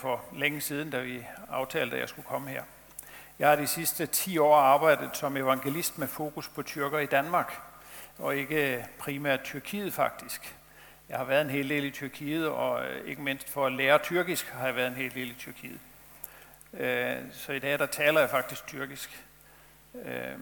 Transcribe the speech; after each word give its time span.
for 0.00 0.24
længe 0.32 0.60
siden, 0.60 0.90
da 0.90 1.00
vi 1.00 1.26
aftalte, 1.50 1.96
at 1.96 2.00
jeg 2.00 2.08
skulle 2.08 2.26
komme 2.26 2.50
her. 2.50 2.62
Jeg 3.38 3.48
har 3.48 3.56
de 3.56 3.66
sidste 3.66 4.06
10 4.06 4.38
år 4.38 4.56
arbejdet 4.56 5.16
som 5.16 5.36
evangelist 5.36 5.98
med 5.98 6.08
fokus 6.08 6.48
på 6.48 6.62
tyrker 6.62 6.98
i 6.98 7.06
Danmark, 7.06 7.60
og 8.18 8.36
ikke 8.36 8.86
primært 8.98 9.40
Tyrkiet 9.42 9.92
faktisk. 9.92 10.56
Jeg 11.08 11.18
har 11.18 11.24
været 11.24 11.40
en 11.40 11.50
hel 11.50 11.68
del 11.68 11.84
i 11.84 11.90
Tyrkiet, 11.90 12.48
og 12.48 12.84
øh, 12.84 13.06
ikke 13.06 13.22
mindst 13.22 13.48
for 13.50 13.66
at 13.66 13.72
lære 13.72 13.98
tyrkisk 13.98 14.48
har 14.48 14.66
jeg 14.66 14.76
været 14.76 14.86
en 14.86 14.94
hel 14.94 15.14
del 15.14 15.30
i 15.30 15.34
Tyrkiet. 15.34 15.80
Øh, 16.74 17.16
så 17.32 17.52
i 17.52 17.58
dag 17.58 17.78
der 17.78 17.86
taler 17.86 18.20
jeg 18.20 18.30
faktisk 18.30 18.66
tyrkisk. 18.66 19.24
Øh, 20.04 20.38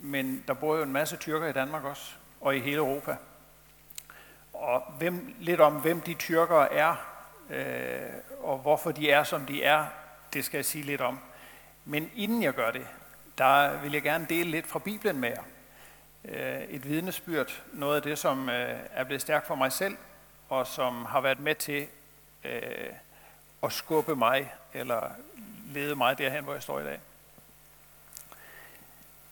men 0.00 0.44
der 0.48 0.54
bor 0.54 0.76
jo 0.76 0.82
en 0.82 0.92
masse 0.92 1.16
tyrker 1.16 1.46
i 1.46 1.52
Danmark 1.52 1.84
også, 1.84 2.12
og 2.40 2.56
i 2.56 2.60
hele 2.60 2.76
Europa. 2.76 3.16
Og 4.52 4.82
hvem, 4.98 5.34
lidt 5.40 5.60
om, 5.60 5.72
hvem 5.72 6.00
de 6.00 6.14
tyrkere 6.14 6.72
er, 6.72 6.96
øh, 7.50 8.12
og 8.44 8.58
hvorfor 8.58 8.92
de 8.92 9.10
er, 9.10 9.24
som 9.24 9.46
de 9.46 9.62
er, 9.62 9.86
det 10.32 10.44
skal 10.44 10.58
jeg 10.58 10.64
sige 10.64 10.84
lidt 10.84 11.00
om. 11.00 11.20
Men 11.84 12.10
inden 12.14 12.42
jeg 12.42 12.54
gør 12.54 12.70
det, 12.70 12.86
der 13.38 13.80
vil 13.80 13.92
jeg 13.92 14.02
gerne 14.02 14.26
dele 14.28 14.50
lidt 14.50 14.66
fra 14.66 14.78
Bibelen 14.78 15.20
med 15.20 15.28
jer. 15.28 15.42
Øh, 16.24 16.62
et 16.62 16.88
vidnesbyrd, 16.88 17.62
noget 17.72 17.96
af 17.96 18.02
det, 18.02 18.18
som 18.18 18.48
øh, 18.48 18.78
er 18.92 19.04
blevet 19.04 19.22
stærkt 19.22 19.46
for 19.46 19.54
mig 19.54 19.72
selv, 19.72 19.96
og 20.48 20.66
som 20.66 21.04
har 21.04 21.20
været 21.20 21.40
med 21.40 21.54
til 21.54 21.86
øh, 22.44 22.92
at 23.62 23.72
skubbe 23.72 24.16
mig, 24.16 24.54
eller 24.74 25.10
lede 25.66 25.96
mig 25.96 26.18
derhen, 26.18 26.44
hvor 26.44 26.52
jeg 26.52 26.62
står 26.62 26.80
i 26.80 26.84
dag. 26.84 27.00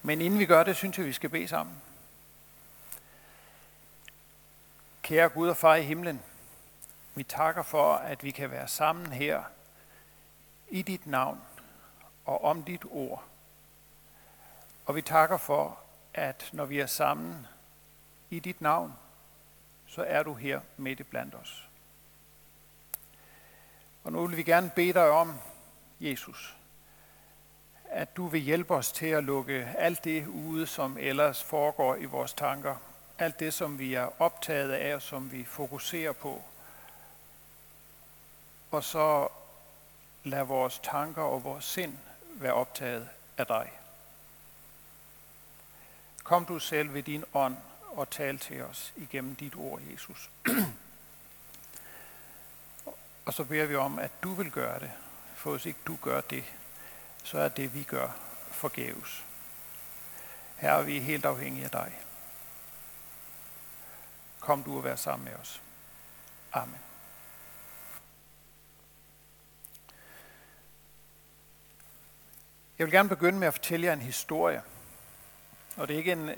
Men 0.03 0.21
inden 0.21 0.39
vi 0.39 0.47
gør 0.47 0.63
det, 0.63 0.77
synes 0.77 0.99
jeg, 0.99 1.07
vi 1.07 1.13
skal 1.13 1.31
bede 1.31 1.49
sammen. 1.49 1.77
Kære 5.03 5.29
Gud 5.29 5.49
og 5.49 5.57
far 5.57 5.75
i 5.75 5.83
himlen, 5.83 6.23
vi 7.15 7.23
takker 7.23 7.63
for, 7.63 7.95
at 7.95 8.25
vi 8.25 8.31
kan 8.31 8.51
være 8.51 8.69
sammen 8.69 9.07
her 9.07 9.43
i 10.69 10.83
dit 10.83 11.07
navn 11.07 11.41
og 12.25 12.45
om 12.45 12.63
dit 12.63 12.83
ord. 12.91 13.25
Og 14.87 14.97
vi 14.97 15.03
takker 15.03 15.37
for, 15.37 15.79
at 16.15 16.49
når 16.53 16.65
vi 16.65 16.81
er 16.81 16.87
sammen 16.87 17.47
i 18.31 18.39
dit 18.39 18.61
navn, 18.61 18.93
så 19.87 20.05
er 20.05 20.23
du 20.23 20.35
her 20.35 20.61
midt 20.77 21.01
i 21.01 21.03
blandt 21.03 21.35
os. 21.35 21.69
Og 24.05 24.13
nu 24.13 24.27
vil 24.27 24.37
vi 24.37 24.43
gerne 24.43 24.71
bede 24.71 24.93
dig 24.93 25.11
om, 25.11 25.39
Jesus, 26.01 26.57
at 27.85 28.17
du 28.17 28.27
vil 28.27 28.41
hjælpe 28.41 28.75
os 28.75 28.93
til 28.93 29.07
at 29.07 29.25
lukke 29.25 29.75
alt 29.79 30.05
det 30.05 30.27
ude, 30.27 30.67
som 30.67 30.97
ellers 31.01 31.43
foregår 31.43 31.97
i 31.97 32.05
vores 32.05 32.33
tanker. 32.33 32.77
Alt 33.19 33.41
det, 33.41 33.55
som 33.55 33.79
vi 33.79 33.95
er 33.95 34.23
optaget 34.23 34.73
af, 34.73 34.95
og 34.95 35.03
som 35.03 35.33
vi 35.33 35.45
fokuserer 35.45 36.13
på. 36.13 36.43
Og 38.73 38.85
så 38.85 39.29
lad 40.25 40.43
vores 40.43 40.81
tanker 40.83 41.23
og 41.23 41.45
vores 41.45 41.65
sind 41.65 41.99
være 42.35 42.53
optaget 42.53 43.09
af 43.39 43.47
dig. 43.47 43.73
Kom 46.25 46.45
du 46.45 46.59
selv 46.59 46.95
ved 46.95 47.03
din 47.03 47.25
ånd 47.35 47.57
og 47.91 48.11
tal 48.11 48.39
til 48.39 48.63
os 48.63 48.93
igennem 48.97 49.37
dit 49.37 49.55
ord, 49.57 49.81
Jesus. 49.93 50.31
og 53.27 53.35
så 53.35 53.45
beder 53.45 53.67
vi 53.67 53.77
om, 53.77 53.99
at 53.99 54.11
du 54.23 54.35
vil 54.35 54.51
gøre 54.51 54.81
det. 54.81 54.93
For 55.35 55.51
hvis 55.51 55.67
ikke 55.67 55.81
du 55.87 55.99
gør 56.03 56.21
det, 56.21 56.45
så 57.25 57.39
er 57.39 57.49
det, 57.49 57.75
vi 57.75 57.83
gør, 57.83 58.09
forgæves. 58.51 59.25
Herre, 60.57 60.85
vi 60.85 60.97
er 60.97 61.03
helt 61.03 61.25
afhængige 61.25 61.65
af 61.65 61.71
dig. 61.71 61.99
Kom 64.41 64.63
du 64.63 64.77
og 64.77 64.85
vær 64.85 64.97
sammen 64.97 65.25
med 65.25 65.35
os. 65.41 65.61
Amen. 66.53 66.92
Jeg 72.83 72.87
vil 72.87 72.93
gerne 72.93 73.09
begynde 73.09 73.39
med 73.39 73.49
at 73.49 73.55
fortælle 73.55 73.87
jer 73.87 73.93
en 73.93 74.01
historie. 74.01 74.63
Og 75.77 75.89
det 75.89 75.95
er 75.95 75.99
ikke 75.99 76.13
en, 76.13 76.31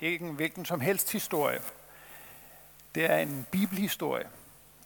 ikke 0.00 0.24
en 0.26 0.34
hvilken 0.34 0.64
som 0.64 0.80
helst 0.80 1.12
historie. 1.12 1.60
Det 2.94 3.10
er 3.10 3.16
en 3.16 3.46
bibelhistorie. 3.50 4.26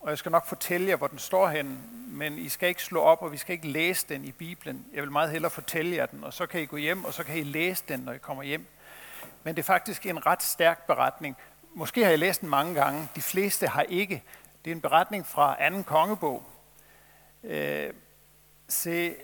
Og 0.01 0.11
jeg 0.11 0.19
skal 0.19 0.33
nok 0.33 0.47
fortælle 0.47 0.89
jer, 0.89 0.97
hvor 0.97 1.07
den 1.07 1.19
står 1.19 1.49
hen, 1.49 1.83
men 2.09 2.39
I 2.39 2.49
skal 2.49 2.69
ikke 2.69 2.83
slå 2.83 3.01
op, 3.01 3.23
og 3.23 3.33
vi 3.33 3.37
skal 3.37 3.53
ikke 3.53 3.69
læse 3.69 4.07
den 4.09 4.25
i 4.25 4.33
Bibelen. 4.33 4.87
Jeg 4.95 5.03
vil 5.03 5.13
meget 5.13 5.31
hellere 5.31 5.51
fortælle 5.51 5.97
jer 5.97 6.07
den, 6.07 6.25
og 6.25 6.33
så 6.33 6.47
kan 6.47 6.61
I 6.61 6.67
gå 6.67 6.77
hjem, 6.77 7.05
og 7.05 7.15
så 7.15 7.25
kan 7.25 7.37
I 7.37 7.43
læse 7.43 7.85
den, 7.89 8.01
når 8.01 8.13
I 8.13 8.19
kommer 8.19 8.43
hjem. 8.43 8.67
Men 9.45 9.57
det 9.57 9.63
er 9.63 9.67
faktisk 9.67 10.07
en 10.07 10.27
ret 10.27 10.43
stærk 10.43 10.87
beretning. 10.87 11.37
Måske 11.75 12.05
har 12.05 12.13
I 12.13 12.17
læst 12.17 12.41
den 12.41 12.49
mange 12.49 12.75
gange. 12.75 13.09
De 13.17 13.23
fleste 13.23 13.67
har 13.67 13.83
ikke. 13.83 14.23
Det 14.65 14.71
er 14.71 14.75
en 14.75 14.81
beretning 14.81 15.27
fra 15.27 15.57
anden 15.59 15.85
kongebog. 15.85 16.43
Øh, 17.45 17.93
se, 18.69 19.15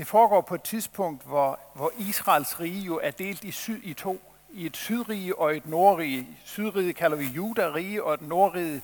det 0.00 0.06
foregår 0.06 0.40
på 0.40 0.54
et 0.54 0.62
tidspunkt, 0.62 1.26
hvor, 1.26 1.60
hvor 1.74 1.92
Israels 1.98 2.60
rige 2.60 2.80
jo 2.80 3.00
er 3.02 3.10
delt 3.10 3.44
i, 3.44 3.50
syd, 3.50 3.80
i 3.82 3.94
to. 3.94 4.20
I 4.52 4.66
et 4.66 4.76
sydrige 4.76 5.38
og 5.38 5.56
et 5.56 5.66
nordrige. 5.66 6.28
Sydrige 6.44 6.92
kalder 6.92 7.16
vi 7.16 7.24
Juda-rige, 7.24 8.04
og 8.04 8.14
et 8.14 8.22
nordrige, 8.22 8.82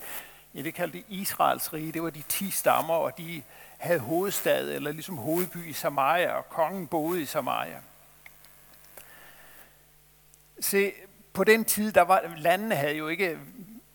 ja, 0.54 0.62
det 0.62 0.74
kaldte 0.74 1.04
Israels 1.08 1.72
rige. 1.72 1.92
Det 1.92 2.02
var 2.02 2.10
de 2.10 2.22
ti 2.28 2.50
stammer, 2.50 2.94
og 2.94 3.18
de 3.18 3.42
havde 3.78 4.00
hovedstad, 4.00 4.74
eller 4.74 4.92
ligesom 4.92 5.16
hovedby 5.16 5.68
i 5.68 5.72
Samaria, 5.72 6.32
og 6.32 6.48
kongen 6.48 6.86
boede 6.86 7.22
i 7.22 7.26
Samaria. 7.26 7.80
Se, 10.60 10.92
på 11.32 11.44
den 11.44 11.64
tid, 11.64 11.92
der 11.92 12.02
var, 12.02 12.22
landene 12.36 12.74
havde 12.74 12.96
jo 12.96 13.08
ikke 13.08 13.38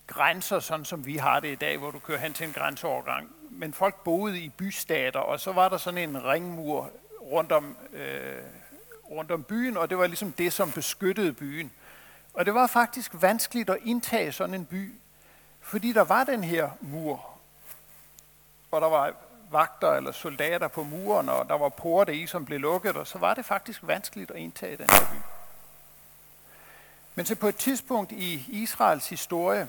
grænser, 0.08 0.60
sådan 0.60 0.86
som 0.86 1.06
vi 1.06 1.18
har 1.18 1.40
det 1.40 1.52
i 1.52 1.56
dag, 1.56 1.78
hvor 1.78 1.92
du 1.92 2.00
kører 2.00 2.20
hen 2.20 2.34
til 2.34 2.48
en 2.48 2.54
grænseovergang. 2.54 3.30
Men 3.50 3.74
folk 3.74 4.04
boede 4.04 4.40
i 4.40 4.50
bystater, 4.50 5.20
og 5.20 5.40
så 5.40 5.52
var 5.52 5.70
der 5.70 5.78
sådan 5.78 6.10
en 6.10 6.26
ringmur 6.26 6.92
rundt 7.32 7.52
om, 7.52 7.78
øh, 7.94 8.42
rundt 9.12 9.32
om 9.32 9.44
byen, 9.44 9.78
og 9.78 9.90
det 9.90 9.98
var 9.98 10.08
ligesom 10.08 10.32
det, 10.32 10.54
som 10.54 10.72
beskyttede 10.72 11.34
byen. 11.34 11.72
Og 12.34 12.46
det 12.46 12.54
var 12.54 12.68
faktisk 12.68 13.12
vanskeligt 13.14 13.70
at 13.70 13.78
indtage 13.84 14.32
sådan 14.32 14.56
en 14.56 14.66
by, 14.66 14.94
fordi 15.62 15.94
der 15.94 16.02
var 16.02 16.24
den 16.24 16.44
her 16.44 16.70
mur, 16.82 17.30
og 18.72 18.82
der 18.82 18.90
var 18.90 19.14
vagter 19.52 19.92
eller 19.92 20.12
soldater 20.12 20.68
på 20.68 20.84
muren, 20.84 21.30
og 21.30 21.50
der 21.50 21.58
var 21.58 21.70
porte 21.70 22.16
i, 22.16 22.28
som 22.28 22.46
blev 22.46 22.60
lukket, 22.60 22.96
og 22.96 23.08
så 23.08 23.18
var 23.18 23.34
det 23.34 23.46
faktisk 23.46 23.80
vanskeligt 23.84 24.32
at 24.32 24.38
indtage 24.38 24.78
den 24.78 24.88
her 24.90 25.06
by. 25.12 25.18
Men 27.16 27.26
så 27.26 27.36
på 27.36 27.48
et 27.48 27.56
tidspunkt 27.56 28.12
i 28.12 28.46
Israels 28.48 29.10
historie, 29.10 29.68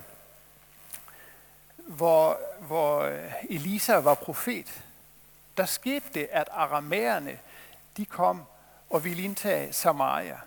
hvor, 1.77 2.39
hvor 2.59 3.11
Elisa 3.49 3.95
var 3.95 4.15
profet, 4.15 4.83
der 5.57 5.65
skete 5.65 6.05
det, 6.13 6.27
at 6.31 6.49
aramæerne, 6.51 7.39
de 7.97 8.05
kom 8.05 8.43
og 8.89 9.03
ville 9.03 9.23
indtage 9.23 9.73
Samaria. 9.73 10.39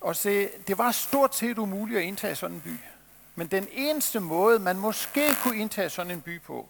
Og 0.00 0.16
se, 0.16 0.48
det 0.66 0.78
var 0.78 0.92
stort 0.92 1.34
set 1.34 1.58
umuligt 1.58 1.98
at 1.98 2.04
indtage 2.04 2.34
sådan 2.34 2.56
en 2.56 2.60
by. 2.62 2.78
Men 3.34 3.46
den 3.46 3.68
eneste 3.70 4.20
måde, 4.20 4.58
man 4.58 4.76
måske 4.76 5.34
kunne 5.42 5.56
indtage 5.58 5.90
sådan 5.90 6.12
en 6.12 6.22
by 6.22 6.40
på, 6.40 6.68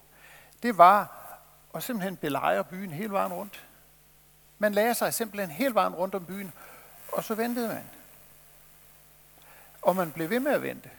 det 0.63 0.77
var 0.77 1.13
at 1.75 1.83
simpelthen 1.83 2.17
belejre 2.17 2.63
byen 2.63 2.91
hele 2.91 3.11
vejen 3.11 3.33
rundt. 3.33 3.67
Man 4.59 4.73
lagde 4.73 4.93
sig 4.93 5.13
simpelthen 5.13 5.51
hele 5.51 5.73
vejen 5.73 5.95
rundt 5.95 6.15
om 6.15 6.25
byen, 6.25 6.53
og 7.13 7.23
så 7.23 7.35
ventede 7.35 7.67
man. 7.67 7.89
Og 9.81 9.95
man 9.95 10.11
blev 10.11 10.29
ved 10.29 10.39
med 10.39 10.51
at 10.51 10.61
vente. 10.61 10.89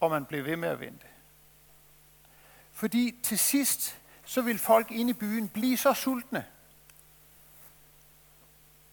Og 0.00 0.10
man 0.10 0.24
blev 0.24 0.44
ved 0.44 0.56
med 0.56 0.68
at 0.68 0.80
vente. 0.80 1.06
Fordi 2.72 3.18
til 3.22 3.38
sidst, 3.38 3.98
så 4.32 4.42
vil 4.42 4.58
folk 4.58 4.90
inde 4.90 5.10
i 5.10 5.14
byen 5.14 5.48
blive 5.48 5.76
så 5.76 5.94
sultne, 5.94 6.46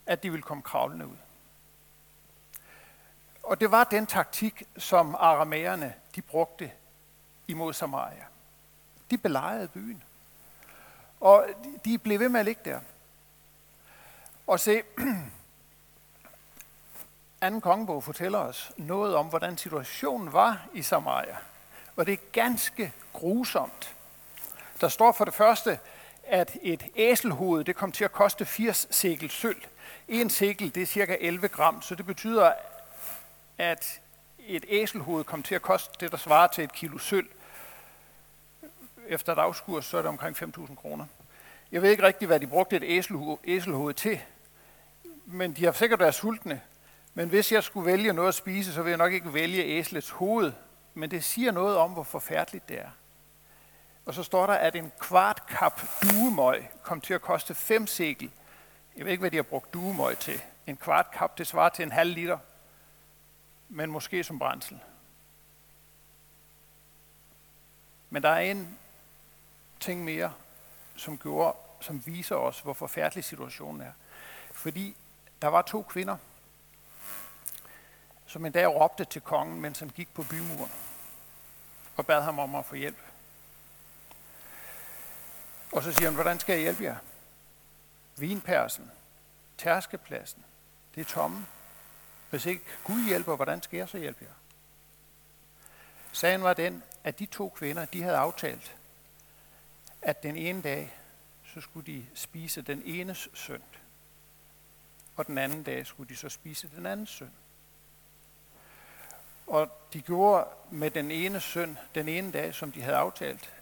at 0.05 0.23
de 0.23 0.31
vil 0.31 0.41
komme 0.41 0.63
kravlende 0.63 1.07
ud. 1.07 1.15
Og 3.43 3.59
det 3.59 3.71
var 3.71 3.83
den 3.83 4.07
taktik, 4.07 4.63
som 4.77 5.15
aramæerne 5.15 5.93
de 6.15 6.21
brugte 6.21 6.71
imod 7.47 7.73
Samaria. 7.73 8.25
De 9.11 9.17
belejrede 9.17 9.67
byen. 9.67 10.03
Og 11.19 11.47
de 11.85 11.97
blev 11.97 12.19
ved 12.19 12.29
med 12.29 12.39
at 12.39 12.45
ligge 12.45 12.61
der. 12.65 12.79
Og 14.47 14.59
se, 14.59 14.81
anden 17.41 17.61
kongebog 17.61 18.03
fortæller 18.03 18.39
os 18.39 18.71
noget 18.77 19.15
om, 19.15 19.27
hvordan 19.27 19.57
situationen 19.57 20.33
var 20.33 20.67
i 20.73 20.81
Samaria. 20.81 21.37
Og 21.95 22.05
det 22.05 22.13
er 22.13 22.31
ganske 22.31 22.93
grusomt. 23.13 23.95
Der 24.81 24.87
står 24.87 25.11
for 25.11 25.25
det 25.25 25.33
første, 25.33 25.79
at 26.23 26.57
et 26.61 26.85
æselhoved 26.95 27.63
det 27.63 27.75
kom 27.75 27.91
til 27.91 28.03
at 28.03 28.11
koste 28.11 28.45
80 28.45 28.87
sekel 28.91 29.29
sølv. 29.29 29.61
En 30.07 30.29
sekel 30.29 30.75
det 30.75 30.83
er 30.83 30.87
cirka 30.87 31.17
11 31.19 31.47
gram, 31.47 31.81
så 31.81 31.95
det 31.95 32.05
betyder, 32.05 32.51
at 33.57 34.01
et 34.39 34.65
æselhoved 34.69 35.23
kom 35.23 35.43
til 35.43 35.55
at 35.55 35.61
koste 35.61 35.93
det, 35.99 36.11
der 36.11 36.17
svarer 36.17 36.47
til 36.47 36.63
et 36.63 36.73
kilo 36.73 36.97
sølv. 36.97 37.27
Efter 39.07 39.35
dagskurs, 39.35 39.85
så 39.85 39.97
er 39.97 40.01
det 40.01 40.09
omkring 40.09 40.37
5.000 40.37 40.75
kroner. 40.75 41.05
Jeg 41.71 41.81
ved 41.81 41.89
ikke 41.91 42.03
rigtig, 42.03 42.27
hvad 42.27 42.39
de 42.39 42.47
brugte 42.47 42.75
et 42.75 42.83
æselhoved, 42.85 43.37
æselhoved 43.43 43.93
til, 43.93 44.19
men 45.25 45.53
de 45.53 45.65
har 45.65 45.71
sikkert 45.71 45.99
været 45.99 46.15
sultne. 46.15 46.61
Men 47.13 47.29
hvis 47.29 47.51
jeg 47.51 47.63
skulle 47.63 47.85
vælge 47.85 48.13
noget 48.13 48.27
at 48.27 48.35
spise, 48.35 48.73
så 48.73 48.81
vil 48.81 48.89
jeg 48.89 48.97
nok 48.97 49.13
ikke 49.13 49.33
vælge 49.33 49.63
æslets 49.63 50.09
hoved, 50.09 50.51
men 50.93 51.11
det 51.11 51.23
siger 51.23 51.51
noget 51.51 51.77
om, 51.77 51.91
hvor 51.91 52.03
forfærdeligt 52.03 52.69
det 52.69 52.79
er. 52.79 52.89
Og 54.09 54.15
så 54.15 54.23
står 54.23 54.45
der, 54.45 54.53
at 54.53 54.75
en 54.75 54.91
kvart 54.99 55.43
kap 55.47 55.81
duemøg 56.01 56.69
kom 56.83 57.01
til 57.01 57.13
at 57.13 57.21
koste 57.21 57.55
5 57.55 57.87
sekel. 57.87 58.31
Jeg 58.95 59.05
ved 59.05 59.11
ikke, 59.11 59.21
hvad 59.21 59.31
de 59.31 59.35
har 59.35 59.43
brugt 59.43 59.73
duemøg 59.73 60.17
til. 60.17 60.41
En 60.67 60.77
kvart 60.77 61.11
kap, 61.11 61.37
det 61.37 61.47
svarer 61.47 61.69
til 61.69 61.83
en 61.83 61.91
halv 61.91 62.13
liter. 62.13 62.37
Men 63.69 63.91
måske 63.91 64.23
som 64.23 64.39
brændsel. 64.39 64.79
Men 68.09 68.23
der 68.23 68.29
er 68.29 68.39
en 68.39 68.79
ting 69.79 70.03
mere, 70.03 70.33
som, 70.95 71.17
gjorde, 71.17 71.57
som 71.79 72.05
viser 72.05 72.35
os, 72.35 72.59
hvor 72.59 72.73
forfærdelig 72.73 73.23
situationen 73.23 73.81
er. 73.81 73.91
Fordi 74.51 74.95
der 75.41 75.47
var 75.47 75.61
to 75.61 75.81
kvinder, 75.81 76.17
som 78.25 78.45
en 78.45 78.51
dag 78.51 78.67
råbte 78.67 79.05
til 79.05 79.21
kongen, 79.21 79.61
mens 79.61 79.79
han 79.79 79.89
gik 79.89 80.13
på 80.13 80.23
bymuren, 80.29 80.71
og 81.97 82.05
bad 82.05 82.21
ham 82.21 82.39
om 82.39 82.55
at 82.55 82.65
få 82.65 82.75
hjælp. 82.75 83.08
Og 85.71 85.83
så 85.83 85.91
siger 85.91 86.05
han, 86.05 86.13
hvordan 86.13 86.39
skal 86.39 86.53
jeg 86.53 86.61
hjælpe 86.61 86.83
jer? 86.83 86.95
Vinpersen, 88.17 88.91
tærskepladsen, 89.57 90.43
det 90.95 91.01
er 91.01 91.05
tomme. 91.05 91.45
Hvis 92.29 92.45
ikke 92.45 92.63
Gud 92.83 93.07
hjælper, 93.07 93.35
hvordan 93.35 93.61
skal 93.61 93.77
jeg 93.77 93.89
så 93.89 93.97
hjælpe 93.97 94.25
jer? 94.25 94.33
Sagen 96.11 96.43
var 96.43 96.53
den, 96.53 96.83
at 97.03 97.19
de 97.19 97.25
to 97.25 97.49
kvinder, 97.49 97.85
de 97.85 98.01
havde 98.01 98.17
aftalt, 98.17 98.75
at 100.01 100.23
den 100.23 100.35
ene 100.35 100.61
dag, 100.61 100.97
så 101.53 101.61
skulle 101.61 101.85
de 101.85 102.05
spise 102.13 102.61
den 102.61 102.81
enes 102.85 103.29
søn, 103.33 103.63
og 105.15 105.27
den 105.27 105.37
anden 105.37 105.63
dag 105.63 105.85
skulle 105.85 106.09
de 106.09 106.15
så 106.15 106.29
spise 106.29 106.69
den 106.75 106.85
andens 106.85 107.09
søn. 107.09 107.31
Og 109.47 109.69
de 109.93 110.01
gjorde 110.01 110.47
med 110.71 110.91
den 110.91 111.11
ene 111.11 111.39
søn 111.39 111.77
den 111.95 112.07
ene 112.07 112.31
dag, 112.31 112.55
som 112.55 112.71
de 112.71 112.81
havde 112.81 112.97
aftalt. 112.97 113.58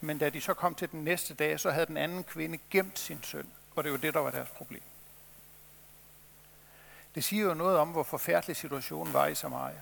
Men 0.00 0.18
da 0.18 0.30
de 0.30 0.40
så 0.40 0.54
kom 0.54 0.74
til 0.74 0.90
den 0.90 1.04
næste 1.04 1.34
dag, 1.34 1.60
så 1.60 1.70
havde 1.70 1.86
den 1.86 1.96
anden 1.96 2.24
kvinde 2.24 2.58
gemt 2.70 2.98
sin 2.98 3.22
søn. 3.22 3.48
Og 3.76 3.84
det 3.84 3.92
var 3.92 3.98
det, 3.98 4.14
der 4.14 4.20
var 4.20 4.30
deres 4.30 4.48
problem. 4.48 4.82
Det 7.14 7.24
siger 7.24 7.44
jo 7.44 7.54
noget 7.54 7.78
om, 7.78 7.88
hvor 7.88 8.02
forfærdelig 8.02 8.56
situationen 8.56 9.12
var 9.12 9.26
i 9.26 9.34
Samaria. 9.34 9.80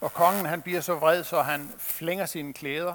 Og 0.00 0.12
kongen 0.12 0.46
han 0.46 0.62
bliver 0.62 0.80
så 0.80 0.94
vred, 0.94 1.24
så 1.24 1.42
han 1.42 1.72
flænger 1.78 2.26
sine 2.26 2.52
klæder. 2.52 2.94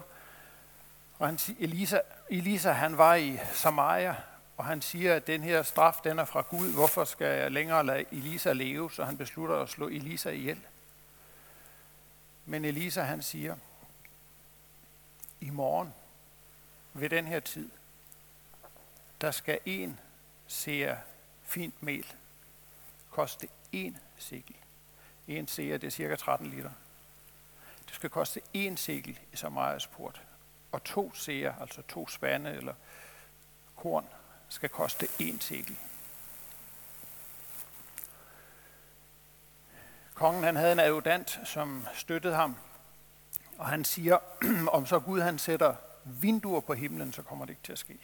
Og 1.20 1.28
han, 1.28 1.40
Elisa, 1.60 2.00
Elisa 2.30 2.72
han 2.72 2.98
var 2.98 3.16
i 3.16 3.40
Samaria, 3.54 4.16
og 4.58 4.66
han 4.66 4.82
siger, 4.82 5.16
at 5.16 5.28
den 5.28 5.44
her 5.44 5.64
straf, 5.64 5.96
den 6.04 6.20
er 6.20 6.26
fra 6.26 6.42
Gud. 6.42 6.74
Hvorfor 6.74 7.06
skal 7.06 7.28
jeg 7.28 7.52
længere 7.52 7.86
lade 7.86 8.06
Elisa 8.12 8.54
leve? 8.54 8.92
Så 8.92 9.04
han 9.04 9.18
beslutter 9.18 9.56
at 9.56 9.70
slå 9.70 9.88
Elisa 9.88 10.30
ihjel. 10.30 10.60
Men 12.46 12.66
Elisa 12.66 13.02
han 13.02 13.22
siger, 13.22 13.56
i 15.42 15.50
morgen 15.50 15.94
ved 16.94 17.10
den 17.10 17.28
her 17.28 17.40
tid, 17.40 17.70
der 19.22 19.32
skal 19.32 19.60
en 19.66 20.00
seer 20.48 20.98
fint 21.44 21.84
mel 21.84 22.06
koste 23.18 23.48
en 23.72 23.98
sikkel. 24.18 24.56
En 25.28 25.48
seer, 25.48 25.78
det 25.78 25.88
er 25.88 25.92
cirka 25.92 26.16
13 26.16 26.48
liter. 26.48 26.72
Det 27.86 27.96
skal 27.96 28.10
koste 28.10 28.42
en 28.54 28.78
sikkel 28.78 29.20
i 29.34 29.36
Samarias 29.36 29.88
port. 29.88 30.22
Og 30.72 30.84
to 30.84 31.14
seer, 31.14 31.54
altså 31.62 31.82
to 31.82 32.08
spande 32.08 32.52
eller 32.52 32.74
korn, 33.76 34.06
skal 34.50 34.70
koste 34.70 35.08
en 35.20 35.42
sikkel. 35.42 35.78
Kongen 40.14 40.44
han 40.44 40.56
havde 40.56 40.72
en 40.72 40.80
adjutant, 40.80 41.40
som 41.46 41.88
støttede 41.94 42.36
ham, 42.36 42.56
og 43.58 43.68
han 43.68 43.86
siger, 43.86 44.18
om 44.78 44.86
så 44.86 45.00
Gud 45.00 45.22
han 45.22 45.40
sætter 45.40 45.76
vinduer 46.04 46.60
på 46.60 46.74
himlen, 46.74 47.14
så 47.14 47.22
kommer 47.22 47.46
det 47.46 47.52
ikke 47.52 47.64
til 47.64 47.72
at 47.72 47.80
ske. 47.80 47.98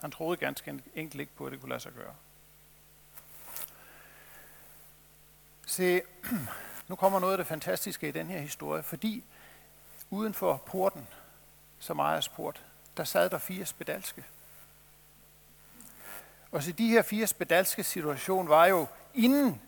Han 0.00 0.10
troede 0.10 0.36
ganske 0.36 0.82
enkelt 0.94 1.20
ikke 1.20 1.32
på, 1.36 1.46
at 1.46 1.52
det 1.52 1.60
kunne 1.60 1.68
lade 1.68 1.80
sig 1.80 1.92
gøre. 1.92 2.14
Se, 5.66 6.02
nu 6.88 6.96
kommer 6.96 7.18
noget 7.20 7.32
af 7.32 7.38
det 7.38 7.46
fantastiske 7.46 8.08
i 8.08 8.12
den 8.12 8.26
her 8.26 8.40
historie, 8.40 8.82
fordi 8.82 9.24
uden 10.10 10.34
for 10.34 10.56
porten, 10.56 11.08
Samarias 11.78 12.28
port, 12.28 12.64
der 12.96 13.04
sad 13.04 13.30
der 13.30 13.38
fire 13.38 13.66
spedalske. 13.66 14.24
Og 16.50 16.62
så 16.62 16.72
de 16.72 16.88
her 16.88 17.02
fire 17.02 17.26
spedalske 17.26 17.84
situation 17.84 18.48
var 18.48 18.66
jo 18.66 18.86
inden 19.14 19.62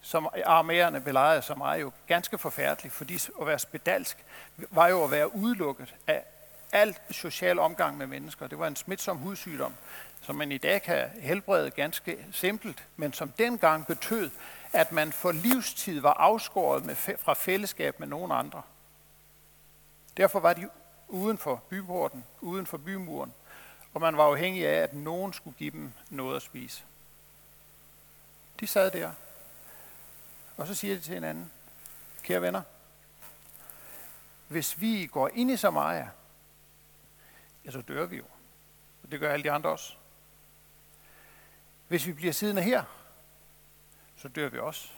som 0.00 0.28
armærerne 0.44 1.00
belejrede 1.00 1.42
som 1.42 1.60
er 1.60 1.74
jo 1.74 1.92
ganske 2.06 2.38
forfærdeligt, 2.38 2.94
fordi 2.94 3.14
at 3.40 3.46
være 3.46 3.58
spedalsk 3.58 4.24
var 4.70 4.88
jo 4.88 5.04
at 5.04 5.10
være 5.10 5.34
udelukket 5.34 5.94
af 6.06 6.24
alt 6.72 7.02
social 7.10 7.58
omgang 7.58 7.96
med 7.96 8.06
mennesker. 8.06 8.46
Det 8.46 8.58
var 8.58 8.66
en 8.66 8.76
smitsom 8.76 9.16
hudsygdom, 9.16 9.74
som 10.20 10.36
man 10.36 10.52
i 10.52 10.58
dag 10.58 10.82
kan 10.82 11.08
helbrede 11.20 11.70
ganske 11.70 12.26
simpelt, 12.32 12.84
men 12.96 13.12
som 13.12 13.28
dengang 13.28 13.86
betød, 13.86 14.30
at 14.72 14.92
man 14.92 15.12
for 15.12 15.32
livstid 15.32 16.00
var 16.00 16.12
afskåret 16.12 16.84
med, 16.84 16.94
fra 16.94 17.34
fællesskab 17.34 18.00
med 18.00 18.08
nogen 18.08 18.32
andre. 18.32 18.62
Derfor 20.16 20.40
var 20.40 20.52
de 20.52 20.68
uden 21.08 21.38
for 21.38 21.62
byporten, 21.68 22.24
uden 22.40 22.66
for 22.66 22.78
bymuren, 22.78 23.34
og 23.94 24.00
man 24.00 24.16
var 24.16 24.24
afhængig 24.24 24.66
af, 24.66 24.82
at 24.82 24.94
nogen 24.94 25.32
skulle 25.32 25.56
give 25.58 25.70
dem 25.70 25.92
noget 26.10 26.36
at 26.36 26.42
spise. 26.42 26.82
De 28.60 28.66
sad 28.66 28.90
der 28.90 29.10
og 30.60 30.66
så 30.66 30.74
siger 30.74 30.94
de 30.94 31.00
til 31.00 31.14
hinanden, 31.14 31.52
kære 32.22 32.42
venner, 32.42 32.62
hvis 34.48 34.80
vi 34.80 35.06
går 35.06 35.28
ind 35.28 35.50
i 35.50 35.56
Samaria, 35.56 36.10
ja, 37.64 37.70
så 37.70 37.80
dør 37.80 38.06
vi 38.06 38.16
jo. 38.16 38.24
Og 39.02 39.10
det 39.10 39.20
gør 39.20 39.32
alle 39.32 39.42
de 39.42 39.50
andre 39.50 39.70
også. 39.70 39.94
Hvis 41.88 42.06
vi 42.06 42.12
bliver 42.12 42.32
siddende 42.32 42.62
her, 42.62 42.84
så 44.16 44.28
dør 44.28 44.48
vi 44.48 44.58
også. 44.58 44.88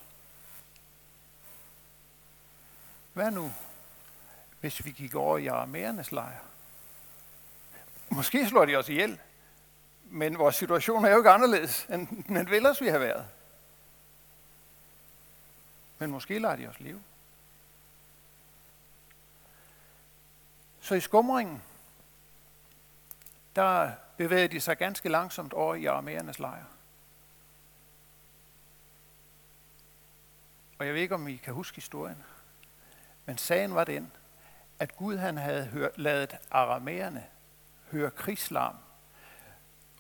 Hvad 3.13 3.31
nu, 3.31 3.53
hvis 4.61 4.85
vi 4.85 4.91
gik 4.91 5.15
over 5.15 5.39
i 5.39 5.47
aramæernes 5.47 6.13
lejr? 6.13 6.39
Måske 8.09 8.49
slår 8.49 8.65
de 8.65 8.77
os 8.77 8.89
ihjel, 8.89 9.21
men 10.05 10.39
vores 10.39 10.57
situation 10.57 11.05
er 11.05 11.11
jo 11.11 11.19
ikke 11.19 11.31
anderledes, 11.31 11.85
end 11.85 12.25
den 12.25 12.49
ellers 12.49 12.81
vi 12.81 12.89
har 12.89 12.99
været. 12.99 13.29
Men 16.03 16.11
måske 16.11 16.39
lader 16.39 16.57
de 16.57 16.67
os 16.67 16.81
leve. 16.81 17.03
Så 20.81 20.95
i 20.95 21.01
skumringen, 21.01 21.63
der 23.57 23.93
bevægede 24.17 24.49
de 24.49 24.61
sig 24.61 24.79
ganske 24.79 25.09
langsomt 25.09 25.53
over 25.53 25.75
i 25.75 25.85
aramæernes 25.85 26.39
lejr. 26.39 26.65
Og 30.79 30.87
jeg 30.87 30.95
ved 30.95 31.01
ikke, 31.01 31.15
om 31.15 31.29
I 31.29 31.37
kan 31.37 31.55
huske 31.55 31.75
historien, 31.75 32.25
men 33.27 33.39
sagen 33.39 33.75
var 33.75 33.85
den, 33.85 34.13
at 34.79 34.97
Gud 34.97 35.17
han 35.17 35.37
havde 35.37 35.67
hørt, 35.67 35.99
lavet 35.99 36.37
aramæerne 36.51 37.27
høre 37.91 38.11
krigslarm. 38.11 38.77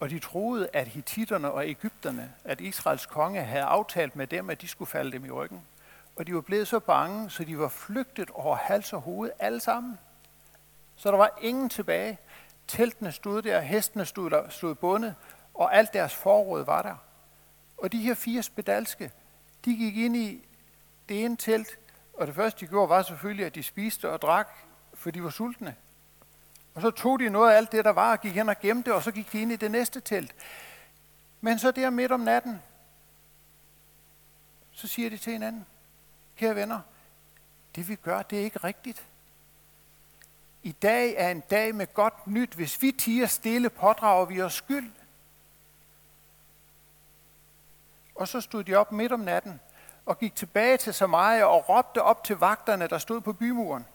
Og 0.01 0.11
de 0.11 0.19
troede, 0.19 0.69
at 0.73 0.89
hititterne 0.89 1.51
og 1.51 1.69
Ægypterne, 1.69 2.35
at 2.45 2.61
Israels 2.61 3.07
konge 3.07 3.45
havde 3.45 3.65
aftalt 3.65 4.17
med 4.17 4.27
dem, 4.27 4.51
at 4.51 4.61
de 4.61 4.69
skulle 4.69 4.91
falde 4.91 5.13
dem 5.13 5.25
i 5.25 5.31
ryggen. 5.31 5.67
Og 6.17 6.27
de 6.27 6.35
var 6.35 6.41
blevet 6.41 6.69
så 6.69 6.79
bange, 6.79 7.31
så 7.31 7.45
de 7.45 7.59
var 7.59 7.69
flygtet 7.69 8.31
over 8.31 8.57
hals 8.57 8.93
og 8.93 9.01
hoved 9.01 9.31
alle 9.39 9.61
sammen. 9.61 9.99
Så 10.97 11.11
der 11.11 11.17
var 11.17 11.39
ingen 11.41 11.69
tilbage. 11.69 12.19
Teltene 12.69 13.13
stod 13.13 13.43
der, 13.43 13.61
hestene 13.61 14.05
stod, 14.05 14.31
der, 14.31 14.49
stod 14.49 14.75
bundet, 14.75 15.15
og 15.55 15.75
alt 15.75 15.93
deres 15.93 16.15
forråd 16.15 16.65
var 16.65 16.83
der. 16.83 16.97
Og 17.79 17.93
de 17.93 18.01
her 18.01 18.15
fire 18.15 18.43
spedalske, 18.43 19.13
de 19.65 19.77
gik 19.77 19.97
ind 19.97 20.17
i 20.17 20.45
det 21.09 21.25
ene 21.25 21.37
telt, 21.37 21.79
og 22.15 22.27
det 22.27 22.35
første 22.35 22.61
de 22.61 22.71
gjorde 22.71 22.89
var 22.89 23.03
selvfølgelig, 23.03 23.47
at 23.47 23.55
de 23.55 23.63
spiste 23.63 24.11
og 24.11 24.23
drak, 24.23 24.49
for 24.95 25.11
de 25.11 25.25
var 25.25 25.31
sultne. 25.31 25.77
Og 26.75 26.83
så 26.83 26.91
tog 26.91 27.21
de 27.21 27.29
noget 27.29 27.53
af 27.53 27.57
alt 27.57 27.73
det, 27.73 27.85
der 27.85 27.91
var, 27.91 28.13
og 28.13 28.21
gik 28.21 28.35
hen 28.35 28.49
og 28.49 28.61
gemte, 28.61 28.95
og 28.95 29.03
så 29.03 29.13
gik 29.13 29.33
de 29.33 29.43
ind 29.43 29.53
i 29.53 29.57
det 29.57 29.71
næste 29.71 30.01
telt. 30.01 30.35
Men 31.41 31.59
så 31.59 31.71
der 31.71 31.91
midt 31.91 32.13
om 32.13 32.21
natten, 32.21 32.63
så 34.73 34.89
siger 34.89 35.11
de 35.11 35.17
til 35.17 35.33
hinanden, 35.33 35.67
Kære 36.37 36.55
venner, 36.55 36.81
det 37.75 37.89
vi 37.89 37.95
gør, 37.95 38.23
det 38.23 38.41
er 38.41 38.45
ikke 38.45 38.59
rigtigt. 38.59 39.07
I 40.63 40.73
dag 40.73 41.15
er 41.17 41.31
en 41.31 41.41
dag 41.41 41.75
med 41.75 41.95
godt 41.95 42.27
nyt. 42.27 42.53
Hvis 42.53 42.83
vi 42.83 42.93
tiger 42.93 43.27
stille, 43.27 43.71
pådrager 43.71 44.25
vi 44.25 44.43
os 44.43 44.55
skyld. 44.55 44.93
Og 48.15 48.29
så 48.29 48.41
stod 48.41 48.65
de 48.65 48.75
op 48.75 48.93
midt 48.93 49.13
om 49.13 49.21
natten 49.21 49.61
og 50.07 50.19
gik 50.19 50.35
tilbage 50.35 50.77
til 50.77 50.95
Samaria 50.95 51.45
og 51.45 51.69
råbte 51.69 52.03
op 52.03 52.25
til 52.25 52.37
vagterne, 52.37 52.89
der 52.89 52.99
stod 52.99 53.21
på 53.21 53.33
bymuren. 53.33 53.87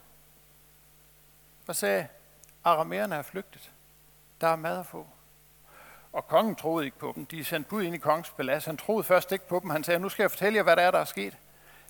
Og 1.67 1.75
sagde, 1.75 2.08
aramæerne 2.63 3.15
er 3.15 3.22
flygtet. 3.22 3.72
Der 4.41 4.48
er 4.48 4.56
mad 4.56 4.79
at 4.79 4.86
få. 4.86 5.08
Og 6.13 6.27
kongen 6.27 6.56
troede 6.56 6.86
ikke 6.86 6.98
på 6.98 7.12
dem. 7.15 7.25
De 7.25 7.46
sendte 7.46 7.70
bud 7.70 7.84
ind 7.84 7.96
i 7.96 7.98
kongens 7.98 8.29
palads. 8.29 8.65
Han 8.65 8.77
troede 8.77 9.03
først 9.03 9.32
ikke 9.32 9.48
på 9.48 9.60
dem. 9.60 9.70
Han 9.70 9.84
sagde, 9.84 10.00
nu 10.00 10.10
skal 10.10 10.24
jeg 10.24 10.32
fortælle 10.32 10.58
jer, 10.58 10.63
hvad 10.63 10.75
der 10.75 10.82
er, 10.82 10.91
der 10.91 11.00
er 11.00 11.06
sket. 11.06 11.38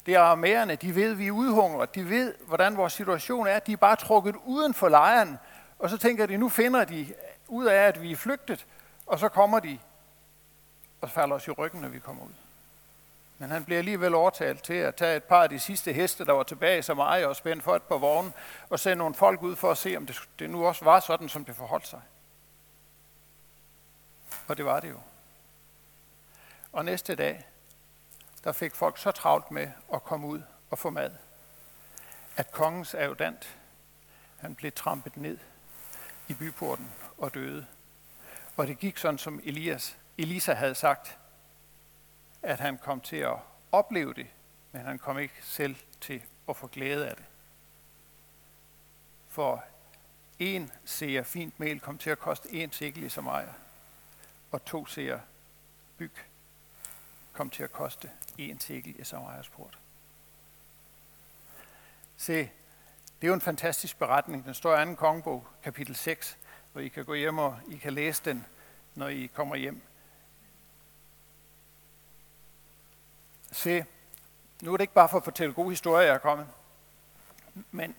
Det 0.07 0.15
er 0.15 0.19
armærerne, 0.19 0.75
de 0.75 0.95
ved, 0.95 1.11
at 1.11 1.17
vi 1.17 1.27
er 1.27 1.31
udhungret, 1.31 1.95
de 1.95 2.09
ved, 2.09 2.35
hvordan 2.45 2.77
vores 2.77 2.93
situation 2.93 3.47
er, 3.47 3.59
de 3.59 3.73
er 3.73 3.77
bare 3.77 3.95
trukket 3.95 4.35
uden 4.45 4.73
for 4.73 4.89
lejren, 4.89 5.37
og 5.79 5.89
så 5.89 5.97
tænker 5.97 6.25
de, 6.25 6.37
nu 6.37 6.49
finder 6.49 6.85
de 6.85 7.13
ud 7.47 7.65
af, 7.65 7.87
at 7.87 8.01
vi 8.01 8.11
er 8.11 8.15
flygtet, 8.15 8.65
og 9.05 9.19
så 9.19 9.29
kommer 9.29 9.59
de 9.59 9.79
og 11.01 11.09
falder 11.09 11.35
os 11.35 11.47
i 11.47 11.51
ryggen, 11.51 11.81
når 11.81 11.89
vi 11.89 11.99
kommer 11.99 12.23
ud. 12.23 12.33
Men 13.37 13.49
han 13.49 13.65
bliver 13.65 13.77
alligevel 13.77 14.15
overtalt 14.15 14.63
til 14.63 14.73
at 14.73 14.95
tage 14.95 15.17
et 15.17 15.23
par 15.23 15.43
af 15.43 15.49
de 15.49 15.59
sidste 15.59 15.93
heste, 15.93 16.25
der 16.25 16.33
var 16.33 16.43
tilbage 16.43 16.83
som 16.83 16.99
ejer 16.99 17.27
og 17.27 17.35
spænde 17.35 17.61
for 17.61 17.75
et 17.75 17.83
par 17.83 17.97
vogne, 17.97 18.31
og 18.69 18.79
sende 18.79 18.95
nogle 18.95 19.15
folk 19.15 19.41
ud 19.41 19.55
for 19.55 19.71
at 19.71 19.77
se, 19.77 19.97
om 19.97 20.05
det, 20.05 20.21
det 20.39 20.49
nu 20.49 20.65
også 20.65 20.85
var 20.85 20.99
sådan, 20.99 21.29
som 21.29 21.45
det 21.45 21.55
forholdt 21.55 21.87
sig. 21.87 22.01
Og 24.47 24.57
det 24.57 24.65
var 24.65 24.79
det 24.79 24.89
jo. 24.89 24.99
Og 26.71 26.85
næste 26.85 27.15
dag, 27.15 27.47
der 28.47 28.53
fik 28.53 28.75
folk 28.75 28.97
så 28.97 29.11
travlt 29.11 29.51
med 29.51 29.71
at 29.93 30.03
komme 30.03 30.27
ud 30.27 30.41
og 30.69 30.79
få 30.79 30.89
mad, 30.89 31.11
at 32.35 32.51
kongens 32.51 32.93
adjutant, 32.93 33.57
han 34.37 34.55
blev 34.55 34.71
trampet 34.71 35.17
ned 35.17 35.37
i 36.27 36.33
byporten 36.33 36.91
og 37.17 37.33
døde. 37.33 37.67
Og 38.57 38.67
det 38.67 38.79
gik 38.79 38.97
sådan, 38.97 39.17
som 39.17 39.41
Elias, 39.43 39.97
Elisa 40.17 40.53
havde 40.53 40.75
sagt, 40.75 41.17
at 42.41 42.59
han 42.59 42.77
kom 42.77 43.01
til 43.01 43.17
at 43.17 43.35
opleve 43.71 44.13
det, 44.13 44.27
men 44.71 44.81
han 44.81 44.99
kom 44.99 45.19
ikke 45.19 45.35
selv 45.41 45.75
til 46.01 46.23
at 46.49 46.57
få 46.57 46.67
glæde 46.67 47.09
af 47.09 47.15
det. 47.15 47.25
For 49.27 49.63
en 50.39 50.71
ser 50.85 51.23
fint 51.23 51.59
mel 51.59 51.79
kom 51.79 51.97
til 51.97 52.09
at 52.09 52.19
koste 52.19 52.53
en 52.53 52.71
sikkel 52.71 53.03
i 53.03 53.09
Samaria, 53.09 53.53
og 54.51 54.65
to 54.65 54.85
ser 54.85 55.19
byg 55.97 56.13
kom 57.37 57.49
til 57.49 57.63
at 57.63 57.71
koste 57.71 58.11
en 58.37 58.57
tekel 58.57 58.99
i 58.99 59.03
Samarias 59.03 59.49
port. 59.49 59.79
Se, 62.17 62.37
det 63.21 63.21
er 63.21 63.27
jo 63.27 63.33
en 63.33 63.41
fantastisk 63.41 63.99
beretning. 63.99 64.45
Den 64.45 64.53
står 64.53 64.81
i 64.81 64.85
2. 64.85 64.93
kongebog, 64.95 65.47
kapitel 65.63 65.95
6, 65.95 66.37
hvor 66.71 66.81
I 66.81 66.87
kan 66.87 67.05
gå 67.05 67.13
hjem 67.13 67.37
og 67.37 67.59
I 67.67 67.77
kan 67.77 67.93
læse 67.93 68.21
den, 68.25 68.45
når 68.95 69.07
I 69.07 69.25
kommer 69.33 69.55
hjem. 69.55 69.81
Se, 73.51 73.85
nu 74.61 74.73
er 74.73 74.77
det 74.77 74.83
ikke 74.83 74.93
bare 74.93 75.09
for 75.09 75.17
at 75.17 75.23
fortælle 75.23 75.53
gode 75.53 75.69
historier, 75.69 76.05
jeg 76.05 76.15
er 76.15 76.19
kommet, 76.19 76.47
men 77.71 77.95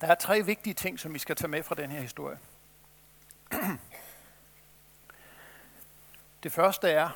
der 0.00 0.06
er 0.06 0.14
tre 0.14 0.42
vigtige 0.42 0.74
ting, 0.74 1.00
som 1.00 1.14
vi 1.14 1.18
skal 1.18 1.36
tage 1.36 1.48
med 1.48 1.62
fra 1.62 1.74
den 1.74 1.90
her 1.90 2.00
historie. 2.00 2.38
Det 6.44 6.52
første 6.52 6.90
er, 6.90 7.10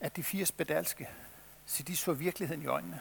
at 0.00 0.16
de 0.16 0.22
fire 0.22 0.46
spedalske, 0.46 1.08
så 1.66 1.82
de 1.82 1.96
så 1.96 2.12
virkeligheden 2.12 2.62
i 2.62 2.66
øjnene. 2.66 3.00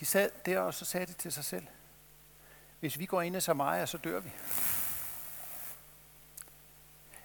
De 0.00 0.04
sad 0.04 0.30
der, 0.46 0.60
og 0.60 0.74
så 0.74 0.84
sagde 0.84 1.06
de 1.06 1.12
til 1.12 1.32
sig 1.32 1.44
selv, 1.44 1.66
hvis 2.80 2.98
vi 2.98 3.06
går 3.06 3.22
ind 3.22 3.36
i 3.36 3.40
Samaria, 3.40 3.86
så 3.86 3.98
dør 3.98 4.20
vi. 4.20 4.32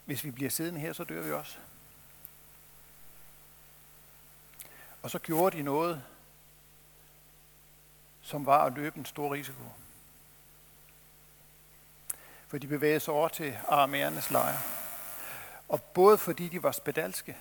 Hvis 0.05 0.23
vi 0.23 0.31
bliver 0.31 0.49
siddende 0.49 0.79
her, 0.79 0.93
så 0.93 1.03
dør 1.03 1.21
vi 1.21 1.31
også. 1.31 1.57
Og 5.03 5.11
så 5.11 5.19
gjorde 5.19 5.57
de 5.57 5.63
noget, 5.63 6.03
som 8.21 8.45
var 8.45 8.65
at 8.65 8.73
løbe 8.73 8.97
en 8.97 9.05
stor 9.05 9.33
risiko. 9.33 9.63
For 12.49 12.57
de 12.57 12.67
bevægede 12.67 12.99
sig 12.99 13.13
over 13.13 13.27
til 13.27 13.57
aramæernes 13.67 14.31
lejr. 14.31 14.57
Og 15.67 15.83
både 15.83 16.17
fordi 16.17 16.47
de 16.47 16.63
var 16.63 16.71
spedalske, 16.71 17.37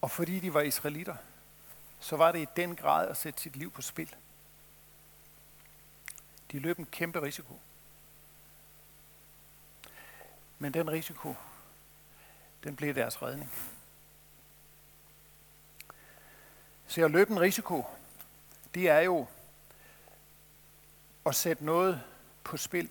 og 0.00 0.10
fordi 0.10 0.40
de 0.40 0.54
var 0.54 0.60
israelitter, 0.60 1.16
så 2.00 2.16
var 2.16 2.32
det 2.32 2.42
i 2.42 2.46
den 2.56 2.76
grad 2.76 3.08
at 3.08 3.16
sætte 3.16 3.40
sit 3.40 3.56
liv 3.56 3.70
på 3.70 3.82
spil. 3.82 4.14
De 6.52 6.58
løb 6.58 6.78
en 6.78 6.86
kæmpe 6.86 7.22
risiko. 7.22 7.60
Men 10.58 10.74
den 10.74 10.90
risiko, 10.90 11.34
den 12.64 12.76
blev 12.76 12.94
deres 12.94 13.22
redning. 13.22 13.52
Så 16.86 17.04
at 17.04 17.10
løbe 17.10 17.30
en 17.30 17.40
risiko, 17.40 17.86
det 18.74 18.88
er 18.88 19.00
jo 19.00 19.26
at 21.26 21.34
sætte 21.34 21.64
noget 21.64 22.02
på 22.44 22.56
spil, 22.56 22.90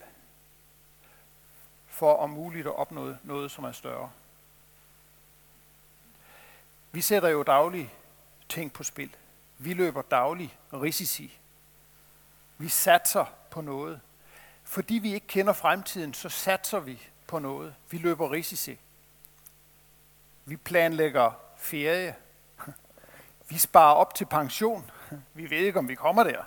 for 1.99 2.15
om 2.15 2.29
muligt 2.29 2.67
at 2.67 2.75
opnå 2.75 3.15
noget, 3.23 3.51
som 3.51 3.63
er 3.63 3.71
større. 3.71 4.09
Vi 6.91 7.01
sætter 7.01 7.29
jo 7.29 7.43
dagligt 7.43 7.89
ting 8.49 8.73
på 8.73 8.83
spil. 8.83 9.15
Vi 9.57 9.73
løber 9.73 10.01
dagligt 10.01 10.57
risici. 10.73 11.39
Vi 12.57 12.69
satser 12.69 13.25
på 13.49 13.61
noget. 13.61 14.01
Fordi 14.63 14.93
vi 14.93 15.13
ikke 15.13 15.27
kender 15.27 15.53
fremtiden, 15.53 16.13
så 16.13 16.29
satser 16.29 16.79
vi 16.79 17.01
på 17.27 17.39
noget. 17.39 17.75
Vi 17.89 17.97
løber 17.97 18.31
risici. 18.31 18.79
Vi 20.45 20.57
planlægger 20.57 21.31
ferie. 21.57 22.15
Vi 23.49 23.57
sparer 23.57 23.95
op 23.95 24.15
til 24.15 24.25
pension. 24.25 24.91
Vi 25.33 25.49
ved 25.49 25.57
ikke, 25.57 25.79
om 25.79 25.87
vi 25.87 25.95
kommer 25.95 26.23
der, 26.23 26.43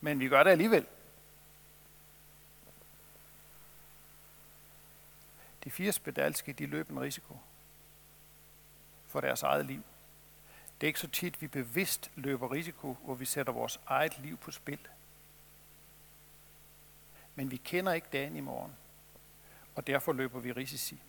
men 0.00 0.20
vi 0.20 0.28
gør 0.28 0.42
det 0.42 0.50
alligevel. 0.50 0.86
De 5.68 5.72
fire 5.72 5.92
spedalske, 5.92 6.52
de 6.52 6.66
løb 6.66 6.90
en 6.90 7.00
risiko 7.00 7.36
for 9.06 9.20
deres 9.20 9.42
eget 9.42 9.66
liv. 9.66 9.82
Det 10.80 10.86
er 10.86 10.88
ikke 10.88 11.00
så 11.00 11.08
tit, 11.08 11.42
vi 11.42 11.46
bevidst 11.46 12.10
løber 12.14 12.52
risiko, 12.52 12.96
hvor 13.04 13.14
vi 13.14 13.24
sætter 13.24 13.52
vores 13.52 13.80
eget 13.86 14.18
liv 14.18 14.36
på 14.36 14.50
spil. 14.50 14.78
Men 17.34 17.50
vi 17.50 17.56
kender 17.56 17.92
ikke 17.92 18.06
dagen 18.12 18.36
i 18.36 18.40
morgen, 18.40 18.72
og 19.74 19.86
derfor 19.86 20.12
løber 20.12 20.40
vi 20.40 20.52
risici. 20.52 21.00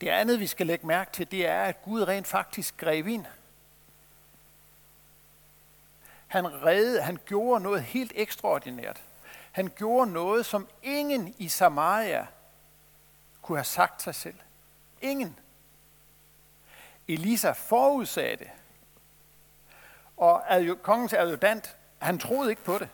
Det 0.00 0.08
andet, 0.08 0.40
vi 0.40 0.46
skal 0.46 0.66
lægge 0.66 0.86
mærke 0.86 1.12
til, 1.12 1.30
det 1.30 1.46
er, 1.46 1.62
at 1.62 1.82
Gud 1.82 2.02
rent 2.02 2.26
faktisk 2.26 2.76
greb 2.76 3.06
ind. 3.06 3.26
Han 6.26 6.62
redde, 6.62 7.02
han 7.02 7.18
gjorde 7.26 7.62
noget 7.62 7.82
helt 7.82 8.12
ekstraordinært. 8.14 9.02
Han 9.52 9.72
gjorde 9.76 10.12
noget, 10.12 10.46
som 10.46 10.68
ingen 10.82 11.34
i 11.38 11.48
Samaria 11.48 12.26
kunne 13.44 13.58
have 13.58 13.64
sagt 13.64 14.02
sig 14.02 14.14
selv. 14.14 14.38
Ingen. 15.00 15.38
Elisa 17.08 17.52
forudsagde 17.52 18.36
det. 18.36 18.50
Og 20.16 20.42
kongens 20.82 21.12
adjutant, 21.12 21.76
han 21.98 22.18
troede 22.18 22.50
ikke 22.50 22.64
på 22.64 22.78
det. 22.78 22.88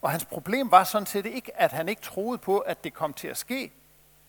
Og 0.00 0.10
hans 0.10 0.24
problem 0.24 0.70
var 0.70 0.84
sådan 0.84 1.06
set 1.06 1.26
ikke, 1.26 1.60
at 1.60 1.72
han 1.72 1.88
ikke 1.88 2.02
troede 2.02 2.38
på, 2.38 2.58
at 2.58 2.84
det 2.84 2.94
kom 2.94 3.14
til 3.14 3.28
at 3.28 3.36
ske. 3.36 3.72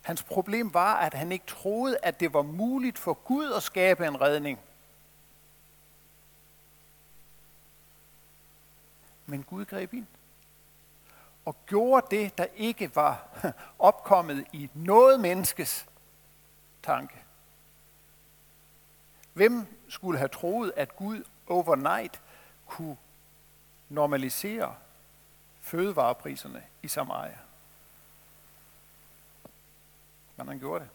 Hans 0.02 0.24
problem 0.24 0.74
var, 0.74 0.96
at 0.96 1.14
han 1.14 1.32
ikke 1.32 1.46
troede, 1.46 1.98
at 2.04 2.20
det 2.20 2.34
var 2.34 2.42
muligt 2.42 3.00
for 3.00 3.14
Gud 3.14 3.52
at 3.52 3.64
skabe 3.64 4.08
en 4.08 4.22
redning. 4.22 4.60
Men 9.26 9.44
Gud 9.44 9.66
greb 9.66 9.94
ind 9.94 10.08
og 11.46 11.56
gjorde 11.66 12.08
det, 12.16 12.38
der 12.38 12.46
ikke 12.56 12.96
var 12.96 13.28
opkommet 13.80 14.48
i 14.54 14.70
noget 14.74 15.20
menneskes 15.20 15.86
tanke. 16.84 17.16
Hvem 19.34 19.86
skulle 19.90 20.18
have 20.18 20.28
troet, 20.28 20.74
at 20.76 20.96
Gud 20.96 21.24
overnight 21.48 22.22
kunne 22.68 22.98
normalisere 23.90 24.76
fødevarepriserne 25.62 26.64
i 26.82 26.88
Samaria? 26.88 27.38
Men 30.38 30.48
han 30.48 30.60
gjorde 30.60 30.84
det. 30.84 30.90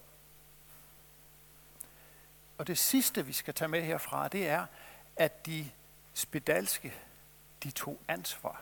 Og 2.57 2.67
det 2.67 2.77
sidste, 2.77 3.25
vi 3.25 3.33
skal 3.33 3.53
tage 3.53 3.69
med 3.69 3.81
herfra, 3.81 4.27
det 4.27 4.49
er, 4.49 4.65
at 5.15 5.45
de 5.45 5.71
spedalske, 6.13 6.93
de 7.63 7.71
tog 7.71 7.99
ansvar. 8.07 8.61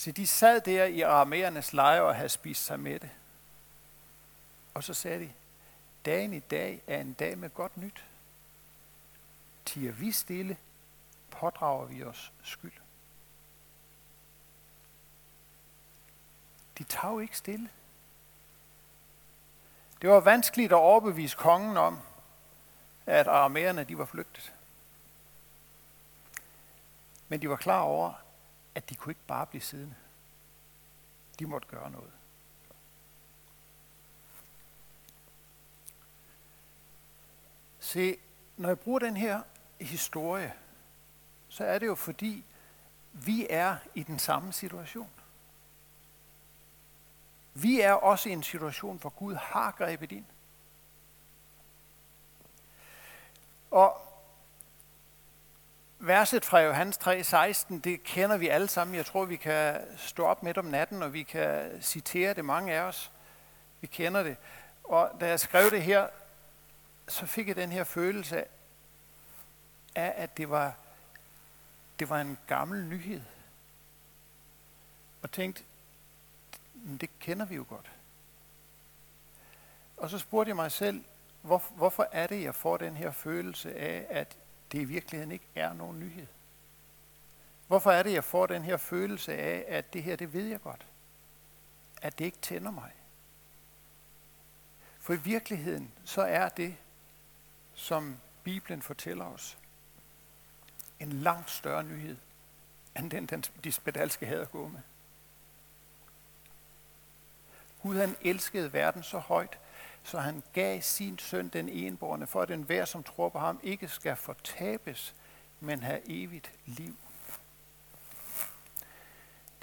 Så 0.00 0.12
de 0.12 0.26
sad 0.26 0.60
der 0.60 0.84
i 0.84 1.00
aramæernes 1.00 1.72
lejre 1.72 2.02
og 2.02 2.14
havde 2.14 2.28
spist 2.28 2.64
sig 2.64 2.80
med 2.80 3.00
det. 3.00 3.10
Og 4.74 4.84
så 4.84 4.94
sagde 4.94 5.20
de, 5.20 5.32
dagen 6.04 6.32
i 6.32 6.38
dag 6.38 6.82
er 6.86 7.00
en 7.00 7.12
dag 7.12 7.38
med 7.38 7.50
godt 7.50 7.76
nyt. 7.76 8.04
Tiger 9.64 9.92
vi 9.92 10.12
stille, 10.12 10.56
pådrager 11.30 11.84
vi 11.84 12.04
os 12.04 12.32
skyld. 12.42 12.72
De 16.78 16.84
tager 16.84 17.12
jo 17.12 17.18
ikke 17.18 17.36
stille. 17.36 17.70
Det 20.02 20.10
var 20.10 20.20
vanskeligt 20.20 20.72
at 20.72 20.76
overbevise 20.76 21.36
kongen 21.36 21.76
om, 21.76 22.00
at 23.06 23.26
aramæerne 23.26 23.84
de 23.84 23.98
var 23.98 24.04
flygtet. 24.06 24.52
Men 27.28 27.42
de 27.42 27.50
var 27.50 27.56
klar 27.56 27.80
over, 27.80 28.14
at 28.74 28.90
de 28.90 28.94
kunne 28.94 29.10
ikke 29.10 29.26
bare 29.26 29.46
blive 29.46 29.62
siddende. 29.62 29.94
De 31.38 31.46
måtte 31.46 31.68
gøre 31.68 31.90
noget. 31.90 32.12
Se, 37.78 38.18
når 38.56 38.68
jeg 38.68 38.78
bruger 38.78 38.98
den 38.98 39.16
her 39.16 39.42
historie, 39.80 40.54
så 41.48 41.64
er 41.64 41.78
det 41.78 41.86
jo 41.86 41.94
fordi, 41.94 42.44
vi 43.12 43.46
er 43.50 43.76
i 43.94 44.02
den 44.02 44.18
samme 44.18 44.52
situation. 44.52 45.10
Vi 47.54 47.80
er 47.80 47.92
også 47.92 48.28
i 48.28 48.32
en 48.32 48.42
situation, 48.42 48.98
hvor 48.98 49.10
Gud 49.10 49.34
har 49.34 49.70
grebet 49.70 50.12
ind. 50.12 50.24
Og 53.70 54.09
verset 56.00 56.44
fra 56.44 56.60
Johannes 56.60 56.98
3:16, 56.98 57.80
det 57.80 58.04
kender 58.04 58.36
vi 58.36 58.48
alle 58.48 58.68
sammen. 58.68 58.96
Jeg 58.96 59.06
tror, 59.06 59.24
vi 59.24 59.36
kan 59.36 59.80
stå 59.96 60.24
op 60.26 60.42
midt 60.42 60.58
om 60.58 60.64
natten, 60.64 61.02
og 61.02 61.12
vi 61.12 61.22
kan 61.22 61.82
citere 61.82 62.34
det, 62.34 62.44
mange 62.44 62.72
af 62.72 62.80
os. 62.80 63.10
Vi 63.80 63.86
kender 63.86 64.22
det. 64.22 64.36
Og 64.84 65.10
da 65.20 65.28
jeg 65.28 65.40
skrev 65.40 65.70
det 65.70 65.82
her, 65.82 66.08
så 67.08 67.26
fik 67.26 67.48
jeg 67.48 67.56
den 67.56 67.72
her 67.72 67.84
følelse 67.84 68.44
af, 69.94 70.14
at 70.16 70.36
det 70.36 70.50
var, 70.50 70.74
det 71.98 72.10
var 72.10 72.20
en 72.20 72.38
gammel 72.46 72.84
nyhed. 72.84 73.22
Og 75.22 75.32
tænkte, 75.32 75.62
det 77.00 77.10
kender 77.20 77.46
vi 77.46 77.54
jo 77.54 77.64
godt. 77.68 77.90
Og 79.96 80.10
så 80.10 80.18
spurgte 80.18 80.48
jeg 80.48 80.56
mig 80.56 80.72
selv, 80.72 81.04
hvor, 81.42 81.62
hvorfor 81.74 82.08
er 82.12 82.26
det, 82.26 82.42
jeg 82.42 82.54
får 82.54 82.76
den 82.76 82.96
her 82.96 83.10
følelse 83.10 83.74
af, 83.74 84.06
at 84.10 84.36
det 84.72 84.80
i 84.80 84.84
virkeligheden 84.84 85.32
ikke 85.32 85.46
er 85.54 85.72
nogen 85.72 86.00
nyhed? 86.00 86.26
Hvorfor 87.66 87.90
er 87.90 88.02
det, 88.02 88.12
jeg 88.12 88.24
får 88.24 88.46
den 88.46 88.62
her 88.62 88.76
følelse 88.76 89.34
af, 89.34 89.64
at 89.68 89.92
det 89.92 90.02
her, 90.02 90.16
det 90.16 90.32
ved 90.32 90.46
jeg 90.46 90.62
godt? 90.62 90.86
At 92.02 92.18
det 92.18 92.24
ikke 92.24 92.38
tænder 92.42 92.70
mig? 92.70 92.92
For 94.98 95.12
i 95.12 95.16
virkeligheden, 95.16 95.92
så 96.04 96.22
er 96.22 96.48
det, 96.48 96.76
som 97.74 98.16
Bibelen 98.44 98.82
fortæller 98.82 99.24
os, 99.24 99.58
en 101.00 101.12
langt 101.12 101.50
større 101.50 101.84
nyhed, 101.84 102.16
end 102.98 103.10
den, 103.10 103.26
den 103.26 103.44
de 103.64 103.72
spedalske 103.72 104.26
havde 104.26 104.40
at 104.40 104.50
gå 104.50 104.68
med. 104.68 104.80
Gud 107.82 107.96
han 107.96 108.16
elskede 108.20 108.72
verden 108.72 109.02
så 109.02 109.18
højt, 109.18 109.58
så 110.10 110.18
han 110.18 110.42
gav 110.52 110.80
sin 110.80 111.18
søn 111.18 111.48
den 111.48 111.68
enborne, 111.68 112.26
for 112.26 112.42
at 112.42 112.50
enhver, 112.50 112.84
som 112.84 113.02
tror 113.02 113.28
på 113.28 113.38
ham, 113.38 113.60
ikke 113.62 113.88
skal 113.88 114.16
fortabes, 114.16 115.14
men 115.60 115.82
have 115.82 116.00
evigt 116.10 116.52
liv. 116.66 116.96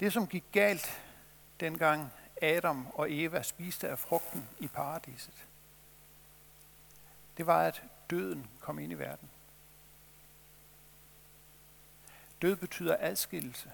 Det, 0.00 0.12
som 0.12 0.26
gik 0.26 0.44
galt 0.52 1.02
dengang 1.60 2.12
Adam 2.42 2.86
og 2.94 3.12
Eva 3.12 3.42
spiste 3.42 3.88
af 3.88 3.98
frugten 3.98 4.48
i 4.58 4.68
paradiset, 4.68 5.46
det 7.36 7.46
var, 7.46 7.62
at 7.62 7.82
døden 8.10 8.50
kom 8.60 8.78
ind 8.78 8.92
i 8.92 8.98
verden. 8.98 9.30
Død 12.42 12.56
betyder 12.56 12.96
adskillelse. 13.00 13.70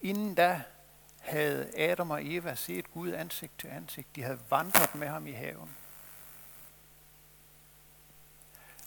Inden 0.00 0.34
da 0.34 0.62
havde 1.24 1.78
Adam 1.78 2.10
og 2.10 2.26
Eva 2.26 2.54
set 2.54 2.92
Gud 2.92 3.12
ansigt 3.12 3.58
til 3.58 3.68
ansigt. 3.68 4.16
De 4.16 4.22
havde 4.22 4.40
vandret 4.50 4.94
med 4.94 5.08
ham 5.08 5.26
i 5.26 5.32
haven. 5.32 5.76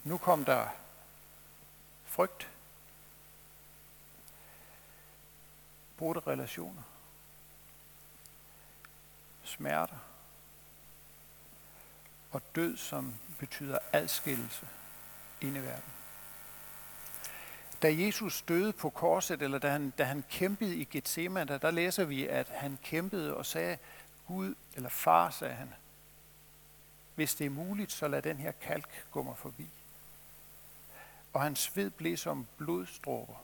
Nu 0.03 0.17
kom 0.17 0.45
der 0.45 0.67
frygt, 2.05 2.49
brudte 5.97 6.19
relationer, 6.19 6.83
smerter 9.43 9.97
og 12.31 12.41
død, 12.55 12.77
som 12.77 13.15
betyder 13.39 13.79
adskillelse 13.93 14.67
inde 15.41 15.59
i 15.59 15.63
verden. 15.63 15.96
Da 17.81 17.93
Jesus 17.93 18.41
døde 18.41 18.73
på 18.73 18.89
korset, 18.89 19.41
eller 19.41 19.59
da 19.59 19.69
han, 19.69 19.93
da 19.97 20.03
han 20.03 20.23
kæmpede 20.29 20.75
i 20.75 20.83
Gethsemane, 20.83 21.57
der 21.57 21.71
læser 21.71 22.03
vi, 22.03 22.27
at 22.27 22.49
han 22.49 22.77
kæmpede 22.83 23.37
og 23.37 23.45
sagde, 23.45 23.77
Gud, 24.27 24.55
eller 24.75 24.89
far, 24.89 25.29
sagde 25.29 25.53
han, 25.53 25.73
hvis 27.15 27.35
det 27.35 27.45
er 27.45 27.49
muligt, 27.49 27.91
så 27.91 28.07
lad 28.07 28.21
den 28.21 28.37
her 28.37 28.51
kalk 28.51 29.05
gå 29.11 29.23
mig 29.23 29.37
forbi. 29.37 29.69
Og 31.33 31.41
hans 31.41 31.59
sved 31.59 31.89
blev 31.89 32.17
som 32.17 32.47
blodstråber. 32.57 33.35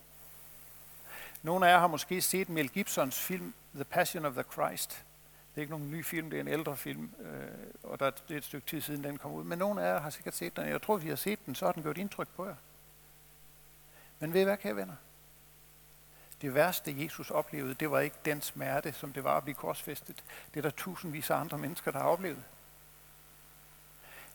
Nogle 1.43 1.67
af 1.67 1.71
jer 1.71 1.79
har 1.79 1.87
måske 1.87 2.21
set 2.21 2.49
Mel 2.49 2.69
Gibsons 2.69 3.19
film 3.19 3.53
The 3.75 3.83
Passion 3.83 4.25
of 4.25 4.33
the 4.33 4.43
Christ. 4.43 4.89
Det 4.89 5.59
er 5.59 5.61
ikke 5.61 5.71
nogen 5.71 5.91
ny 5.91 6.05
film, 6.05 6.29
det 6.29 6.37
er 6.37 6.41
en 6.41 6.47
ældre 6.47 6.77
film, 6.77 7.11
øh, 7.19 7.47
og 7.83 7.99
der 7.99 8.05
er 8.05 8.11
et 8.29 8.43
stykke 8.43 8.67
tid 8.67 8.81
siden, 8.81 9.03
den 9.03 9.17
kom 9.17 9.31
ud. 9.31 9.43
Men 9.43 9.59
nogle 9.59 9.81
af 9.81 9.93
jer 9.93 9.99
har 9.99 10.09
sikkert 10.09 10.35
set 10.35 10.55
den. 10.55 10.67
Jeg 10.67 10.81
tror, 10.81 10.97
vi 10.97 11.09
har 11.09 11.15
set 11.15 11.45
den, 11.45 11.55
så 11.55 11.65
har 11.65 11.71
den 11.71 11.83
gjort 11.83 11.97
indtryk 11.97 12.27
på 12.35 12.45
jer. 12.45 12.55
Men 14.23 14.33
ved 14.33 14.41
I 14.41 14.43
hvad, 14.43 14.57
kære 14.57 14.75
venner? 14.75 14.95
Det 16.41 16.53
værste, 16.53 17.03
Jesus 17.03 17.31
oplevede, 17.31 17.73
det 17.73 17.91
var 17.91 17.99
ikke 17.99 18.15
den 18.25 18.41
smerte, 18.41 18.93
som 18.93 19.13
det 19.13 19.23
var 19.23 19.37
at 19.37 19.43
blive 19.43 19.55
korsfæstet. 19.55 20.23
Det 20.53 20.59
er 20.59 20.61
der 20.61 20.69
tusindvis 20.69 21.29
af 21.29 21.35
andre 21.35 21.57
mennesker, 21.57 21.91
der 21.91 21.99
har 21.99 22.07
oplevet. 22.07 22.43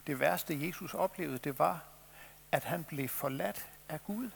Det 0.07 0.19
værste, 0.19 0.67
Jesus 0.67 0.93
oplevede, 0.93 1.37
det 1.37 1.59
var, 1.59 1.83
at 2.51 2.63
han 2.63 2.83
blev 2.83 3.09
forladt 3.09 3.69
af 3.89 4.03
Gud. 4.03 4.29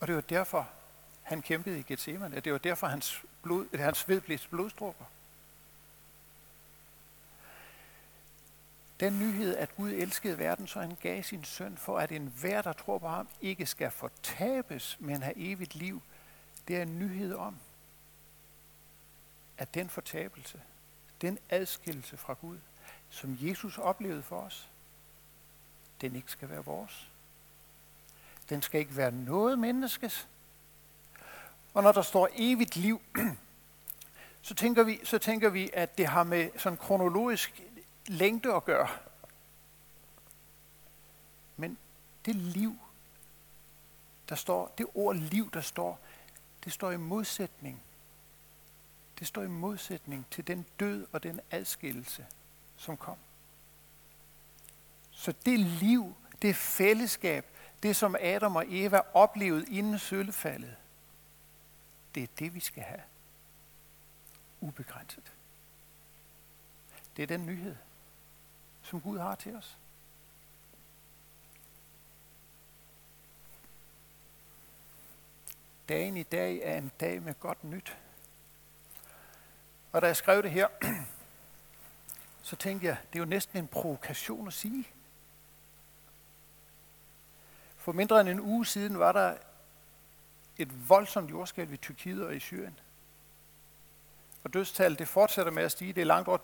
Og 0.00 0.06
det 0.06 0.14
var 0.14 0.20
derfor, 0.20 0.68
han 1.22 1.42
kæmpede 1.42 1.78
i 1.78 1.82
Gethsemane. 1.82 2.40
Det 2.40 2.52
var 2.52 2.58
derfor, 2.58 2.86
hans, 2.86 3.22
blod, 3.42 3.78
hans 3.78 3.98
sved 3.98 4.20
blev 4.20 4.38
blodstråber. 4.50 5.04
Den 9.00 9.18
nyhed, 9.18 9.56
at 9.56 9.76
Gud 9.76 9.90
elskede 9.90 10.38
verden, 10.38 10.66
så 10.66 10.80
han 10.80 10.96
gav 11.00 11.22
sin 11.22 11.44
søn, 11.44 11.76
for 11.76 11.98
at 11.98 12.12
enhver, 12.12 12.62
der 12.62 12.72
tror 12.72 12.98
på 12.98 13.08
ham, 13.08 13.28
ikke 13.40 13.66
skal 13.66 13.90
fortabes, 13.90 14.96
men 15.00 15.22
have 15.22 15.36
evigt 15.36 15.74
liv, 15.74 16.02
det 16.68 16.76
er 16.76 16.82
en 16.82 16.98
nyhed 16.98 17.34
om, 17.34 17.56
at 19.58 19.74
den 19.74 19.88
fortabelse, 19.88 20.60
den 21.20 21.38
adskillelse 21.50 22.16
fra 22.16 22.32
Gud, 22.32 22.58
som 23.10 23.38
Jesus 23.40 23.78
oplevede 23.78 24.22
for 24.22 24.40
os, 24.40 24.68
den 26.00 26.16
ikke 26.16 26.30
skal 26.30 26.50
være 26.50 26.64
vores. 26.64 27.10
Den 28.48 28.62
skal 28.62 28.80
ikke 28.80 28.96
være 28.96 29.12
noget 29.12 29.58
menneskes. 29.58 30.28
Og 31.74 31.82
når 31.82 31.92
der 31.92 32.02
står 32.02 32.28
evigt 32.32 32.76
liv, 32.76 33.02
så 34.42 34.54
tænker 34.54 34.82
vi, 34.82 35.00
så 35.04 35.18
tænker 35.18 35.48
vi 35.48 35.70
at 35.72 35.98
det 35.98 36.06
har 36.06 36.24
med 36.24 36.50
sådan 36.56 36.76
kronologisk 36.76 37.62
længde 38.08 38.54
at 38.54 38.64
gøre. 38.64 38.88
Men 41.56 41.78
det 42.24 42.36
liv, 42.36 42.78
der 44.28 44.34
står, 44.34 44.74
det 44.78 44.86
ord 44.94 45.16
liv, 45.16 45.50
der 45.50 45.60
står, 45.60 46.00
det 46.64 46.72
står 46.72 46.90
i 46.90 46.96
modsætning. 46.96 47.82
Det 49.18 49.26
står 49.26 49.42
i 49.42 49.48
modsætning 49.48 50.26
til 50.30 50.46
den 50.46 50.66
død 50.80 51.06
og 51.12 51.22
den 51.22 51.40
adskillelse, 51.50 52.26
som 52.76 52.96
kom. 52.96 53.16
Så 55.10 55.34
det 55.44 55.60
liv, 55.60 56.14
det 56.42 56.56
fællesskab, 56.56 57.46
det 57.82 57.96
som 57.96 58.16
Adam 58.20 58.56
og 58.56 58.64
Eva 58.68 59.00
oplevede 59.14 59.76
inden 59.76 59.98
sølvfaldet, 59.98 60.76
det 62.14 62.22
er 62.22 62.26
det, 62.38 62.54
vi 62.54 62.60
skal 62.60 62.82
have. 62.82 63.02
Ubegrænset. 64.60 65.32
Det 67.16 67.22
er 67.22 67.26
den 67.26 67.46
nyhed 67.46 67.76
som 68.86 69.00
Gud 69.00 69.18
har 69.18 69.34
til 69.34 69.56
os. 69.56 69.78
Dagen 75.88 76.16
i 76.16 76.22
dag 76.22 76.60
er 76.62 76.78
en 76.78 76.92
dag 77.00 77.22
med 77.22 77.34
godt 77.40 77.64
nyt. 77.64 77.96
Og 79.92 80.02
da 80.02 80.06
jeg 80.06 80.16
skrev 80.16 80.42
det 80.42 80.50
her, 80.50 80.68
så 82.42 82.56
tænkte 82.56 82.86
jeg, 82.86 82.96
det 83.12 83.18
er 83.18 83.22
jo 83.22 83.28
næsten 83.28 83.58
en 83.58 83.68
provokation 83.68 84.46
at 84.46 84.52
sige. 84.52 84.88
For 87.76 87.92
mindre 87.92 88.20
end 88.20 88.28
en 88.28 88.40
uge 88.40 88.66
siden 88.66 88.98
var 88.98 89.12
der 89.12 89.36
et 90.58 90.88
voldsomt 90.88 91.30
jordskælv 91.30 91.72
i 91.72 91.76
Tyrkiet 91.76 92.26
og 92.26 92.36
i 92.36 92.40
Syrien. 92.40 92.78
Og 94.46 94.52
dødstallet 94.52 94.98
det 94.98 95.08
fortsætter 95.08 95.52
med 95.52 95.62
at 95.62 95.72
stige. 95.72 95.92
Det 95.92 96.00
er 96.00 96.04
langt 96.04 96.28
over 96.28 96.38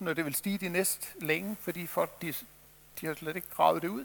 20.000, 0.00 0.08
og 0.08 0.16
det 0.16 0.24
vil 0.24 0.34
stige 0.34 0.58
de 0.58 0.68
næste 0.68 1.06
længe, 1.20 1.56
fordi 1.60 1.86
folk 1.86 2.22
de, 2.22 2.34
de 3.00 3.06
har 3.06 3.14
slet 3.14 3.36
ikke 3.36 3.50
gravet 3.50 3.82
det 3.82 3.88
ud. 3.88 4.04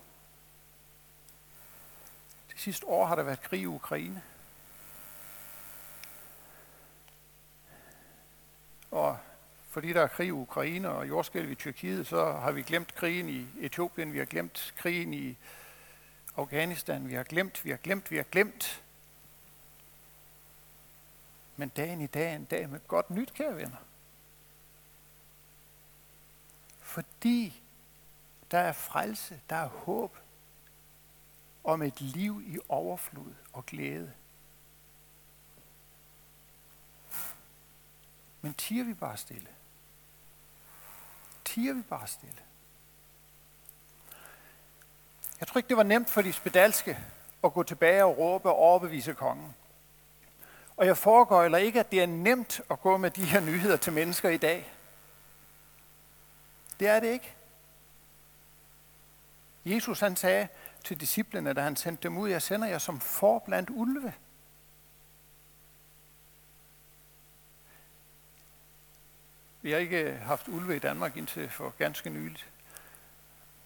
De 2.54 2.60
sidste 2.60 2.88
år 2.88 3.06
har 3.06 3.16
der 3.16 3.24
været 3.24 3.42
krig 3.42 3.62
i 3.62 3.66
Ukraine. 3.66 4.22
Og 8.92 9.18
fordi 9.70 9.94
der 9.94 10.02
er 10.02 10.08
krig 10.08 10.28
i 10.28 10.32
Ukraine 10.32 10.90
og 10.90 11.08
jordskælv 11.08 11.52
i 11.52 11.56
Tyrkiet, 11.56 12.08
så 12.08 12.32
har 12.32 12.52
vi 12.52 12.62
glemt 12.62 12.96
krigen 12.96 13.30
i 13.30 13.48
Etiopien, 13.60 14.14
vi 14.14 14.18
har 14.18 14.26
glemt 14.26 14.74
krigen 14.78 15.14
i 15.14 15.38
Afghanistan, 16.38 17.10
vi 17.10 17.14
har 17.14 17.24
glemt, 17.24 17.66
vi 17.66 17.70
har 17.70 17.78
glemt, 17.78 18.12
vi 18.12 18.16
har 18.16 18.24
glemt. 18.24 18.83
Men 21.56 21.70
dagen 21.70 22.02
i 22.02 22.08
dag 22.08 22.32
er 22.32 22.36
en 22.36 22.46
dag 22.46 22.70
med 22.70 22.80
godt 22.88 23.10
nyt, 23.10 23.34
kære 23.34 23.56
venner. 23.56 23.78
Fordi 26.80 27.62
der 28.52 28.60
er 28.60 28.72
frelse, 28.72 29.42
der 29.50 29.56
er 29.56 29.68
håb 29.68 30.18
om 31.64 31.82
et 31.82 32.02
liv 32.02 32.44
i 32.46 32.60
overflod 32.70 33.34
og 33.54 33.66
glæde. 33.66 34.14
Men 38.42 38.54
tiger 38.54 38.84
vi 38.84 38.94
bare 38.94 39.18
stille? 39.18 39.48
Tiger 41.46 41.74
vi 41.74 41.82
bare 41.82 42.08
stille? 42.08 42.42
Jeg 45.40 45.48
tror 45.48 45.60
ikke, 45.60 45.70
det 45.70 45.78
var 45.78 45.84
nemt 45.84 46.10
for 46.10 46.22
de 46.22 46.34
spedalske 46.34 46.98
at 47.44 47.54
gå 47.54 47.64
tilbage 47.64 48.06
og 48.06 48.18
råbe 48.18 48.50
og 48.50 48.56
overbevise 48.56 49.14
kongen. 49.14 49.56
Og 50.78 50.86
jeg 50.86 50.98
foregøjler 50.98 51.58
ikke, 51.58 51.80
at 51.80 51.92
det 51.92 52.02
er 52.02 52.06
nemt 52.06 52.62
at 52.70 52.82
gå 52.82 52.98
med 52.98 53.12
de 53.12 53.26
her 53.26 53.40
nyheder 53.40 53.78
til 53.78 53.94
mennesker 53.94 54.30
i 54.30 54.38
dag. 54.38 54.74
Det 56.80 56.88
er 56.88 57.00
det 57.00 57.08
ikke. 57.08 57.36
Jesus 59.66 60.00
han 60.00 60.16
sagde 60.16 60.48
til 60.84 61.00
disciplene, 61.00 61.54
da 61.54 61.62
han 61.62 61.76
sendte 61.76 62.04
dem 62.04 62.18
ud, 62.18 62.30
jeg 62.30 62.42
sender 62.42 62.68
jer 62.68 62.78
som 62.78 63.00
for 63.00 63.40
blandt 63.40 63.70
ulve. 63.70 64.14
Vi 69.62 69.72
har 69.72 69.78
ikke 69.78 70.14
haft 70.14 70.48
ulve 70.48 70.76
i 70.76 70.80
Danmark 70.80 71.18
indtil 71.18 71.50
for 71.50 71.74
ganske 71.78 72.10
nyligt. 72.10 72.50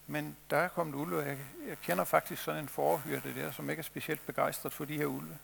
Men 0.06 0.36
der 0.50 0.56
er 0.56 0.68
kommet 0.68 0.94
ulve. 0.94 1.22
Jeg, 1.22 1.38
jeg 1.68 1.78
kender 1.78 2.04
faktisk 2.04 2.42
sådan 2.42 2.62
en 2.62 2.68
forhyrte 2.68 3.34
der, 3.34 3.50
som 3.50 3.70
ikke 3.70 3.80
er 3.80 3.84
specielt 3.84 4.26
begejstret 4.26 4.72
for 4.72 4.84
de 4.84 4.96
her 4.96 5.06
ulve. 5.06 5.38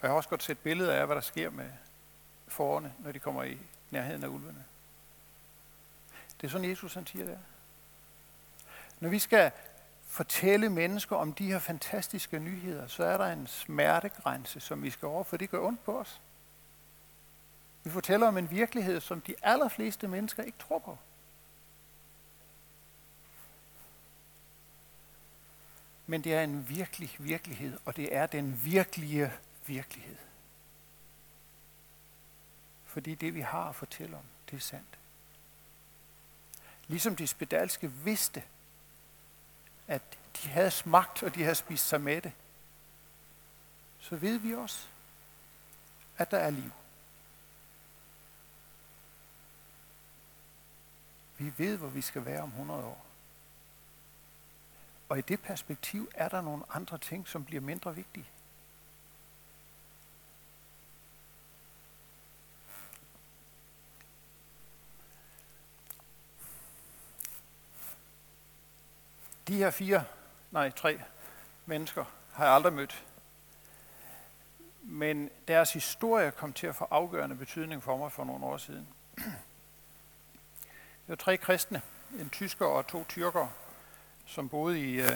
Og 0.00 0.02
jeg 0.02 0.10
har 0.10 0.16
også 0.16 0.28
godt 0.28 0.42
set 0.42 0.58
billeder 0.58 0.92
af, 0.92 1.06
hvad 1.06 1.16
der 1.16 1.22
sker 1.22 1.50
med 1.50 1.70
forerne, 2.48 2.94
når 2.98 3.12
de 3.12 3.18
kommer 3.18 3.42
i 3.42 3.58
nærheden 3.90 4.24
af 4.24 4.28
ulvene. 4.28 4.64
Det 6.40 6.46
er 6.46 6.50
sådan, 6.50 6.70
Jesus 6.70 6.94
han 6.94 7.06
siger 7.06 7.24
der. 7.24 7.38
Når 9.00 9.08
vi 9.08 9.18
skal 9.18 9.50
fortælle 10.06 10.70
mennesker 10.70 11.16
om 11.16 11.32
de 11.32 11.46
her 11.46 11.58
fantastiske 11.58 12.38
nyheder, 12.38 12.86
så 12.86 13.04
er 13.04 13.16
der 13.16 13.26
en 13.26 13.46
smertegrænse, 13.46 14.60
som 14.60 14.82
vi 14.82 14.90
skal 14.90 15.08
over, 15.08 15.24
for 15.24 15.36
det 15.36 15.50
gør 15.50 15.60
ondt 15.60 15.84
på 15.84 16.00
os. 16.00 16.20
Vi 17.84 17.90
fortæller 17.90 18.28
om 18.28 18.38
en 18.38 18.50
virkelighed, 18.50 19.00
som 19.00 19.20
de 19.20 19.34
allerfleste 19.42 20.08
mennesker 20.08 20.42
ikke 20.42 20.58
tror 20.58 20.78
på. 20.78 20.98
Men 26.06 26.24
det 26.24 26.34
er 26.34 26.42
en 26.42 26.68
virkelig 26.68 27.16
virkelighed, 27.18 27.78
og 27.84 27.96
det 27.96 28.14
er 28.16 28.26
den 28.26 28.60
virkelige 28.64 29.32
virkelighed. 29.66 30.16
Fordi 32.84 33.14
det, 33.14 33.34
vi 33.34 33.40
har 33.40 33.68
at 33.68 33.74
fortælle 33.74 34.16
om, 34.16 34.24
det 34.50 34.56
er 34.56 34.60
sandt. 34.60 34.98
Ligesom 36.86 37.16
de 37.16 37.26
spedalske 37.26 37.92
vidste, 37.92 38.42
at 39.86 40.02
de 40.42 40.48
havde 40.48 40.70
smagt, 40.70 41.22
og 41.22 41.34
de 41.34 41.42
havde 41.42 41.54
spist 41.54 41.88
sig 41.88 42.00
med 42.00 42.22
det, 42.22 42.32
så 44.00 44.16
ved 44.16 44.38
vi 44.38 44.54
også, 44.54 44.86
at 46.18 46.30
der 46.30 46.38
er 46.38 46.50
liv. 46.50 46.70
Vi 51.38 51.52
ved, 51.56 51.76
hvor 51.76 51.88
vi 51.88 52.00
skal 52.00 52.24
være 52.24 52.42
om 52.42 52.48
100 52.48 52.84
år. 52.84 53.06
Og 55.08 55.18
i 55.18 55.22
det 55.22 55.40
perspektiv 55.40 56.10
er 56.14 56.28
der 56.28 56.40
nogle 56.40 56.64
andre 56.68 56.98
ting, 56.98 57.28
som 57.28 57.44
bliver 57.44 57.60
mindre 57.60 57.94
vigtige. 57.94 58.26
De 69.48 69.54
her 69.54 69.70
fire, 69.70 70.04
nej 70.50 70.70
tre 70.70 71.00
mennesker 71.66 72.04
har 72.32 72.44
jeg 72.44 72.54
aldrig 72.54 72.72
mødt. 72.72 73.04
Men 74.82 75.30
deres 75.48 75.72
historie 75.72 76.30
kom 76.30 76.52
til 76.52 76.66
at 76.66 76.76
få 76.76 76.86
afgørende 76.90 77.36
betydning 77.36 77.82
for 77.82 77.96
mig 77.96 78.12
for 78.12 78.24
nogle 78.24 78.44
år 78.44 78.56
siden. 78.56 78.88
Det 81.06 81.08
var 81.08 81.14
tre 81.14 81.36
kristne, 81.36 81.82
en 82.20 82.30
tysker 82.30 82.66
og 82.66 82.86
to 82.86 83.04
tyrkere, 83.08 83.50
som 84.26 84.48
boede 84.48 84.80
i 84.80 85.00
øh, 85.00 85.12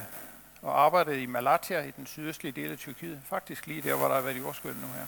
og 0.62 0.80
arbejdede 0.80 1.22
i 1.22 1.26
Malatya 1.26 1.82
i 1.82 1.90
den 1.90 2.06
sydøstlige 2.06 2.52
del 2.52 2.72
af 2.72 2.78
Tyrkiet. 2.78 3.22
Faktisk 3.24 3.66
lige 3.66 3.82
der, 3.82 3.94
hvor 3.96 4.08
der 4.08 4.14
har 4.14 4.22
været 4.22 4.38
jordskælv 4.38 4.76
nu 4.76 4.86
her. 4.86 5.06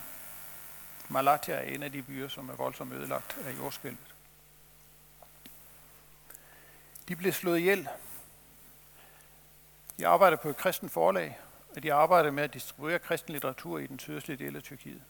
Malatya 1.09 1.55
er 1.55 1.61
en 1.61 1.83
af 1.83 1.93
de 1.93 2.03
byer, 2.03 2.29
som 2.29 2.49
er 2.49 2.55
voldsomt 2.55 2.93
ødelagt 2.93 3.39
af 3.47 3.53
jordskælvet. 3.59 4.15
De 7.09 7.17
blev 7.17 7.33
slået 7.33 7.59
ihjel. 7.59 7.89
De 9.99 10.07
arbejder 10.07 10.37
på 10.37 10.49
et 10.49 10.57
kristen 10.57 10.89
forlag, 10.89 11.39
og 11.77 11.83
de 11.83 11.93
arbejder 11.93 12.31
med 12.31 12.45
at 12.45 12.55
distribuere 12.55 12.99
kristen 12.99 13.33
litteratur 13.33 13.79
i 13.79 13.87
den 13.87 13.99
sydøstlige 13.99 14.45
del 14.45 14.57
af 14.57 14.63
Tyrkiet. 14.63 15.03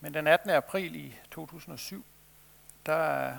Men 0.00 0.14
den 0.14 0.26
18. 0.26 0.50
april 0.50 0.96
i 0.96 1.16
2007, 1.30 2.04
der 2.86 3.32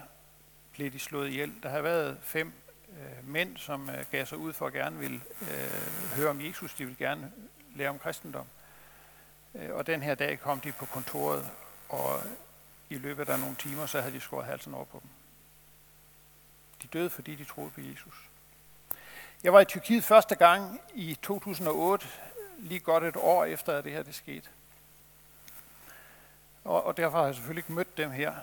blev 0.71 0.91
de 0.91 0.99
slået 0.99 1.29
ihjel. 1.29 1.53
Der 1.63 1.69
har 1.69 1.81
været 1.81 2.17
fem 2.21 2.53
øh, 2.89 3.27
mænd, 3.27 3.57
som 3.57 3.89
øh, 3.89 4.05
gav 4.11 4.25
sig 4.25 4.37
ud 4.37 4.53
for 4.53 4.67
at 4.67 4.73
gerne 4.73 4.99
vil 4.99 5.21
øh, 5.41 6.15
høre 6.15 6.29
om 6.29 6.41
Jesus. 6.41 6.73
De 6.73 6.85
vil 6.85 6.97
gerne 6.97 7.31
lære 7.75 7.89
om 7.89 7.99
kristendom. 7.99 8.47
Øh, 9.55 9.75
og 9.75 9.87
den 9.87 10.03
her 10.03 10.15
dag 10.15 10.39
kom 10.39 10.59
de 10.59 10.71
på 10.71 10.85
kontoret, 10.85 11.49
og 11.89 12.21
i 12.89 12.97
løbet 12.97 13.29
af 13.29 13.39
nogle 13.39 13.55
timer, 13.55 13.85
så 13.85 14.01
havde 14.01 14.15
de 14.15 14.19
skåret 14.19 14.45
halsen 14.45 14.73
over 14.73 14.85
på 14.85 14.99
dem. 15.03 15.09
De 16.81 16.87
døde, 16.87 17.09
fordi 17.09 17.35
de 17.35 17.43
troede 17.43 17.71
på 17.71 17.81
Jesus. 17.81 18.28
Jeg 19.43 19.53
var 19.53 19.59
i 19.59 19.65
Tyrkiet 19.65 20.03
første 20.03 20.35
gang 20.35 20.81
i 20.93 21.17
2008, 21.21 22.07
lige 22.57 22.79
godt 22.79 23.03
et 23.03 23.15
år 23.15 23.45
efter, 23.45 23.77
at 23.77 23.83
det 23.83 23.91
her 23.91 24.03
det 24.03 24.15
skete. 24.15 24.49
Og, 26.63 26.83
og 26.85 26.97
derfor 26.97 27.17
har 27.17 27.25
jeg 27.25 27.35
selvfølgelig 27.35 27.59
ikke 27.59 27.73
mødt 27.73 27.97
dem 27.97 28.11
her. 28.11 28.33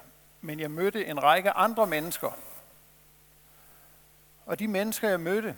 Men 0.41 0.61
jeg 0.61 0.71
mødte 0.71 1.07
en 1.07 1.23
række 1.23 1.51
andre 1.51 1.87
mennesker, 1.87 2.31
og 4.47 4.59
de 4.59 4.69
mennesker, 4.69 5.09
jeg 5.09 5.21
mødte, 5.21 5.57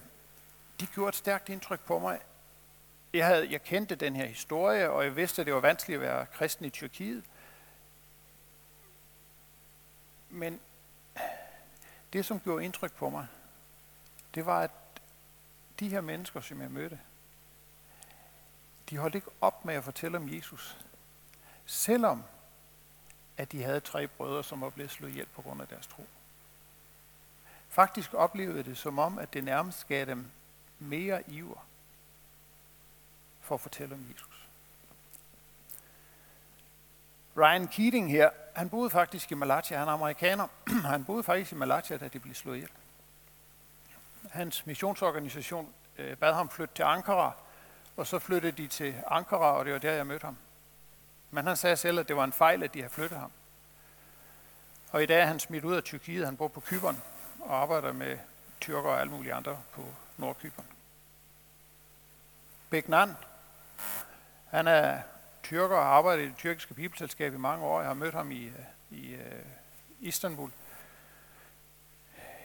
de 0.80 0.86
gjorde 0.86 1.08
et 1.08 1.14
stærkt 1.14 1.48
indtryk 1.48 1.80
på 1.80 1.98
mig. 1.98 2.20
Jeg, 3.12 3.26
havde, 3.26 3.50
jeg 3.50 3.62
kendte 3.62 3.94
den 3.94 4.16
her 4.16 4.26
historie, 4.26 4.90
og 4.90 5.04
jeg 5.04 5.16
vidste, 5.16 5.42
at 5.42 5.46
det 5.46 5.54
var 5.54 5.60
vanskeligt 5.60 5.96
at 5.96 6.08
være 6.08 6.26
kristen 6.26 6.64
i 6.64 6.70
Tyrkiet. 6.70 7.24
Men 10.30 10.60
det, 12.12 12.24
som 12.24 12.40
gjorde 12.40 12.64
indtryk 12.64 12.92
på 12.92 13.10
mig, 13.10 13.26
det 14.34 14.46
var, 14.46 14.60
at 14.60 14.70
de 15.80 15.88
her 15.88 16.00
mennesker, 16.00 16.40
som 16.40 16.60
jeg 16.60 16.70
mødte, 16.70 16.98
de 18.90 18.98
holdt 18.98 19.14
ikke 19.14 19.30
op 19.40 19.64
med 19.64 19.74
at 19.74 19.84
fortælle 19.84 20.18
om 20.18 20.34
Jesus. 20.34 20.76
Selvom 21.66 22.24
at 23.36 23.52
de 23.52 23.62
havde 23.62 23.80
tre 23.80 24.06
brødre, 24.06 24.44
som 24.44 24.60
var 24.60 24.70
blevet 24.70 24.90
slået 24.90 25.10
ihjel 25.10 25.26
på 25.26 25.42
grund 25.42 25.62
af 25.62 25.68
deres 25.68 25.86
tro. 25.86 26.06
Faktisk 27.68 28.14
oplevede 28.14 28.62
det 28.62 28.78
som 28.78 28.98
om, 28.98 29.18
at 29.18 29.32
det 29.32 29.44
nærmest 29.44 29.88
gav 29.88 30.06
dem 30.06 30.30
mere 30.78 31.30
iver 31.30 31.66
for 33.40 33.54
at 33.54 33.60
fortælle 33.60 33.94
om 33.94 34.06
Jesus. 34.12 34.48
Ryan 37.36 37.68
Keating 37.68 38.10
her, 38.10 38.30
han 38.56 38.68
boede 38.68 38.90
faktisk 38.90 39.32
i 39.32 39.34
Malaysia, 39.34 39.78
han 39.78 39.88
er 39.88 39.92
amerikaner. 39.92 40.48
han 40.90 41.04
boede 41.04 41.22
faktisk 41.22 41.52
i 41.52 41.54
Malaysia, 41.54 41.96
da 41.96 42.08
de 42.08 42.18
blev 42.18 42.34
slået 42.34 42.56
ihjel. 42.56 42.70
Hans 44.30 44.66
missionsorganisation 44.66 45.74
øh, 45.98 46.16
bad 46.16 46.34
ham 46.34 46.48
flytte 46.48 46.74
til 46.74 46.82
Ankara, 46.82 47.32
og 47.96 48.06
så 48.06 48.18
flyttede 48.18 48.62
de 48.62 48.66
til 48.66 48.94
Ankara, 49.06 49.52
og 49.52 49.64
det 49.64 49.72
var 49.72 49.78
der, 49.78 49.92
jeg 49.92 50.06
mødte 50.06 50.24
ham. 50.24 50.36
Men 51.30 51.46
han 51.46 51.56
sagde 51.56 51.76
selv, 51.76 51.98
at 51.98 52.08
det 52.08 52.16
var 52.16 52.24
en 52.24 52.32
fejl, 52.32 52.62
at 52.62 52.74
de 52.74 52.78
havde 52.78 52.92
flyttet 52.92 53.18
ham. 53.18 53.32
Og 54.90 55.02
i 55.02 55.06
dag 55.06 55.20
er 55.20 55.26
han 55.26 55.40
smidt 55.40 55.64
ud 55.64 55.74
af 55.74 55.82
Tyrkiet, 55.82 56.24
han 56.24 56.36
bor 56.36 56.48
på 56.48 56.60
Kyberen, 56.60 57.02
og 57.40 57.62
arbejder 57.62 57.92
med 57.92 58.18
tyrker 58.60 58.90
og 58.90 59.00
alle 59.00 59.12
mulige 59.12 59.34
andre 59.34 59.58
på 59.72 59.84
Nordkyberen. 60.16 60.68
Begnan, 62.70 63.16
han 64.50 64.66
er 64.66 65.00
tyrker 65.42 65.76
og 65.76 65.82
har 65.82 65.90
arbejdet 65.90 66.22
i 66.22 66.26
det 66.26 66.36
tyrkiske 66.36 66.74
bibelselskab 66.74 67.34
i 67.34 67.38
mange 67.38 67.64
år. 67.64 67.80
Jeg 67.80 67.88
har 67.88 67.94
mødt 67.94 68.14
ham 68.14 68.30
i, 68.30 68.44
øh, 68.44 68.54
i 68.90 69.14
øh, 69.14 69.44
Istanbul. 70.00 70.50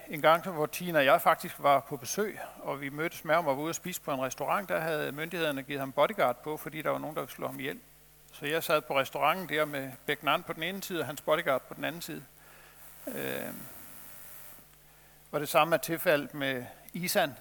En 0.08 0.22
gang, 0.22 0.50
hvor 0.50 0.66
Tina 0.66 1.00
og 1.00 1.06
jeg 1.06 1.22
faktisk 1.22 1.56
var 1.60 1.80
på 1.80 1.98
besøg, 1.98 2.39
og 2.60 2.82
vi 2.82 2.89
mødtes 2.89 3.26
med 3.26 3.36
ham 3.36 3.48
og 3.48 3.58
var 3.58 3.63
ude 3.63 3.72
og 3.72 3.76
spise 3.76 4.02
på 4.02 4.12
en 4.12 4.22
restaurant, 4.22 4.70
der 4.70 4.80
havde 4.80 5.12
myndighederne 5.12 5.63
givet 5.63 5.80
ham 5.80 5.92
bodyguard 5.92 6.44
på, 6.44 6.58
fordi 6.58 6.82
der 6.82 6.89
var 6.89 6.98
nogen, 6.98 7.16
der 7.16 7.22
ville 7.22 7.34
slå 7.34 7.48
ham 7.48 7.60
ihjel. 7.60 7.80
Så 8.32 8.46
jeg 8.46 8.63
sad 8.63 8.82
på 8.82 9.00
restauranten 9.00 9.50
der 9.50 9.66
med 9.66 9.92
Begnan 10.06 10.44
på 10.44 10.54
den 10.54 10.63
ene 10.63 10.84
side, 10.84 11.00
og 11.00 11.06
hans 11.06 11.22
bodyguard 11.22 11.62
på 11.62 11.74
den 11.74 11.84
anden 11.84 12.02
side. 12.02 12.24
Øh, 13.08 13.54
og 15.32 15.39
det 15.39 15.50
samme 15.50 15.76
er 15.76 15.80
tilfældet 15.80 16.34
med 16.34 16.66
Isan. 16.94 17.34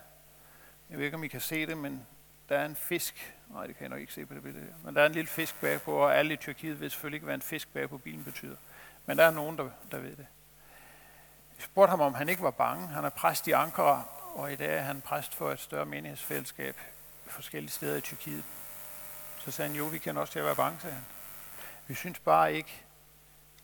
Jeg 0.90 0.98
ved 0.98 1.05
ikke, 1.05 1.16
om 1.16 1.25
I 1.25 1.29
kan 1.29 1.40
se 1.40 1.66
det, 1.66 1.77
men 1.77 2.07
der 2.48 2.59
er 2.59 2.64
en 2.64 2.77
fisk. 2.77 3.35
Nej, 3.48 3.66
det 3.66 3.77
kan 3.77 3.83
jeg 3.83 3.90
nok 3.90 4.01
ikke 4.01 4.12
se 4.12 4.27
på 4.27 4.35
det 4.35 4.42
billede 4.42 4.66
der. 4.66 4.72
Men 4.85 4.94
der 4.94 5.03
er 5.03 5.07
en 5.07 5.12
lille 5.12 5.29
fisk 5.29 5.61
bagpå, 5.61 5.92
og 5.92 6.16
alle 6.16 6.35
i 6.35 6.37
Tyrkiet 6.37 6.81
ved 6.81 6.90
selvfølgelig 6.90 7.16
ikke, 7.16 7.25
hvad 7.25 7.35
en 7.35 7.42
fisk 7.42 7.68
bagpå 7.72 7.98
bilen 7.98 8.25
betyder. 8.25 8.57
Men 9.07 9.18
der 9.18 9.25
er 9.25 9.31
nogen, 9.31 9.59
der, 9.59 9.70
der 9.90 9.98
ved 9.98 10.16
det. 10.16 10.27
Vi 11.62 11.66
spurgte 11.66 11.90
ham, 11.90 12.01
om 12.01 12.14
han 12.14 12.29
ikke 12.29 12.42
var 12.42 12.51
bange. 12.51 12.88
Han 12.88 13.05
er 13.05 13.11
præst 13.11 13.46
i 13.46 13.53
Ankara, 13.53 14.05
og 14.35 14.53
i 14.53 14.57
dag 14.57 14.79
er 14.79 14.83
han 14.83 15.01
præst 15.01 15.35
for 15.35 15.51
et 15.51 15.61
større 15.61 15.87
menighedsfællesskab 15.87 16.81
forskellige 17.27 17.70
steder 17.70 17.96
i 17.96 18.01
Tyrkiet. 18.01 18.44
Så 19.38 19.51
sagde 19.51 19.68
han, 19.68 19.79
jo, 19.79 19.85
vi 19.85 19.98
kan 19.98 20.16
også 20.16 20.33
til 20.33 20.38
at 20.38 20.44
være 20.44 20.57
bange, 20.57 20.81
sagde 20.81 20.94
han. 20.94 21.05
Vi 21.87 21.94
synes 21.94 22.18
bare 22.18 22.55
ikke, 22.55 22.85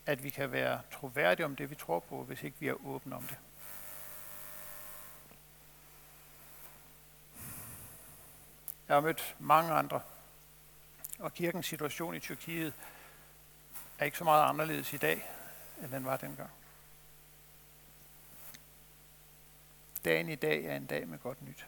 at 0.06 0.22
vi 0.22 0.30
kan 0.30 0.52
være 0.52 0.80
troværdige 0.92 1.46
om 1.46 1.56
det, 1.56 1.70
vi 1.70 1.74
tror 1.74 2.00
på, 2.00 2.24
hvis 2.24 2.42
ikke 2.42 2.56
vi 2.60 2.68
er 2.68 2.86
åbne 2.86 3.16
om 3.16 3.22
det. 3.22 3.38
Jeg 8.88 8.96
har 8.96 9.00
mødt 9.00 9.36
mange 9.38 9.72
andre, 9.72 10.00
og 11.18 11.34
kirkens 11.34 11.66
situation 11.66 12.14
i 12.14 12.20
Tyrkiet 12.20 12.74
er 13.98 14.04
ikke 14.04 14.18
så 14.18 14.24
meget 14.24 14.48
anderledes 14.48 14.92
i 14.92 14.96
dag, 14.96 15.30
end 15.82 15.92
den 15.92 16.04
var 16.04 16.16
dengang. 16.16 16.50
Dagen 20.08 20.28
i 20.28 20.34
dag 20.34 20.64
er 20.64 20.76
en 20.76 20.86
dag 20.86 21.08
med 21.08 21.18
godt 21.18 21.42
nyt. 21.42 21.66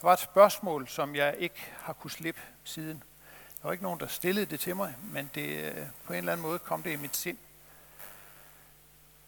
Der 0.00 0.06
var 0.06 0.12
et 0.12 0.18
spørgsmål, 0.18 0.88
som 0.88 1.14
jeg 1.14 1.36
ikke 1.38 1.72
har 1.78 1.92
kunne 1.92 2.10
slippe 2.10 2.40
siden. 2.64 3.02
Der 3.58 3.62
var 3.62 3.72
ikke 3.72 3.84
nogen, 3.84 4.00
der 4.00 4.06
stillede 4.06 4.46
det 4.46 4.60
til 4.60 4.76
mig, 4.76 4.94
men 5.02 5.30
det, 5.34 5.64
øh, 5.64 5.86
på 6.04 6.12
en 6.12 6.18
eller 6.18 6.32
anden 6.32 6.46
måde 6.46 6.58
kom 6.58 6.82
det 6.82 6.92
i 6.92 6.96
mit 6.96 7.16
sind. 7.16 7.38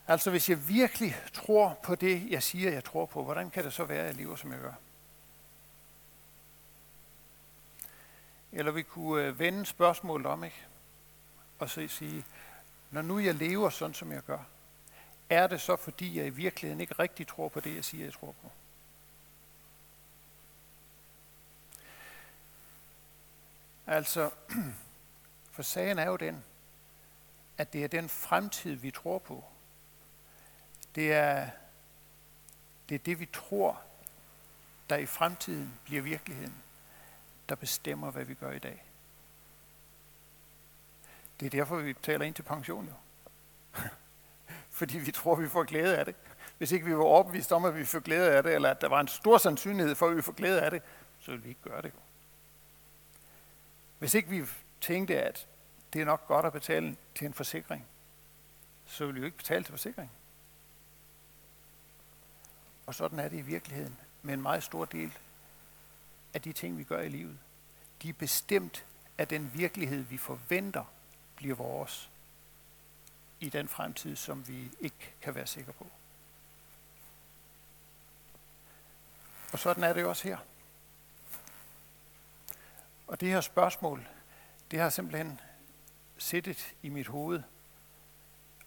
Altså 0.09 0.31
hvis 0.31 0.49
jeg 0.49 0.69
virkelig 0.69 1.17
tror 1.33 1.79
på 1.83 1.95
det, 1.95 2.31
jeg 2.31 2.43
siger, 2.43 2.71
jeg 2.71 2.85
tror 2.85 3.07
på, 3.07 3.25
hvordan 3.25 3.51
kan 3.51 3.65
det 3.65 3.73
så 3.73 3.85
være, 3.85 4.01
at 4.01 4.07
jeg 4.07 4.15
lever, 4.15 4.37
som 4.37 4.53
jeg 4.53 4.61
gør? 4.61 4.75
Eller 8.53 8.73
vi 8.73 8.83
kunne 8.83 9.25
øh, 9.25 9.39
vende 9.39 9.67
spørgsmålet 9.67 10.27
om, 10.27 10.45
ikke? 10.45 10.67
Og 11.59 11.71
så 11.71 11.89
sige, 11.89 12.25
når 12.91 13.03
nu 13.03 13.19
jeg 13.19 13.35
lever 13.35 13.71
sådan, 13.71 13.95
som 13.95 14.13
jeg 14.13 14.23
gør, 14.23 14.45
er 15.35 15.47
det 15.47 15.61
så, 15.61 15.77
fordi 15.77 16.19
jeg 16.19 16.27
i 16.27 16.31
virkeligheden 16.31 16.81
ikke 16.81 16.95
rigtig 16.95 17.27
tror 17.27 17.49
på 17.49 17.61
det, 17.61 17.75
jeg 17.75 17.85
siger, 17.85 18.05
jeg 18.05 18.13
tror 18.13 18.35
på? 18.43 18.51
Altså, 23.87 24.31
for 25.55 25.63
sagen 25.63 25.99
er 25.99 26.07
jo 26.07 26.17
den, 26.17 26.45
at 27.59 27.73
det 27.73 27.85
er 27.85 27.89
den 27.89 28.09
fremtid, 28.09 28.75
vi 28.75 28.91
tror 28.91 29.19
på. 29.19 29.45
Det 30.95 31.13
er 31.13 31.51
det, 32.89 32.95
er 32.95 32.99
det 32.99 33.21
vi 33.21 33.27
tror, 33.27 33.83
der 34.91 34.97
i 34.97 35.07
fremtiden 35.07 35.75
bliver 35.85 36.03
virkeligheden, 36.03 36.63
der 37.49 37.55
bestemmer, 37.55 38.11
hvad 38.11 38.25
vi 38.25 38.35
gør 38.35 38.51
i 38.51 38.59
dag. 38.59 38.83
Det 41.41 41.47
er 41.47 41.51
derfor, 41.51 41.77
vi 41.77 41.93
betaler 41.93 42.25
ind 42.25 42.35
til 42.35 42.43
pension 42.43 42.87
jo. 42.87 42.95
Fordi 44.75 44.99
vi 44.99 45.13
tror, 45.13 45.35
vi 45.35 45.49
får 45.49 45.65
glæde 45.65 45.99
af 45.99 46.05
det. 46.05 46.15
Hvis 46.59 46.73
ikke 46.73 46.87
vi 46.87 46.97
var 46.97 47.03
overbevist 47.03 47.53
om, 47.53 47.65
at 47.65 47.77
vi 47.77 47.85
får 47.85 48.01
glæde 48.01 48.33
af 48.33 48.43
det, 48.43 48.55
eller 48.55 48.71
at 48.71 48.81
der 48.81 48.89
var 48.89 49.01
en 49.01 49.09
stor 49.09 49.39
sandsynlighed 49.39 49.95
for, 49.95 50.09
at 50.09 50.17
vi 50.17 50.23
får 50.23 50.33
glæde 50.33 50.63
af 50.63 50.71
det, 50.71 50.83
så 51.21 51.31
ville 51.31 51.43
vi 51.43 51.49
ikke 51.49 51.63
gøre 51.63 51.83
det. 51.83 51.93
Hvis 53.99 54.15
ikke 54.15 54.29
vi 54.29 54.45
tænkte, 54.81 55.23
at 55.23 55.47
det 55.93 56.01
er 56.01 56.05
nok 56.05 56.27
godt 56.27 56.47
at 56.47 56.53
betale 56.53 56.97
til 57.15 57.27
en 57.27 57.35
forsikring, 57.35 57.87
så 58.87 59.07
ville 59.07 59.15
vi 59.15 59.21
jo 59.21 59.25
ikke 59.25 59.37
betale 59.37 59.65
til 59.65 59.73
forsikring. 59.73 60.11
Og 62.87 62.95
sådan 62.95 63.19
er 63.19 63.29
det 63.29 63.37
i 63.37 63.43
virkeligheden 63.43 63.97
med 64.23 64.35
en 64.35 64.43
meget 64.43 64.63
stor 64.63 64.85
del 64.85 65.13
af 66.35 66.43
de 66.43 66.53
ting, 66.53 66.79
vi 66.79 66.85
gør 66.85 67.01
i 67.01 67.09
livet. 67.09 67.39
De 68.03 68.09
er 68.09 68.13
bestemt 68.13 68.85
af 69.19 69.29
den 69.29 69.51
virkelighed, 69.55 70.03
vi 70.03 70.17
forventer 70.17 70.85
bliver 71.37 71.55
vores 71.55 72.11
i 73.45 73.49
den 73.49 73.69
fremtid, 73.69 74.17
som 74.17 74.49
vi 74.49 74.71
ikke 74.81 75.15
kan 75.21 75.35
være 75.35 75.47
sikre 75.47 75.73
på. 75.73 75.87
Og 79.53 79.59
sådan 79.59 79.85
er 79.85 79.93
det 79.93 80.03
jo 80.03 80.09
også 80.09 80.29
her. 80.29 80.39
Og 83.07 83.21
det 83.21 83.29
her 83.29 83.41
spørgsmål, 83.41 84.09
det 84.71 84.81
har 84.81 84.91
simpelthen 84.91 85.41
siddet 86.19 86.75
i 86.83 86.89
mit 86.89 87.07
hoved 87.07 87.43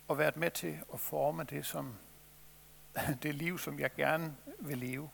og 0.08 0.18
været 0.18 0.38
med 0.38 0.52
til 0.52 0.80
at 0.94 1.00
forme 1.00 1.44
det, 1.44 1.66
som, 1.66 1.96
det 3.24 3.36
liv, 3.36 3.60
som 3.60 3.80
jeg 3.80 3.96
gerne 3.96 4.36
vil 4.60 4.78
leve. 4.78 5.10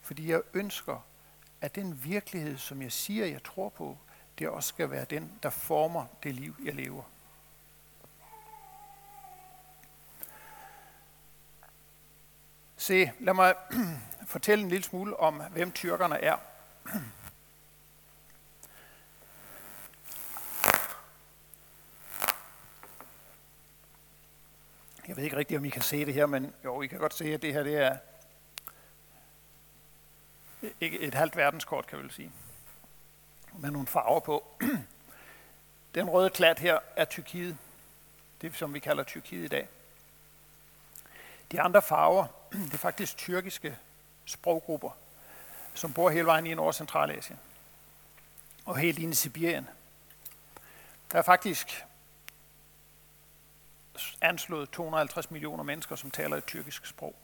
Fordi 0.00 0.30
jeg 0.30 0.42
ønsker, 0.54 1.06
at 1.60 1.74
den 1.74 2.04
virkelighed, 2.04 2.58
som 2.58 2.82
jeg 2.82 2.92
siger, 2.92 3.26
jeg 3.26 3.42
tror 3.42 3.68
på, 3.68 3.98
det 4.38 4.48
også 4.48 4.68
skal 4.68 4.90
være 4.90 5.04
den, 5.04 5.38
der 5.42 5.50
former 5.50 6.06
det 6.22 6.34
liv, 6.34 6.56
jeg 6.64 6.74
lever. 6.74 7.02
Se, 12.80 13.12
lad 13.18 13.34
mig 13.34 13.54
fortælle 14.26 14.64
en 14.64 14.70
lille 14.70 14.84
smule 14.84 15.20
om, 15.20 15.42
hvem 15.50 15.72
tyrkerne 15.72 16.22
er. 16.24 16.36
Jeg 25.08 25.16
ved 25.16 25.24
ikke 25.24 25.36
rigtigt, 25.36 25.58
om 25.58 25.64
I 25.64 25.68
kan 25.68 25.82
se 25.82 26.06
det 26.06 26.14
her, 26.14 26.26
men 26.26 26.54
jo, 26.64 26.82
I 26.82 26.86
kan 26.86 26.98
godt 26.98 27.14
se, 27.14 27.34
at 27.34 27.42
det 27.42 27.52
her 27.52 27.62
det 27.62 27.76
er 27.82 27.96
ikke 30.80 31.00
et 31.00 31.14
halvt 31.14 31.36
verdenskort, 31.36 31.86
kan 31.86 31.98
vi 31.98 32.02
vel 32.02 32.12
sige. 32.12 32.32
Med 33.52 33.70
nogle 33.70 33.86
farver 33.86 34.20
på. 34.20 34.44
Den 35.94 36.10
røde 36.10 36.30
klat 36.30 36.58
her 36.58 36.78
er 36.96 37.04
Tyrkiet. 37.04 37.56
Det 38.40 38.56
som 38.56 38.74
vi 38.74 38.78
kalder 38.78 39.02
Tyrkiet 39.02 39.44
i 39.44 39.48
dag. 39.48 39.68
De 41.52 41.60
andre 41.60 41.82
farver, 41.82 42.26
det 42.52 42.74
er 42.74 42.78
faktisk 42.78 43.16
tyrkiske 43.16 43.78
sproggrupper, 44.24 44.90
som 45.74 45.92
bor 45.92 46.10
hele 46.10 46.26
vejen 46.26 46.46
i 46.46 46.54
Nord- 46.54 46.66
og 46.66 46.74
Centralasien. 46.74 47.38
Og 48.64 48.76
helt 48.76 48.98
ind 48.98 49.12
i 49.12 49.16
Sibirien. 49.16 49.68
Der 51.12 51.18
er 51.18 51.22
faktisk 51.22 51.84
anslået 54.20 54.70
250 54.70 55.30
millioner 55.30 55.64
mennesker, 55.64 55.96
som 55.96 56.10
taler 56.10 56.36
et 56.36 56.46
tyrkisk 56.46 56.86
sprog. 56.86 57.14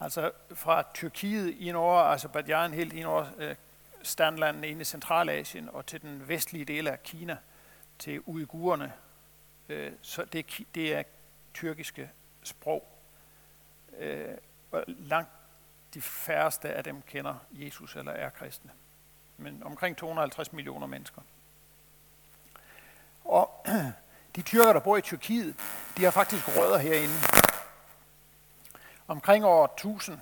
Altså 0.00 0.30
fra 0.54 0.84
Tyrkiet 0.94 1.54
i 1.58 1.72
nord, 1.72 2.12
Azerbaijan 2.12 2.72
helt 2.72 2.92
i 2.92 3.02
nord, 3.02 3.32
øh, 3.38 3.56
standlandene 4.02 4.68
inde 4.68 4.80
i 4.80 4.84
Centralasien 4.84 5.68
og 5.68 5.86
til 5.86 6.02
den 6.02 6.28
vestlige 6.28 6.64
del 6.64 6.88
af 6.88 7.02
Kina, 7.02 7.36
til 7.98 8.20
uigurerne. 8.26 8.92
Øh, 9.68 9.92
så 10.02 10.24
det, 10.24 10.66
det 10.74 10.94
er 10.94 11.02
tyrkiske 11.54 12.10
sprog. 12.42 12.97
Øh, 13.98 14.36
og 14.70 14.84
langt 14.86 15.30
de 15.94 16.02
færreste 16.02 16.68
af 16.68 16.84
dem 16.84 17.02
kender 17.02 17.34
Jesus 17.52 17.96
eller 17.96 18.12
er 18.12 18.30
kristne. 18.30 18.70
Men 19.36 19.62
omkring 19.62 19.96
250 19.96 20.52
millioner 20.52 20.86
mennesker. 20.86 21.22
Og 23.24 23.66
De 24.36 24.42
tyrker, 24.42 24.72
der 24.72 24.80
bor 24.80 24.96
i 24.96 25.00
Tyrkiet, 25.00 25.56
de 25.96 26.04
har 26.04 26.10
faktisk 26.10 26.48
rødder 26.48 26.78
herinde. 26.78 27.14
Omkring 29.08 29.44
år 29.44 29.64
1000, 29.64 30.20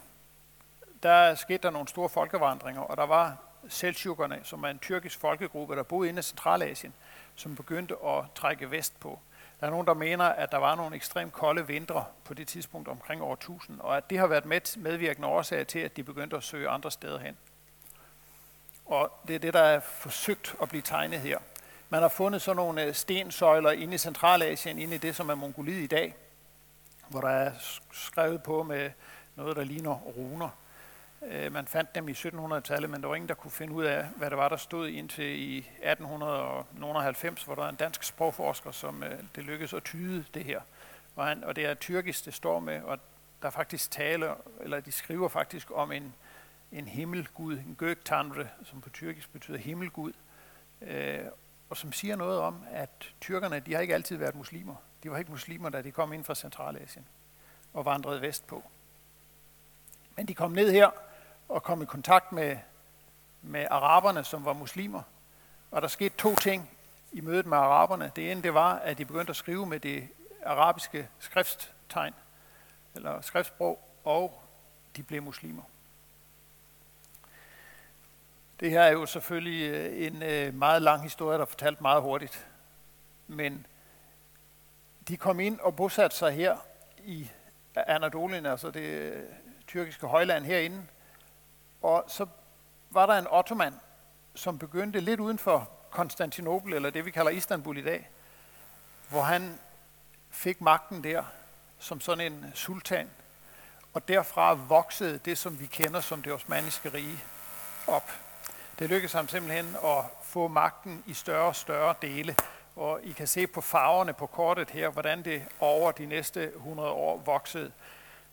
der 1.02 1.34
skete 1.34 1.58
der 1.58 1.70
nogle 1.70 1.88
store 1.88 2.08
folkevandringer, 2.08 2.80
og 2.80 2.96
der 2.96 3.06
var 3.06 3.36
Seldsjukkerne, 3.68 4.40
som 4.44 4.64
er 4.64 4.68
en 4.68 4.78
tyrkisk 4.78 5.20
folkegruppe, 5.20 5.76
der 5.76 5.82
boede 5.82 6.08
inde 6.08 6.20
i 6.20 6.22
Centralasien, 6.22 6.94
som 7.34 7.56
begyndte 7.56 7.94
at 8.04 8.24
trække 8.34 8.70
vest 8.70 9.00
på. 9.00 9.20
Der 9.60 9.66
er 9.66 9.70
nogen, 9.70 9.86
der 9.86 9.94
mener, 9.94 10.24
at 10.24 10.52
der 10.52 10.58
var 10.58 10.74
nogle 10.74 10.96
ekstremt 10.96 11.32
kolde 11.32 11.66
vintre 11.66 12.04
på 12.24 12.34
det 12.34 12.48
tidspunkt 12.48 12.88
omkring 12.88 13.22
år 13.22 13.32
1000, 13.32 13.80
og 13.80 13.96
at 13.96 14.10
det 14.10 14.18
har 14.18 14.26
været 14.26 14.46
med, 14.46 14.78
medvirkende 14.78 15.28
årsag 15.28 15.66
til, 15.66 15.78
at 15.78 15.96
de 15.96 16.02
begyndte 16.02 16.36
at 16.36 16.42
søge 16.42 16.68
andre 16.68 16.90
steder 16.90 17.18
hen. 17.18 17.36
Og 18.86 19.12
det 19.28 19.34
er 19.34 19.38
det, 19.38 19.54
der 19.54 19.60
er 19.60 19.80
forsøgt 19.80 20.54
at 20.62 20.68
blive 20.68 20.82
tegnet 20.82 21.20
her. 21.20 21.38
Man 21.88 22.02
har 22.02 22.08
fundet 22.08 22.42
sådan 22.42 22.56
nogle 22.56 22.82
øh, 22.82 22.94
stensøjler 22.94 23.70
inde 23.70 23.94
i 23.94 23.98
Centralasien, 23.98 24.78
inde 24.78 24.94
i 24.94 24.98
det, 24.98 25.16
som 25.16 25.28
er 25.28 25.34
Mongoliet 25.34 25.82
i 25.82 25.86
dag, 25.86 26.14
hvor 27.08 27.20
der 27.20 27.28
er 27.28 27.52
skrevet 27.92 28.42
på 28.42 28.62
med 28.62 28.90
noget, 29.36 29.56
der 29.56 29.64
ligner 29.64 29.94
runer. 29.94 30.48
Øh, 31.30 31.52
man 31.52 31.66
fandt 31.66 31.94
dem 31.94 32.08
i 32.08 32.12
1700-tallet, 32.12 32.90
men 32.90 33.00
der 33.02 33.08
var 33.08 33.14
ingen, 33.14 33.28
der 33.28 33.34
kunne 33.34 33.50
finde 33.50 33.72
ud 33.72 33.84
af, 33.84 34.04
hvad 34.16 34.30
det 34.30 34.38
var, 34.38 34.48
der 34.48 34.56
stod 34.56 34.88
indtil 34.88 35.24
i 35.24 35.58
1890, 35.58 37.42
hvor 37.42 37.54
der 37.54 37.62
er 37.64 37.68
en 37.68 37.76
dansk 37.76 38.02
sprogforsker, 38.02 38.70
som 38.70 39.02
øh, 39.02 39.18
det 39.34 39.44
lykkedes 39.44 39.74
at 39.74 39.84
tyde 39.84 40.24
det 40.34 40.44
her. 40.44 40.60
Og, 41.16 41.26
han, 41.26 41.44
og 41.44 41.56
det 41.56 41.66
er 41.66 41.74
tyrkisk, 41.74 42.24
det 42.24 42.34
står 42.34 42.60
med, 42.60 42.82
og 42.82 42.98
der 43.42 43.50
faktisk 43.50 43.90
taler, 43.90 44.34
eller 44.60 44.80
de 44.80 44.92
skriver 44.92 45.28
faktisk 45.28 45.70
om 45.74 45.92
en, 45.92 46.14
en 46.72 46.88
himmelgud, 46.88 47.58
en 47.58 47.74
gøgtanre, 47.78 48.48
som 48.64 48.80
på 48.80 48.90
tyrkisk 48.90 49.32
betyder 49.32 49.58
himmelgud, 49.58 50.12
øh, 50.82 51.20
og 51.70 51.76
som 51.76 51.92
siger 51.92 52.16
noget 52.16 52.40
om, 52.40 52.64
at 52.70 53.12
tyrkerne, 53.20 53.60
de 53.60 53.74
har 53.74 53.80
ikke 53.80 53.94
altid 53.94 54.16
været 54.16 54.34
muslimer. 54.34 54.74
De 55.02 55.10
var 55.10 55.18
ikke 55.18 55.30
muslimer, 55.30 55.68
da 55.68 55.82
de 55.82 55.90
kom 55.90 56.12
ind 56.12 56.24
fra 56.24 56.34
Centralasien 56.34 57.06
og 57.72 57.84
vandrede 57.84 58.22
vestpå. 58.22 58.62
Men 60.16 60.28
de 60.28 60.34
kom 60.34 60.50
ned 60.50 60.72
her 60.72 60.90
og 61.48 61.62
kom 61.62 61.82
i 61.82 61.84
kontakt 61.84 62.32
med, 62.32 62.56
med 63.42 63.66
araberne, 63.70 64.24
som 64.24 64.44
var 64.44 64.52
muslimer. 64.52 65.02
Og 65.70 65.82
der 65.82 65.88
skete 65.88 66.16
to 66.18 66.34
ting 66.34 66.70
i 67.12 67.20
mødet 67.20 67.46
med 67.46 67.58
araberne. 67.58 68.12
Det 68.16 68.30
ene 68.30 68.42
det 68.42 68.54
var, 68.54 68.74
at 68.74 68.98
de 68.98 69.04
begyndte 69.04 69.30
at 69.30 69.36
skrive 69.36 69.66
med 69.66 69.80
det 69.80 70.08
arabiske 70.44 71.08
skrifttegn, 71.18 72.14
eller 72.94 73.20
skriftsprog, 73.20 73.88
og 74.04 74.42
de 74.96 75.02
blev 75.02 75.22
muslimer. 75.22 75.62
Det 78.60 78.70
her 78.70 78.82
er 78.82 78.92
jo 78.92 79.06
selvfølgelig 79.06 79.70
øh, 79.70 80.06
en 80.06 80.22
øh, 80.22 80.54
meget 80.54 80.82
lang 80.82 81.02
historie, 81.02 81.38
der 81.38 81.42
er 81.42 81.48
fortalt 81.48 81.80
meget 81.80 82.02
hurtigt. 82.02 82.46
Men 83.26 83.66
de 85.08 85.16
kom 85.16 85.40
ind 85.40 85.60
og 85.60 85.76
bosatte 85.76 86.16
sig 86.16 86.32
her 86.32 86.56
i 87.04 87.30
Anadolien, 87.74 88.46
altså 88.46 88.70
det 88.70 88.80
øh, 88.80 89.22
tyrkiske 89.66 90.06
højland 90.06 90.44
herinde. 90.44 90.82
Og 91.86 92.04
så 92.06 92.26
var 92.90 93.06
der 93.06 93.14
en 93.14 93.26
ottoman, 93.30 93.74
som 94.34 94.58
begyndte 94.58 95.00
lidt 95.00 95.20
uden 95.20 95.38
for 95.38 95.70
Konstantinopel, 95.90 96.72
eller 96.72 96.90
det 96.90 97.04
vi 97.04 97.10
kalder 97.10 97.30
Istanbul 97.30 97.78
i 97.78 97.82
dag, 97.82 98.10
hvor 99.08 99.22
han 99.22 99.58
fik 100.30 100.60
magten 100.60 101.04
der 101.04 101.24
som 101.78 102.00
sådan 102.00 102.32
en 102.32 102.52
sultan. 102.54 103.10
Og 103.94 104.08
derfra 104.08 104.54
voksede 104.54 105.18
det, 105.18 105.38
som 105.38 105.60
vi 105.60 105.66
kender 105.66 106.00
som 106.00 106.22
det 106.22 106.32
osmaniske 106.32 106.88
rige, 106.88 107.24
op. 107.86 108.10
Det 108.78 108.88
lykkedes 108.88 109.12
ham 109.12 109.28
simpelthen 109.28 109.76
at 109.84 110.04
få 110.22 110.48
magten 110.48 111.04
i 111.06 111.14
større 111.14 111.46
og 111.48 111.56
større 111.56 111.94
dele. 112.02 112.36
Og 112.76 113.00
I 113.02 113.12
kan 113.12 113.26
se 113.26 113.46
på 113.46 113.60
farverne 113.60 114.12
på 114.12 114.26
kortet 114.26 114.70
her, 114.70 114.88
hvordan 114.88 115.24
det 115.24 115.42
over 115.60 115.92
de 115.92 116.06
næste 116.06 116.44
100 116.44 116.90
år 116.90 117.16
voksede. 117.16 117.72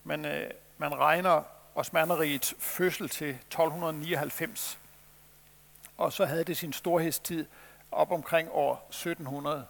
Men 0.03 0.25
øh, 0.25 0.51
man 0.77 0.99
regner 0.99 1.43
Osmaneriets 1.75 2.55
fødsel 2.59 3.09
til 3.09 3.29
1299. 3.29 4.79
Og 5.97 6.13
så 6.13 6.25
havde 6.25 6.43
det 6.43 6.57
sin 6.57 6.73
storhedstid 6.73 7.45
op 7.91 8.12
omkring 8.12 8.49
år 8.51 8.88
1700. 8.89 9.65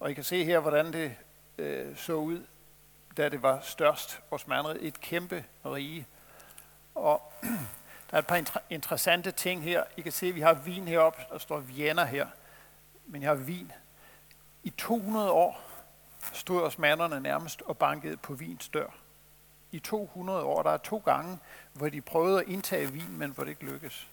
Og 0.00 0.10
I 0.10 0.14
kan 0.14 0.24
se 0.24 0.44
her, 0.44 0.58
hvordan 0.58 0.92
det 0.92 1.16
øh, 1.58 1.96
så 1.96 2.12
ud, 2.12 2.46
da 3.16 3.28
det 3.28 3.42
var 3.42 3.60
størst. 3.60 4.20
Osmaneriet 4.30 4.86
et 4.86 5.00
kæmpe 5.00 5.44
rige. 5.66 6.06
Og 6.94 7.32
der 8.10 8.16
er 8.16 8.18
et 8.18 8.26
par 8.26 8.62
interessante 8.70 9.30
ting 9.30 9.62
her. 9.62 9.84
I 9.96 10.00
kan 10.00 10.12
se, 10.12 10.26
at 10.26 10.34
vi 10.34 10.40
har 10.40 10.54
vin 10.54 10.88
heroppe. 10.88 11.22
Der 11.30 11.38
står 11.38 11.58
Vienna 11.58 12.04
her. 12.04 12.26
Men 13.06 13.22
jeg 13.22 13.30
har 13.30 13.34
vin. 13.34 13.72
I 14.62 14.70
200 14.70 15.30
år 15.30 15.60
stod 16.32 16.62
osmanerne 16.62 17.20
nærmest 17.20 17.62
og 17.62 17.78
bankede 17.78 18.16
på 18.16 18.34
vins 18.34 18.68
dør. 18.68 19.03
I 19.74 19.78
200 19.78 20.42
år. 20.42 20.62
Der 20.62 20.70
er 20.70 20.76
to 20.76 21.02
gange, 21.04 21.38
hvor 21.72 21.88
de 21.88 22.00
prøvede 22.00 22.40
at 22.40 22.48
indtage 22.48 22.92
vin, 22.92 23.18
men 23.18 23.30
hvor 23.30 23.44
det 23.44 23.50
ikke 23.50 23.64
lykkedes. 23.64 24.06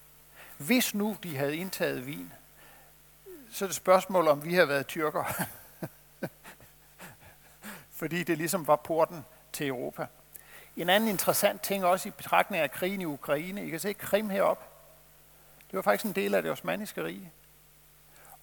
Hvis 0.58 0.94
nu 0.94 1.18
de 1.24 1.38
havde 1.38 1.56
indtaget 1.56 2.06
vin, 2.06 2.34
så 3.52 3.66
er 3.66 3.68
det 3.68 3.76
spørgsmål, 3.76 4.28
om 4.28 4.46
vi 4.46 4.54
har 4.54 4.66
været 4.66 4.88
tyrker. 4.88 5.24
Fordi 8.00 8.24
det 8.24 8.38
ligesom 8.38 8.68
var 8.68 8.76
porten 8.76 9.26
til 9.54 9.68
Europa. 9.68 10.08
En 10.78 10.90
anden 10.90 11.10
interessant 11.10 11.62
ting 11.62 11.86
også 11.86 12.10
i 12.10 12.12
betragtning 12.12 12.64
af 12.64 12.72
krigen 12.72 13.02
i 13.02 13.06
Ukraine. 13.06 13.66
I 13.66 13.70
kan 13.70 13.80
se 13.80 13.94
Krim 13.94 14.30
heroppe. 14.30 14.64
Det 15.68 15.76
var 15.76 15.82
faktisk 15.82 16.06
en 16.06 16.16
del 16.16 16.36
af 16.36 16.42
det 16.42 16.52
osmaniske 16.52 17.04
rige. 17.04 17.32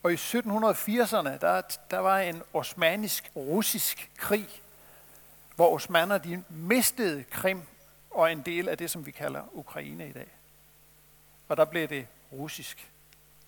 Og 0.03 0.13
i 0.13 0.17
1780'erne, 0.17 1.39
der, 1.41 1.63
der 1.91 1.99
var 1.99 2.19
en 2.19 2.43
osmanisk-russisk 2.53 4.11
krig, 4.17 4.63
hvor 5.59 5.75
osmanner 5.75 6.19
de 6.19 6.45
mistede 6.49 7.25
Krim 7.25 7.63
og 8.11 8.33
en 8.33 8.43
del 8.43 8.69
af 8.69 8.79
det, 8.79 8.91
som 8.91 9.07
vi 9.07 9.11
kalder 9.11 9.43
Ukraine 9.53 10.09
i 10.09 10.13
dag. 10.13 10.29
Og 11.49 11.57
der 11.57 11.65
blev 11.65 11.89
det 11.89 12.07
russisk 12.33 12.91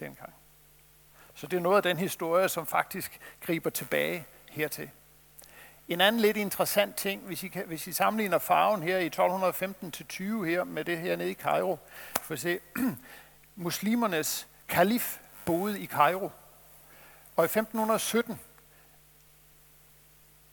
dengang. 0.01 0.33
Så 1.35 1.47
det 1.47 1.57
er 1.57 1.61
noget 1.61 1.77
af 1.77 1.83
den 1.83 1.97
historie, 1.97 2.49
som 2.49 2.67
faktisk 2.67 3.21
griber 3.41 3.71
tilbage 3.71 4.27
hertil. 4.51 4.91
En 5.89 6.01
anden 6.01 6.21
lidt 6.21 6.37
interessant 6.37 6.97
ting, 6.97 7.23
hvis 7.23 7.43
I, 7.43 7.49
kan, 7.49 7.67
hvis 7.67 7.87
I 7.87 7.93
sammenligner 7.93 8.39
farven 8.39 8.83
her 8.83 8.99
i 8.99 9.07
1215 9.07 9.93
til 9.93 10.07
20 10.07 10.47
her 10.47 10.65
med 10.65 10.85
det 10.85 10.99
her 10.99 11.17
nede 11.17 11.31
i 11.31 11.35
Kairo, 11.35 11.79
for 12.23 12.35
at 12.35 12.41
se, 12.41 12.61
muslimernes 13.57 14.49
kalif 14.69 15.19
boede 15.45 15.81
i 15.81 15.87
Kairo, 15.87 16.31
og 17.37 17.45
i 17.45 17.51
1517, 17.59 18.41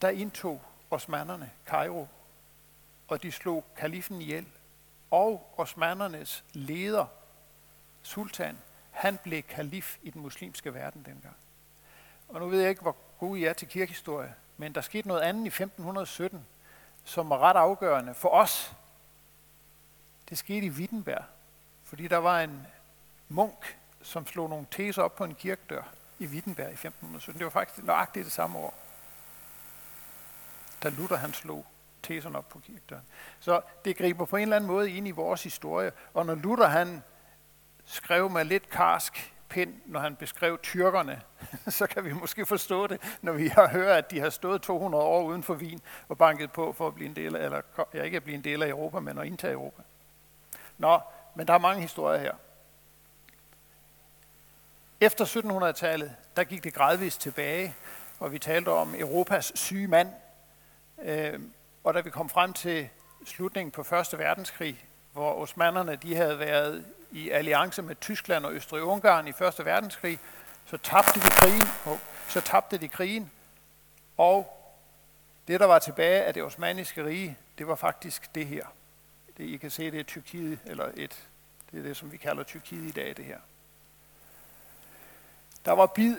der 0.01 0.09
indtog 0.09 0.61
osmanderne 0.91 1.51
Cairo, 1.65 2.07
og 3.07 3.23
de 3.23 3.31
slog 3.31 3.65
kalifen 3.77 4.21
ihjel, 4.21 4.47
og 5.11 5.53
osmandernes 5.57 6.43
leder, 6.53 7.05
sultan, 8.01 8.57
han 8.91 9.17
blev 9.23 9.43
kalif 9.43 9.97
i 10.01 10.09
den 10.09 10.21
muslimske 10.21 10.73
verden 10.73 11.03
dengang. 11.05 11.35
Og 12.27 12.39
nu 12.39 12.47
ved 12.47 12.59
jeg 12.59 12.69
ikke, 12.69 12.81
hvor 12.81 12.95
gode 13.19 13.39
I 13.39 13.45
er 13.45 13.53
til 13.53 13.67
kirkehistorie, 13.67 14.35
men 14.57 14.75
der 14.75 14.81
skete 14.81 15.07
noget 15.07 15.21
andet 15.21 15.43
i 15.43 15.47
1517, 15.47 16.45
som 17.03 17.29
var 17.29 17.37
ret 17.37 17.55
afgørende 17.55 18.13
for 18.13 18.29
os. 18.29 18.75
Det 20.29 20.37
skete 20.37 20.65
i 20.65 20.69
Wittenberg, 20.69 21.23
fordi 21.83 22.07
der 22.07 22.17
var 22.17 22.41
en 22.41 22.67
munk, 23.29 23.77
som 24.01 24.27
slog 24.27 24.49
nogle 24.49 24.67
teser 24.71 25.03
op 25.03 25.15
på 25.15 25.23
en 25.23 25.35
kirkedør 25.35 25.81
i 26.19 26.27
Wittenberg 26.27 26.69
i 26.69 26.73
1517. 26.73 27.39
Det 27.39 27.45
var 27.45 27.51
faktisk 27.51 27.83
nøjagtigt 27.83 28.25
det 28.25 28.33
samme 28.33 28.57
år, 28.57 28.73
da 30.83 30.89
Luther 30.89 31.17
han 31.17 31.33
slog 31.33 31.65
teserne 32.03 32.37
op 32.37 32.49
på 32.49 32.59
kirkedøren. 32.59 33.03
Så 33.39 33.61
det 33.85 33.97
griber 33.97 34.25
på 34.25 34.35
en 34.35 34.41
eller 34.41 34.55
anden 34.55 34.67
måde 34.67 34.91
ind 34.91 35.07
i 35.07 35.11
vores 35.11 35.43
historie. 35.43 35.91
Og 36.13 36.25
når 36.25 36.35
Luther 36.35 36.67
han 36.67 37.03
skrev 37.85 38.29
med 38.29 38.45
lidt 38.45 38.69
karsk 38.69 39.33
pind, 39.49 39.73
når 39.85 39.99
han 39.99 40.15
beskrev 40.15 40.59
tyrkerne, 40.63 41.21
så 41.67 41.87
kan 41.87 42.05
vi 42.05 42.13
måske 42.13 42.45
forstå 42.45 42.87
det, 42.87 43.17
når 43.21 43.31
vi 43.31 43.47
har 43.47 43.67
hørt, 43.67 43.97
at 43.97 44.11
de 44.11 44.19
har 44.19 44.29
stået 44.29 44.61
200 44.61 45.03
år 45.03 45.23
uden 45.23 45.43
for 45.43 45.53
Wien 45.53 45.81
og 46.09 46.17
banket 46.17 46.51
på 46.51 46.73
for 46.73 46.87
at 46.87 46.95
blive 46.95 47.09
en 47.09 47.15
del 47.15 47.35
af, 47.35 47.45
eller 47.45 47.61
ja, 47.93 48.03
ikke 48.03 48.17
at 48.17 48.23
blive 48.23 48.35
en 48.35 48.43
del 48.43 48.63
af 48.63 48.69
Europa, 48.69 48.99
men 48.99 49.17
at 49.17 49.25
indtage 49.25 49.53
Europa. 49.53 49.81
Nå, 50.77 50.99
men 51.35 51.47
der 51.47 51.53
er 51.53 51.57
mange 51.57 51.81
historier 51.81 52.19
her. 52.19 52.33
Efter 55.01 55.25
1700-tallet, 55.25 56.15
der 56.35 56.43
gik 56.43 56.63
det 56.63 56.73
gradvist 56.73 57.21
tilbage, 57.21 57.75
og 58.19 58.31
vi 58.31 58.39
talte 58.39 58.69
om 58.69 58.95
Europas 58.97 59.51
syge 59.55 59.87
mand. 59.87 60.09
Øh, 61.03 61.39
og 61.83 61.93
da 61.93 62.01
vi 62.01 62.09
kom 62.09 62.29
frem 62.29 62.53
til 62.53 62.89
slutningen 63.25 63.71
på 63.71 63.83
Første 63.83 64.17
Verdenskrig, 64.17 64.85
hvor 65.13 65.33
osmanderne 65.33 65.95
de 65.95 66.15
havde 66.15 66.39
været 66.39 66.85
i 67.11 67.29
alliance 67.29 67.81
med 67.81 67.95
Tyskland 67.95 68.45
og 68.45 68.53
Østrig-Ungarn 68.53 69.27
i 69.27 69.31
Første 69.31 69.65
Verdenskrig, 69.65 70.19
så 70.65 70.77
tabte 70.77 71.19
de 71.19 71.29
krigen, 71.29 71.67
og 71.85 71.99
så 72.27 72.41
tabte 72.41 72.77
de 72.77 72.87
krigen, 72.87 73.31
og 74.17 74.53
det, 75.47 75.59
der 75.59 75.65
var 75.65 75.79
tilbage 75.79 76.23
af 76.23 76.33
det 76.33 76.43
osmaniske 76.43 77.05
rige, 77.05 77.37
det 77.57 77.67
var 77.67 77.75
faktisk 77.75 78.35
det 78.35 78.47
her. 78.47 78.65
Det, 79.37 79.43
I 79.43 79.57
kan 79.57 79.71
se, 79.71 79.91
det 79.91 79.99
er 79.99 80.03
Tyrkiet, 80.03 80.59
eller 80.65 80.91
et, 80.95 81.27
det 81.71 81.79
er 81.79 81.83
det, 81.83 81.97
som 81.97 82.11
vi 82.11 82.17
kalder 82.17 82.43
Tyrkiet 82.43 82.89
i 82.89 82.91
dag, 82.91 83.17
det 83.17 83.25
her. 83.25 83.39
Der 85.65 85.71
var 85.71 85.85
bid, 85.85 86.17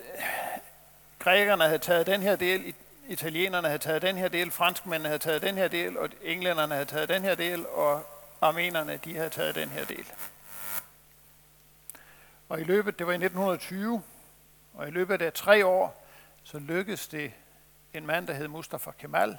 grækerne 1.19 1.65
havde 1.65 1.79
taget 1.79 2.07
den 2.07 2.23
her 2.23 2.37
del, 2.37 2.67
i 2.69 2.75
italienerne 3.09 3.69
havde 3.69 3.79
taget 3.79 4.03
den 4.03 4.17
her 4.17 4.29
del, 4.29 4.51
franskmændene 4.51 5.09
havde 5.09 5.19
taget 5.19 5.43
den 5.43 5.55
her 5.55 5.69
del, 5.69 5.99
og 5.99 6.09
englænderne 6.23 6.75
havde 6.75 6.87
taget 6.87 7.09
den 7.09 7.23
her 7.23 7.35
del, 7.35 7.67
og 7.67 8.07
armenerne, 8.41 8.97
de 8.97 9.17
havde 9.17 9.31
taget 9.31 9.55
den 9.55 9.69
her 9.69 9.85
del. 9.85 10.07
Og 12.49 12.61
i 12.61 12.65
løbet, 12.65 12.99
det 12.99 13.07
var 13.07 13.13
i 13.13 13.17
1920, 13.17 14.03
og 14.75 14.89
i 14.89 14.91
løbet 14.91 15.23
af 15.23 15.33
tre 15.33 15.67
år, 15.67 16.05
så 16.43 16.59
lykkedes 16.59 17.09
det 17.09 17.33
en 17.95 18.07
mand, 18.07 18.27
der 18.27 18.35
hed 18.35 18.49
Mustafa 18.49 18.91
Kemal, 18.91 19.39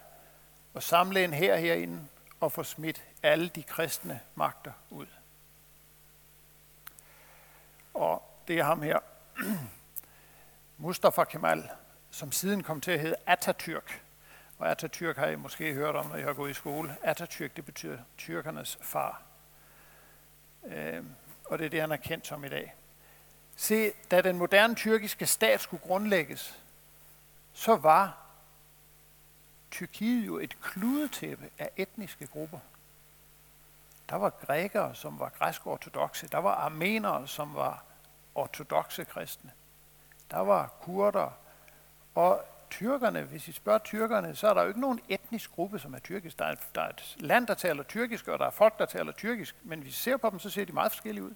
at 0.75 0.83
samle 0.83 1.23
en 1.23 1.33
her 1.33 1.55
herinde 1.55 2.07
og 2.39 2.51
få 2.51 2.63
smidt 2.63 3.03
alle 3.23 3.49
de 3.49 3.63
kristne 3.63 4.19
magter 4.35 4.71
ud. 4.89 5.05
Og 7.93 8.23
det 8.47 8.59
er 8.59 8.63
ham 8.63 8.81
her, 8.81 8.99
Mustafa 10.77 11.23
Kemal, 11.23 11.69
som 12.11 12.31
siden 12.31 12.63
kom 12.63 12.81
til 12.81 12.91
at 12.91 12.99
hedde 12.99 13.15
Atatürk. 13.27 13.93
Og 14.57 14.71
Atatürk 14.71 15.19
har 15.19 15.27
I 15.27 15.35
måske 15.35 15.73
hørt 15.73 15.95
om, 15.95 16.05
når 16.05 16.15
I 16.15 16.21
har 16.21 16.33
gået 16.33 16.49
i 16.49 16.53
skole. 16.53 16.95
Atatürk, 17.03 17.49
det 17.55 17.65
betyder 17.65 17.97
tyrkernes 18.17 18.77
far. 18.81 19.21
Øh, 20.65 21.03
og 21.45 21.59
det 21.59 21.65
er 21.65 21.69
det, 21.69 21.81
han 21.81 21.91
er 21.91 21.97
kendt 21.97 22.27
som 22.27 22.43
i 22.43 22.49
dag. 22.49 22.75
Se, 23.55 23.91
da 24.11 24.21
den 24.21 24.37
moderne 24.37 24.75
tyrkiske 24.75 25.25
stat 25.25 25.61
skulle 25.61 25.83
grundlægges, 25.83 26.59
så 27.53 27.75
var 27.75 28.29
Tyrkiet 29.71 30.27
jo 30.27 30.39
et 30.39 30.61
kludetæppe 30.61 31.49
af 31.57 31.69
etniske 31.77 32.27
grupper. 32.27 32.59
Der 34.09 34.15
var 34.15 34.29
grækere, 34.29 34.95
som 34.95 35.19
var 35.19 35.29
græsk-ortodoxe. 35.29 36.27
Der 36.27 36.37
var 36.37 36.55
armenere, 36.55 37.27
som 37.27 37.55
var 37.55 37.83
ortodoxe 38.35 39.03
kristne. 39.03 39.51
Der 40.31 40.39
var 40.39 40.67
kurder. 40.81 41.31
Og 42.19 42.45
tyrkerne, 42.69 43.23
hvis 43.23 43.47
I 43.47 43.51
spørger 43.51 43.79
tyrkerne, 43.79 44.35
så 44.35 44.47
er 44.47 44.53
der 44.53 44.61
jo 44.61 44.67
ikke 44.67 44.79
nogen 44.79 44.99
etnisk 45.09 45.51
gruppe, 45.51 45.79
som 45.79 45.93
er 45.93 45.99
tyrkisk. 45.99 46.39
Der 46.39 46.45
er, 46.45 46.55
der 46.75 46.81
er 46.81 46.89
et 46.89 47.15
land, 47.19 47.47
der 47.47 47.53
taler 47.53 47.83
tyrkisk, 47.83 48.27
og 48.27 48.39
der 48.39 48.45
er 48.45 48.49
folk, 48.49 48.79
der 48.79 48.85
taler 48.85 49.11
tyrkisk. 49.11 49.55
Men 49.63 49.79
hvis 49.79 49.87
vi 49.87 49.95
ser 49.95 50.17
på 50.17 50.29
dem, 50.29 50.39
så 50.39 50.49
ser 50.49 50.65
de 50.65 50.71
meget 50.71 50.91
forskellige 50.91 51.23
ud. 51.23 51.33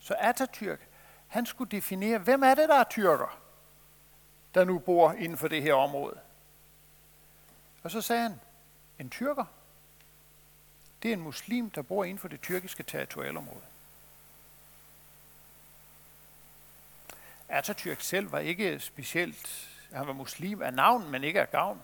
Så 0.00 0.14
Atatürk, 0.14 0.78
Han 1.26 1.46
skulle 1.46 1.70
definere, 1.70 2.18
hvem 2.18 2.42
er 2.42 2.54
det, 2.54 2.68
der 2.68 2.74
er 2.74 2.84
tyrker, 2.84 3.38
der 4.54 4.64
nu 4.64 4.78
bor 4.78 5.12
inden 5.12 5.38
for 5.38 5.48
det 5.48 5.62
her 5.62 5.74
område. 5.74 6.20
Og 7.82 7.90
så 7.90 8.00
sagde 8.00 8.22
han, 8.22 8.40
en 8.98 9.10
tyrker, 9.10 9.44
det 11.02 11.08
er 11.08 11.12
en 11.12 11.20
muslim, 11.20 11.70
der 11.70 11.82
bor 11.82 12.04
inden 12.04 12.18
for 12.18 12.28
det 12.28 12.42
tyrkiske 12.42 12.82
territorialområde. 12.82 13.75
Atatürk 17.48 18.00
selv 18.00 18.32
var 18.32 18.38
ikke 18.38 18.80
specielt, 18.80 19.68
han 19.92 20.06
var 20.06 20.12
muslim 20.12 20.62
af 20.62 20.74
navn, 20.74 21.10
men 21.10 21.24
ikke 21.24 21.40
af 21.40 21.50
gavn. 21.50 21.82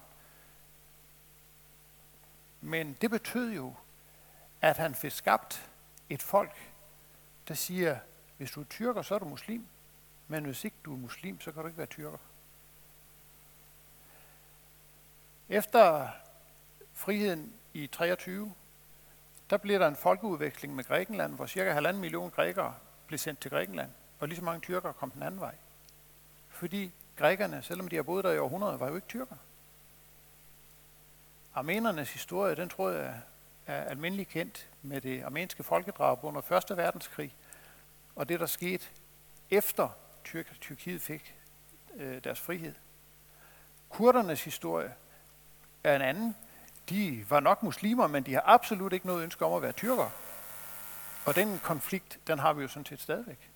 Men 2.61 2.97
det 3.01 3.11
betød 3.11 3.53
jo, 3.53 3.75
at 4.61 4.77
han 4.77 4.95
fik 4.95 5.11
skabt 5.11 5.69
et 6.11 6.23
folk, 6.23 6.73
der 7.49 7.55
siger, 7.55 7.99
hvis 8.37 8.51
du 8.51 8.61
er 8.61 8.65
tyrker, 8.65 9.03
så 9.03 9.15
er 9.15 9.19
du 9.19 9.25
muslim. 9.25 9.67
Men 10.29 10.45
hvis 10.45 10.65
ikke 10.65 10.77
du 10.85 10.93
er 10.93 10.99
muslim, 10.99 11.41
så 11.41 11.53
kan 11.53 11.63
du 11.63 11.69
ikke 11.69 11.79
være 11.79 11.87
tyrker. 11.87 12.19
Efter 15.49 16.09
friheden 16.93 17.53
i 17.73 17.87
23, 17.87 18.55
der 19.51 19.57
blev 19.57 19.79
der 19.79 19.89
en 19.89 19.97
folkeudveksling 19.97 20.75
med 20.75 20.85
Grækenland, 20.85 21.35
hvor 21.35 21.47
cirka 21.47 21.73
halvanden 21.73 22.01
million 22.01 22.31
grækere 22.31 22.75
blev 23.07 23.19
sendt 23.19 23.41
til 23.41 23.51
Grækenland, 23.51 23.91
og 24.23 24.29
lige 24.29 24.39
så 24.39 24.45
mange 24.45 24.61
tyrkere 24.61 24.93
kom 24.93 25.11
den 25.11 25.23
anden 25.23 25.41
vej. 25.41 25.55
Fordi 26.49 26.93
grækerne, 27.17 27.63
selvom 27.63 27.89
de 27.89 27.97
har 27.97 28.03
boet 28.03 28.25
der 28.25 28.33
i 28.33 28.39
århundreder, 28.39 28.77
var 28.77 28.89
jo 28.89 28.95
ikke 28.95 29.09
tyrker. 29.09 29.37
Armenernes 31.55 32.13
historie, 32.13 32.55
den 32.55 32.69
tror 32.69 32.91
jeg 32.91 33.21
er 33.67 33.85
almindelig 33.85 34.29
kendt 34.29 34.69
med 34.83 35.01
det 35.01 35.23
armenske 35.23 35.63
folkedrab 35.63 36.25
under 36.25 36.53
1. 36.71 36.77
verdenskrig, 36.77 37.35
og 38.17 38.29
det, 38.29 38.41
der 38.41 38.47
skete 38.47 38.87
efter 39.51 39.89
Tyrk 40.25 40.61
Tyrkiet 40.61 41.03
fik 41.03 41.37
øh, 41.95 42.25
deres 42.25 42.41
frihed. 42.41 42.75
Kurdernes 43.89 44.45
historie 44.45 44.95
er 45.85 45.97
en 45.97 46.03
anden. 46.03 46.37
De 46.89 47.27
var 47.31 47.41
nok 47.41 47.63
muslimer, 47.63 48.07
men 48.07 48.23
de 48.23 48.35
har 48.35 48.43
absolut 48.47 48.93
ikke 48.93 49.07
noget 49.07 49.23
ønske 49.23 49.45
om 49.45 49.53
at 49.53 49.63
være 49.63 49.73
tyrkere. 49.73 50.11
Og 51.27 51.35
den 51.35 51.59
konflikt, 51.59 52.19
den 52.27 52.39
har 52.39 52.53
vi 52.53 52.63
jo 52.63 52.69
sådan 52.69 52.87
set 52.87 53.01
stadigvæk. 53.01 53.52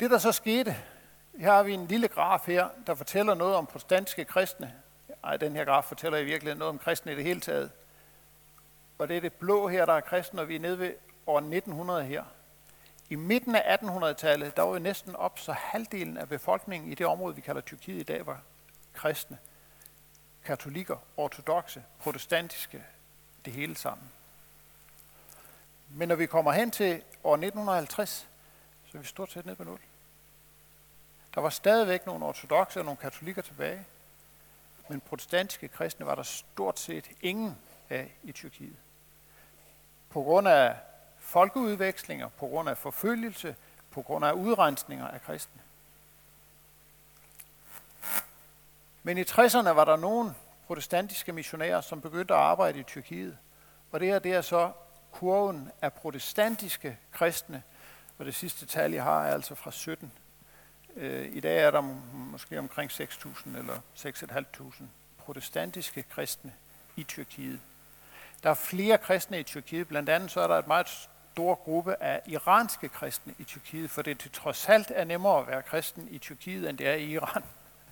Det, 0.00 0.10
der 0.10 0.18
så 0.18 0.32
skete, 0.32 0.76
her 1.38 1.52
har 1.52 1.62
vi 1.62 1.74
en 1.74 1.86
lille 1.86 2.08
graf 2.08 2.46
her, 2.46 2.68
der 2.86 2.94
fortæller 2.94 3.34
noget 3.34 3.54
om 3.54 3.66
protestantiske 3.66 4.24
kristne. 4.24 4.74
Ej, 5.24 5.36
den 5.36 5.56
her 5.56 5.64
graf 5.64 5.84
fortæller 5.84 6.18
i 6.18 6.24
virkeligheden 6.24 6.58
noget 6.58 6.68
om 6.68 6.78
kristne 6.78 7.12
i 7.12 7.14
det 7.14 7.24
hele 7.24 7.40
taget. 7.40 7.70
Og 8.98 9.08
det 9.08 9.16
er 9.16 9.20
det 9.20 9.32
blå 9.32 9.68
her, 9.68 9.86
der 9.86 9.92
er 9.92 10.00
kristne, 10.00 10.40
og 10.40 10.48
vi 10.48 10.56
er 10.56 10.60
nede 10.60 10.78
ved 10.78 10.92
år 11.26 11.38
1900 11.38 12.04
her. 12.04 12.24
I 13.08 13.14
midten 13.14 13.54
af 13.54 13.76
1800-tallet, 13.76 14.56
der 14.56 14.62
var 14.62 14.72
jo 14.72 14.78
næsten 14.78 15.16
op, 15.16 15.38
så 15.38 15.52
halvdelen 15.52 16.18
af 16.18 16.28
befolkningen 16.28 16.92
i 16.92 16.94
det 16.94 17.06
område, 17.06 17.34
vi 17.34 17.40
kalder 17.40 17.60
Tyrkiet 17.60 18.00
i 18.00 18.02
dag, 18.02 18.26
var 18.26 18.40
kristne. 18.92 19.38
Katolikker, 20.44 20.96
ortodoxe, 21.16 21.82
protestantiske, 21.98 22.84
det 23.44 23.52
hele 23.52 23.76
sammen. 23.76 24.10
Men 25.90 26.08
når 26.08 26.14
vi 26.14 26.26
kommer 26.26 26.52
hen 26.52 26.70
til 26.70 27.02
år 27.24 27.34
1950, 27.34 28.28
så 28.96 28.98
er 28.98 29.02
vi 29.02 29.08
stort 29.08 29.32
set 29.32 29.46
ned 29.46 29.56
på 29.56 29.64
nul. 29.64 29.78
Der 31.34 31.40
var 31.40 31.50
stadigvæk 31.50 32.06
nogle 32.06 32.26
ortodoxe 32.26 32.80
og 32.80 32.84
nogle 32.84 32.96
katolikker 32.96 33.42
tilbage, 33.42 33.84
men 34.88 35.00
protestantiske 35.00 35.68
kristne 35.68 36.06
var 36.06 36.14
der 36.14 36.22
stort 36.22 36.78
set 36.78 37.10
ingen 37.20 37.58
af 37.90 38.12
i 38.22 38.32
Tyrkiet. 38.32 38.76
På 40.10 40.22
grund 40.22 40.48
af 40.48 40.76
folkeudvekslinger, 41.18 42.28
på 42.28 42.46
grund 42.46 42.68
af 42.68 42.78
forfølgelse, 42.78 43.56
på 43.90 44.02
grund 44.02 44.24
af 44.24 44.32
udrensninger 44.32 45.08
af 45.08 45.22
kristne. 45.22 45.62
Men 49.02 49.18
i 49.18 49.22
60'erne 49.22 49.70
var 49.70 49.84
der 49.84 49.96
nogle 49.96 50.34
protestantiske 50.66 51.32
missionærer, 51.32 51.80
som 51.80 52.00
begyndte 52.00 52.34
at 52.34 52.40
arbejde 52.40 52.78
i 52.78 52.82
Tyrkiet. 52.82 53.38
Og 53.92 54.00
det 54.00 54.08
her 54.08 54.18
det 54.18 54.32
er 54.32 54.42
så 54.42 54.72
kurven 55.12 55.70
af 55.82 55.92
protestantiske 55.92 56.98
kristne, 57.12 57.62
og 58.18 58.26
det 58.26 58.34
sidste 58.34 58.66
tal, 58.66 58.92
jeg 58.92 59.02
har, 59.02 59.24
er 59.24 59.34
altså 59.34 59.54
fra 59.54 59.70
17 59.70 60.12
øh, 60.96 61.36
I 61.36 61.40
dag 61.40 61.58
er 61.58 61.70
der 61.70 61.80
måske 62.12 62.58
omkring 62.58 62.90
6.000 62.90 63.58
eller 63.58 63.80
6.500 63.96 64.84
protestantiske 65.18 66.02
kristne 66.02 66.52
i 66.96 67.02
Tyrkiet. 67.02 67.60
Der 68.42 68.50
er 68.50 68.54
flere 68.54 68.98
kristne 68.98 69.40
i 69.40 69.42
Tyrkiet, 69.42 69.88
blandt 69.88 70.08
andet 70.08 70.30
så 70.30 70.40
er 70.40 70.46
der 70.46 70.58
et 70.58 70.66
meget 70.66 71.08
stor 71.32 71.54
gruppe 71.54 72.02
af 72.02 72.22
iranske 72.26 72.88
kristne 72.88 73.34
i 73.38 73.44
Tyrkiet, 73.44 73.90
for 73.90 74.02
det 74.02 74.18
til 74.18 74.30
trods 74.30 74.68
alt 74.68 74.92
er 74.94 75.04
nemmere 75.04 75.40
at 75.40 75.46
være 75.46 75.62
kristen 75.62 76.08
i 76.10 76.18
Tyrkiet, 76.18 76.68
end 76.68 76.78
det 76.78 76.88
er 76.88 76.94
i 76.94 77.04
Iran. 77.04 77.42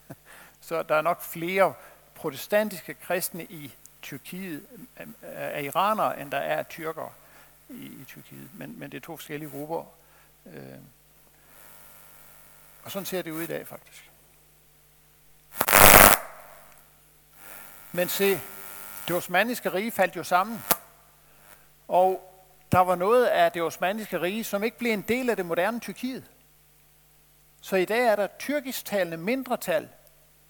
Så 0.60 0.82
der 0.82 0.94
er 0.94 1.02
nok 1.02 1.22
flere 1.22 1.74
protestantiske 2.14 2.94
kristne 2.94 3.44
i 3.44 3.74
Tyrkiet 4.02 4.66
øh, 5.00 5.06
af 5.22 5.62
iranere, 5.62 6.20
end 6.20 6.30
der 6.30 6.38
er 6.38 6.62
tyrkere 6.62 7.10
i, 7.68 7.84
i 7.84 8.04
Tyrkiet. 8.06 8.48
Men, 8.54 8.78
men 8.78 8.92
det 8.92 8.96
er 8.96 9.00
to 9.00 9.16
forskellige 9.16 9.50
grupper. 9.50 9.84
Øh, 10.46 10.78
og 12.84 12.90
sådan 12.90 13.06
ser 13.06 13.22
det 13.22 13.30
ud 13.30 13.42
i 13.42 13.46
dag 13.46 13.66
faktisk. 13.66 14.10
Men 17.92 18.08
se, 18.08 18.40
det 19.08 19.16
osmanniske 19.16 19.72
rige 19.72 19.90
faldt 19.90 20.16
jo 20.16 20.24
sammen. 20.24 20.62
Og 21.88 22.34
der 22.72 22.78
var 22.78 22.94
noget 22.94 23.26
af 23.26 23.52
det 23.52 23.62
osmanniske 23.62 24.20
rige, 24.20 24.44
som 24.44 24.62
ikke 24.62 24.78
blev 24.78 24.92
en 24.92 25.02
del 25.02 25.30
af 25.30 25.36
det 25.36 25.46
moderne 25.46 25.80
Tyrkiet. 25.80 26.30
Så 27.60 27.76
i 27.76 27.84
dag 27.84 28.00
er 28.00 28.16
der 28.16 28.26
tyrkisktalende 28.38 29.16
mindretal 29.16 29.88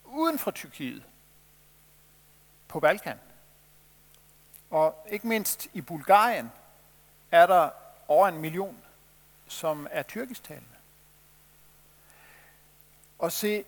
uden 0.05 0.39
for 0.39 0.51
Tyrkiet 0.51 1.03
på 2.69 2.81
Balkan. 2.81 3.19
Og 4.71 5.07
ikke 5.11 5.27
mindst 5.27 5.69
i 5.73 5.81
Bulgarien 5.81 6.53
er 7.31 7.47
der 7.47 7.71
over 8.09 8.29
en 8.29 8.39
million, 8.41 8.84
som 9.49 9.89
er 9.91 10.03
tyrkisktalende. 10.03 10.69
Og 13.19 13.33
se, 13.33 13.65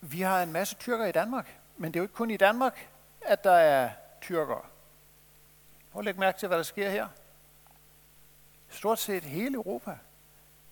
vi 0.00 0.20
har 0.20 0.42
en 0.42 0.52
masse 0.52 0.74
tyrker 0.74 1.06
i 1.06 1.12
Danmark, 1.12 1.58
men 1.76 1.92
det 1.92 1.98
er 1.98 2.00
jo 2.00 2.04
ikke 2.04 2.14
kun 2.14 2.30
i 2.30 2.36
Danmark, 2.36 2.88
at 3.20 3.44
der 3.44 3.52
er 3.52 3.90
tyrkere. 4.20 4.62
Prøv 5.92 6.00
at 6.00 6.04
lægge 6.04 6.20
mærke 6.20 6.38
til, 6.38 6.48
hvad 6.48 6.58
der 6.58 6.64
sker 6.64 6.90
her. 6.90 7.08
Stort 8.68 8.98
set 8.98 9.24
hele 9.24 9.54
Europa 9.54 9.98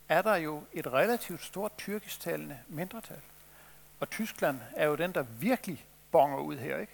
er 0.08 0.22
der 0.22 0.36
jo 0.36 0.64
et 0.72 0.86
relativt 0.86 1.42
stort 1.42 1.72
tyrkisktalende 1.78 2.58
mindretal. 2.68 3.20
Og 4.00 4.10
Tyskland 4.10 4.60
er 4.76 4.86
jo 4.86 4.94
den, 4.94 5.12
der 5.12 5.22
virkelig 5.22 5.86
bonger 6.10 6.38
ud 6.38 6.56
her, 6.56 6.78
ikke? 6.78 6.92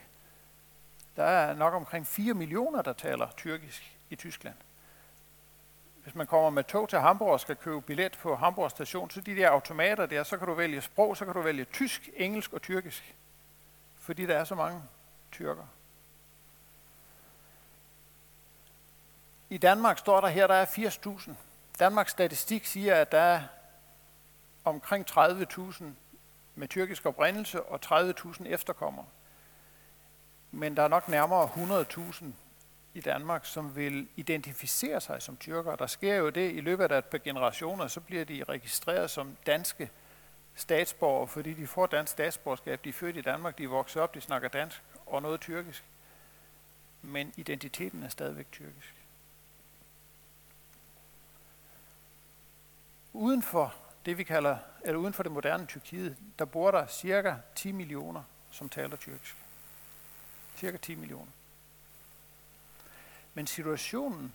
Der 1.16 1.24
er 1.24 1.54
nok 1.54 1.74
omkring 1.74 2.06
4 2.06 2.34
millioner, 2.34 2.82
der 2.82 2.92
taler 2.92 3.28
tyrkisk 3.36 3.96
i 4.10 4.16
Tyskland 4.16 4.56
hvis 6.02 6.14
man 6.14 6.26
kommer 6.26 6.50
med 6.50 6.64
tog 6.64 6.88
til 6.88 6.98
Hamburg 6.98 7.32
og 7.32 7.40
skal 7.40 7.56
købe 7.56 7.80
billet 7.80 8.18
på 8.22 8.36
Hamburg 8.36 8.70
station, 8.70 9.10
så 9.10 9.20
de 9.20 9.36
der 9.36 9.50
automater 9.50 10.06
der, 10.06 10.22
så 10.22 10.36
kan 10.36 10.46
du 10.46 10.54
vælge 10.54 10.80
sprog, 10.80 11.16
så 11.16 11.24
kan 11.24 11.34
du 11.34 11.40
vælge 11.40 11.64
tysk, 11.64 12.10
engelsk 12.16 12.52
og 12.52 12.62
tyrkisk. 12.62 13.14
Fordi 13.96 14.26
der 14.26 14.38
er 14.38 14.44
så 14.44 14.54
mange 14.54 14.82
tyrker. 15.32 15.64
I 19.50 19.58
Danmark 19.58 19.98
står 19.98 20.20
der 20.20 20.28
her, 20.28 20.46
der 20.46 20.54
er 20.54 20.66
80.000. 20.66 21.30
Danmarks 21.78 22.10
statistik 22.10 22.66
siger, 22.66 22.94
at 22.94 23.12
der 23.12 23.20
er 23.20 23.42
omkring 24.64 25.10
30.000 25.10 25.84
med 26.54 26.68
tyrkisk 26.68 27.06
oprindelse 27.06 27.62
og 27.62 27.80
30.000 27.84 28.48
efterkommere. 28.48 29.06
Men 30.50 30.76
der 30.76 30.82
er 30.82 30.88
nok 30.88 31.08
nærmere 31.08 31.48
100.000 31.82 32.24
i 32.94 33.00
Danmark, 33.00 33.44
som 33.44 33.76
vil 33.76 34.08
identificere 34.16 35.00
sig 35.00 35.22
som 35.22 35.36
tyrker. 35.36 35.76
Der 35.76 35.86
sker 35.86 36.14
jo 36.14 36.30
det 36.30 36.52
i 36.52 36.60
løbet 36.60 36.92
af 36.92 36.98
et 36.98 37.04
par 37.04 37.18
generationer, 37.18 37.88
så 37.88 38.00
bliver 38.00 38.24
de 38.24 38.44
registreret 38.44 39.10
som 39.10 39.36
danske 39.46 39.90
statsborgere, 40.54 41.28
fordi 41.28 41.54
de 41.54 41.66
får 41.66 41.86
dansk 41.86 42.12
statsborgerskab. 42.12 42.84
De 42.84 42.88
er 42.88 42.92
født 42.92 43.16
i 43.16 43.20
Danmark, 43.20 43.58
de 43.58 43.64
er 43.64 43.68
vokset 43.68 44.02
op, 44.02 44.14
de 44.14 44.20
snakker 44.20 44.48
dansk 44.48 44.82
og 45.06 45.22
noget 45.22 45.40
tyrkisk. 45.40 45.84
Men 47.02 47.32
identiteten 47.36 48.02
er 48.02 48.08
stadigvæk 48.08 48.52
tyrkisk. 48.52 48.94
Uden 53.12 53.42
for 53.42 53.74
det, 54.06 54.18
vi 54.18 54.24
kalder, 54.24 54.56
eller 54.84 54.98
uden 54.98 55.12
for 55.12 55.22
det 55.22 55.32
moderne 55.32 55.66
Tyrkiet, 55.66 56.16
der 56.38 56.44
bor 56.44 56.70
der 56.70 56.86
cirka 56.86 57.34
10 57.54 57.72
millioner, 57.72 58.22
som 58.50 58.68
taler 58.68 58.96
tyrkisk. 58.96 59.36
Cirka 60.56 60.76
10 60.76 60.94
millioner. 60.94 61.32
Men 63.34 63.46
situationen 63.46 64.34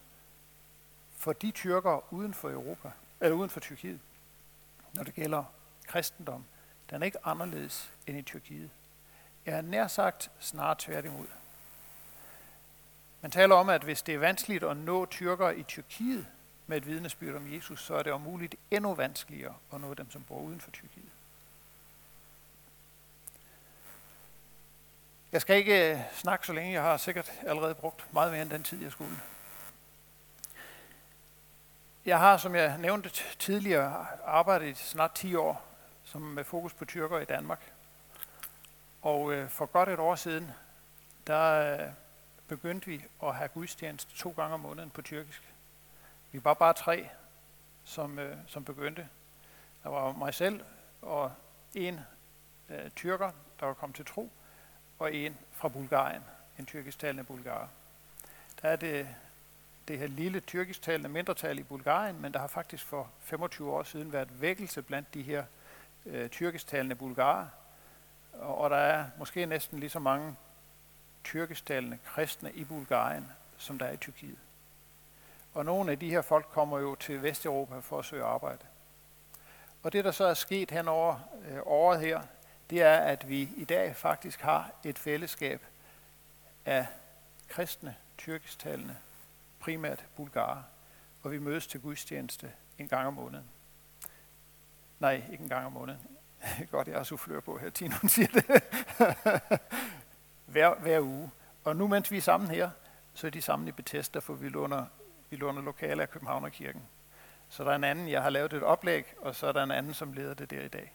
for 1.17 1.33
de 1.33 1.51
tyrker 1.51 2.13
uden 2.13 2.33
for 2.33 2.49
Europa, 2.49 2.91
eller 3.21 3.35
uden 3.35 3.49
for 3.49 3.59
Tyrkiet, 3.59 3.99
når 4.93 5.03
det 5.03 5.13
gælder 5.13 5.43
kristendom, 5.87 6.45
den 6.89 7.01
er 7.01 7.05
ikke 7.05 7.25
anderledes 7.25 7.91
end 8.07 8.17
i 8.17 8.21
Tyrkiet. 8.21 8.69
Jeg 9.45 9.57
er 9.57 9.61
nær 9.61 9.87
sagt 9.87 10.31
snarere 10.39 10.75
tværtimod. 10.79 11.27
Man 13.21 13.31
taler 13.31 13.55
om, 13.55 13.69
at 13.69 13.83
hvis 13.83 14.01
det 14.01 14.15
er 14.15 14.19
vanskeligt 14.19 14.63
at 14.63 14.77
nå 14.77 15.05
tyrkere 15.05 15.57
i 15.57 15.63
Tyrkiet 15.63 16.27
med 16.67 16.77
et 16.77 16.87
vidnesbyrd 16.87 17.35
om 17.35 17.53
Jesus, 17.53 17.83
så 17.83 17.95
er 17.95 18.03
det 18.03 18.13
om 18.13 18.21
muligt 18.21 18.55
endnu 18.71 18.93
vanskeligere 18.93 19.55
at 19.73 19.81
nå 19.81 19.93
dem, 19.93 20.11
som 20.11 20.23
bor 20.23 20.39
uden 20.39 20.61
for 20.61 20.71
Tyrkiet. 20.71 21.14
Jeg 25.35 25.41
skal 25.41 25.57
ikke 25.57 25.91
øh, 25.91 25.99
snakke 26.13 26.47
så 26.47 26.53
længe. 26.53 26.73
Jeg 26.73 26.81
har 26.81 26.97
sikkert 26.97 27.31
allerede 27.41 27.75
brugt 27.75 28.13
meget 28.13 28.31
mere 28.31 28.41
end 28.41 28.49
den 28.49 28.63
tid, 28.63 28.83
jeg 28.83 28.91
skulle. 28.91 29.17
Jeg 32.05 32.19
har, 32.19 32.37
som 32.37 32.55
jeg 32.55 32.77
nævnte 32.77 33.09
tidligere, 33.39 34.07
arbejdet 34.25 34.67
i 34.67 34.73
snart 34.73 35.11
10 35.11 35.35
år 35.35 35.65
som 36.03 36.21
med 36.21 36.43
fokus 36.43 36.73
på 36.73 36.85
tyrker 36.85 37.19
i 37.19 37.25
Danmark. 37.25 37.73
Og 39.01 39.33
øh, 39.33 39.49
for 39.49 39.65
godt 39.65 39.89
et 39.89 39.99
år 39.99 40.15
siden, 40.15 40.51
der 41.27 41.73
øh, 41.73 41.89
begyndte 42.47 42.87
vi 42.87 43.05
at 43.23 43.35
have 43.35 43.49
gudstjeneste 43.49 44.15
to 44.15 44.33
gange 44.35 44.53
om 44.53 44.59
måneden 44.59 44.89
på 44.89 45.01
tyrkisk. 45.01 45.41
Vi 46.31 46.43
var 46.43 46.53
bare 46.53 46.73
tre, 46.73 47.09
som, 47.83 48.19
øh, 48.19 48.37
som 48.47 48.65
begyndte. 48.65 49.07
Der 49.83 49.89
var 49.89 50.11
mig 50.11 50.33
selv 50.33 50.63
og 51.01 51.31
en 51.73 51.99
øh, 52.69 52.89
tyrker, 52.89 53.31
der 53.59 53.65
var 53.65 53.73
kommet 53.73 53.95
til 53.95 54.05
tro, 54.05 54.31
og 54.99 55.13
en 55.13 55.37
fra 55.51 55.67
Bulgarien, 55.67 56.23
en 56.59 56.65
tyrkisktalende 56.65 57.23
bulgarer. 57.23 57.67
Der 58.61 58.69
er 58.69 58.75
det, 58.75 59.07
det 59.87 59.99
her 59.99 60.07
lille 60.07 60.39
tyrkisktalende 60.39 61.09
mindretal 61.09 61.59
i 61.59 61.63
Bulgarien, 61.63 62.21
men 62.21 62.33
der 62.33 62.39
har 62.39 62.47
faktisk 62.47 62.85
for 62.85 63.09
25 63.19 63.71
år 63.71 63.83
siden 63.83 64.13
været 64.13 64.41
vækkelse 64.41 64.81
blandt 64.81 65.13
de 65.13 65.21
her 65.21 65.43
øh, 66.05 66.29
tyrkisktalende 66.29 66.95
bulgarer, 66.95 67.47
og, 68.33 68.57
og 68.57 68.69
der 68.69 68.77
er 68.77 69.05
måske 69.17 69.45
næsten 69.45 69.79
lige 69.79 69.89
så 69.89 69.99
mange 69.99 70.35
tyrkisktalende 71.23 71.97
kristne 72.05 72.51
i 72.53 72.63
Bulgarien, 72.63 73.31
som 73.57 73.79
der 73.79 73.85
er 73.85 73.91
i 73.91 73.97
Tyrkiet. 73.97 74.37
Og 75.53 75.65
nogle 75.65 75.91
af 75.91 75.99
de 75.99 76.09
her 76.09 76.21
folk 76.21 76.45
kommer 76.45 76.79
jo 76.79 76.95
til 76.95 77.23
Vesteuropa 77.23 77.79
for 77.79 77.99
at 77.99 78.05
søge 78.05 78.23
arbejde. 78.23 78.65
Og 79.83 79.93
det, 79.93 80.05
der 80.05 80.11
så 80.11 80.25
er 80.25 80.33
sket 80.33 80.71
hen 80.71 80.87
over 80.87 81.19
øh, 81.49 81.59
året 81.65 81.99
her, 81.99 82.21
det 82.69 82.81
er, 82.81 82.97
at 82.97 83.29
vi 83.29 83.49
i 83.57 83.63
dag 83.63 83.95
faktisk 83.95 84.41
har 84.41 84.71
et 84.83 84.99
fællesskab 84.99 85.65
af 86.65 86.87
kristne, 87.47 87.95
tyrkisktalende, 88.17 88.95
primært 89.59 90.05
bulgarer, 90.15 90.63
og 91.23 91.31
vi 91.31 91.39
mødes 91.39 91.67
til 91.67 91.81
gudstjeneste 91.81 92.51
en 92.77 92.87
gang 92.87 93.07
om 93.07 93.13
måneden. 93.13 93.45
Nej, 94.99 95.23
ikke 95.31 95.43
en 95.43 95.49
gang 95.49 95.65
om 95.65 95.71
måneden. 95.71 96.01
Godt, 96.71 96.87
jeg 96.87 96.97
har 96.97 97.03
soufflør 97.03 97.39
på 97.39 97.57
her, 97.57 97.69
Tino 97.69 97.95
siger 98.07 98.27
det. 98.27 98.45
hver, 100.53 100.75
hver 100.75 100.99
uge. 100.99 101.31
Og 101.63 101.75
nu, 101.75 101.87
mens 101.87 102.11
vi 102.11 102.17
er 102.17 102.21
sammen 102.21 102.49
her, 102.49 102.69
så 103.13 103.27
er 103.27 103.31
de 103.31 103.41
sammen 103.41 103.67
i 103.67 103.71
Bethesda, 103.71 104.19
for 104.19 104.33
vi 104.33 104.49
låner, 104.49 104.85
vi 105.29 105.35
låner 105.35 105.61
lokale 105.61 106.01
af 106.01 106.09
Københavnerkirken. 106.09 106.81
Så 107.49 107.63
der 107.63 107.71
er 107.71 107.75
en 107.75 107.83
anden, 107.83 108.09
jeg 108.09 108.21
har 108.21 108.29
lavet 108.29 108.53
et 108.53 108.63
oplæg, 108.63 109.13
og 109.21 109.35
så 109.35 109.47
er 109.47 109.51
der 109.51 109.63
en 109.63 109.71
anden, 109.71 109.93
som 109.93 110.13
leder 110.13 110.33
det 110.33 110.49
der 110.49 110.61
i 110.61 110.67
dag. 110.67 110.93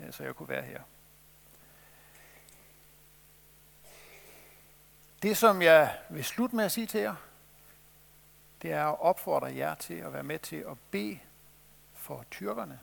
Øh, 0.00 0.12
så 0.12 0.24
jeg 0.24 0.36
kunne 0.36 0.48
være 0.48 0.62
her. 0.62 0.82
Det, 5.22 5.36
som 5.36 5.62
jeg 5.62 5.98
vil 6.10 6.24
slutte 6.24 6.56
med 6.56 6.64
at 6.64 6.72
sige 6.72 6.86
til 6.86 7.00
jer, 7.00 7.14
det 8.62 8.72
er 8.72 8.86
at 8.86 9.00
opfordre 9.00 9.56
jer 9.56 9.74
til 9.74 9.94
at 9.94 10.12
være 10.12 10.22
med 10.22 10.38
til 10.38 10.56
at 10.56 10.78
bede 10.90 11.18
for 11.94 12.24
tyrkerne. 12.30 12.80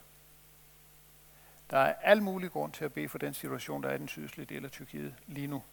Der 1.69 1.77
er 1.77 1.93
al 1.93 2.23
mulig 2.23 2.51
grund 2.51 2.73
til 2.73 2.85
at 2.85 2.93
bede 2.93 3.09
for 3.09 3.17
den 3.17 3.33
situation, 3.33 3.83
der 3.83 3.89
er 3.89 3.95
i 3.95 3.97
den 3.97 4.07
sydøstlige 4.07 4.55
del 4.55 4.65
af 4.65 4.71
Tyrkiet 4.71 5.15
lige 5.27 5.47
nu. 5.47 5.63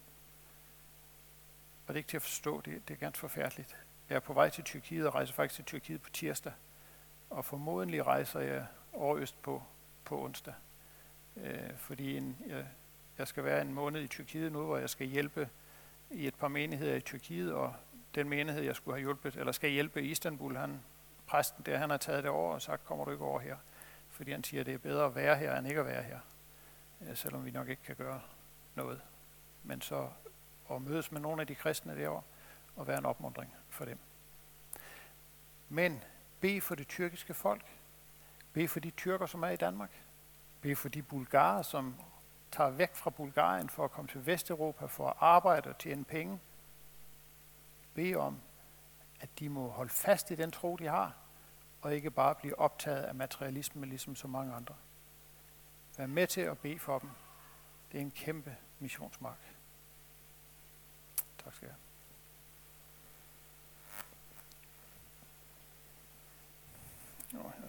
Og 1.87 1.87
det 1.87 1.93
er 1.93 1.97
ikke 1.97 2.09
til 2.09 2.17
at 2.17 2.21
forstå, 2.21 2.61
det, 2.61 2.87
det 2.87 2.93
er 2.93 2.97
ganske 2.97 3.19
forfærdeligt. 3.19 3.77
Jeg 4.09 4.15
er 4.15 4.19
på 4.19 4.33
vej 4.33 4.49
til 4.49 4.63
Tyrkiet 4.63 5.07
og 5.07 5.15
rejser 5.15 5.33
faktisk 5.33 5.55
til 5.55 5.65
Tyrkiet 5.65 6.01
på 6.01 6.09
tirsdag. 6.09 6.53
Og 7.29 7.45
formodentlig 7.45 8.05
rejser 8.05 8.39
jeg 8.39 8.65
over 8.93 9.17
øst 9.17 9.41
på, 9.41 9.63
på 10.05 10.23
onsdag. 10.23 10.53
Øh, 11.37 11.77
fordi 11.77 12.17
en, 12.17 12.37
jeg, 12.47 12.65
jeg 13.17 13.27
skal 13.27 13.43
være 13.43 13.61
en 13.61 13.73
måned 13.73 14.01
i 14.01 14.07
Tyrkiet 14.07 14.51
nu, 14.51 14.65
hvor 14.65 14.77
jeg 14.77 14.89
skal 14.89 15.07
hjælpe 15.07 15.49
i 16.11 16.27
et 16.27 16.35
par 16.35 16.47
menigheder 16.47 16.95
i 16.95 17.01
Tyrkiet, 17.01 17.53
og 17.53 17.73
den 18.15 18.29
menighed, 18.29 18.63
jeg 18.63 18.75
skulle 18.75 18.95
have 18.95 19.01
hjulpet, 19.01 19.35
eller 19.35 19.51
skal 19.51 19.69
hjælpe 19.69 20.01
i 20.01 20.11
Istanbul, 20.11 20.55
han, 20.55 20.81
præsten 21.27 21.65
der, 21.65 21.77
han 21.77 21.89
har 21.89 21.97
taget 21.97 22.23
det 22.23 22.31
over 22.31 22.53
og 22.53 22.61
sagt, 22.61 22.85
kommer 22.85 23.05
du 23.05 23.11
ikke 23.11 23.25
over 23.25 23.39
her? 23.39 23.57
Fordi 24.09 24.31
han 24.31 24.43
siger, 24.43 24.61
at 24.61 24.65
det 24.65 24.73
er 24.73 24.77
bedre 24.77 25.05
at 25.05 25.15
være 25.15 25.35
her, 25.35 25.57
end 25.57 25.67
ikke 25.67 25.79
at 25.79 25.85
være 25.85 26.03
her. 26.03 26.19
Øh, 27.01 27.15
selvom 27.15 27.45
vi 27.45 27.51
nok 27.51 27.69
ikke 27.69 27.83
kan 27.83 27.95
gøre 27.95 28.21
noget. 28.75 29.01
Men 29.63 29.81
så 29.81 30.09
at 30.71 30.81
mødes 30.81 31.11
med 31.11 31.21
nogle 31.21 31.41
af 31.41 31.47
de 31.47 31.55
kristne 31.55 31.95
derovre, 31.95 32.21
og 32.75 32.87
være 32.87 32.97
en 32.97 33.05
opmundring 33.05 33.55
for 33.69 33.85
dem. 33.85 33.97
Men 35.69 36.03
bed 36.39 36.61
for 36.61 36.75
det 36.75 36.87
tyrkiske 36.87 37.33
folk. 37.33 37.65
Bed 38.53 38.67
for 38.67 38.79
de 38.79 38.89
tyrker, 38.89 39.25
som 39.25 39.43
er 39.43 39.49
i 39.49 39.55
Danmark. 39.55 39.91
Bed 40.65 40.75
for 40.75 40.89
de 40.89 41.01
bulgarer, 41.01 41.61
som 41.61 41.95
tager 42.51 42.69
væk 42.69 42.95
fra 42.95 43.09
Bulgarien 43.09 43.69
for 43.69 43.85
at 43.85 43.91
komme 43.91 44.07
til 44.07 44.25
Vesteuropa 44.25 44.85
for 44.85 45.09
at 45.09 45.15
arbejde 45.19 45.69
og 45.69 45.77
tjene 45.77 46.05
penge. 46.05 46.39
Bed 47.93 48.15
om, 48.15 48.41
at 49.19 49.29
de 49.39 49.49
må 49.49 49.67
holde 49.69 49.89
fast 49.89 50.31
i 50.31 50.35
den 50.35 50.51
tro, 50.51 50.75
de 50.75 50.87
har, 50.87 51.13
og 51.81 51.95
ikke 51.95 52.11
bare 52.11 52.35
blive 52.35 52.59
optaget 52.59 53.03
af 53.03 53.15
materialisme, 53.15 53.85
ligesom 53.85 54.15
så 54.15 54.27
mange 54.27 54.53
andre. 54.53 54.75
Vær 55.97 56.07
med 56.07 56.27
til 56.27 56.41
at 56.41 56.59
bede 56.59 56.79
for 56.79 56.99
dem. 56.99 57.09
Det 57.91 57.97
er 57.97 58.01
en 58.01 58.11
kæmpe 58.11 58.55
missionsmark. 58.79 59.39
Tak 61.43 61.53
skal 61.53 61.65
jeg 61.65 61.75
have. 67.31 67.64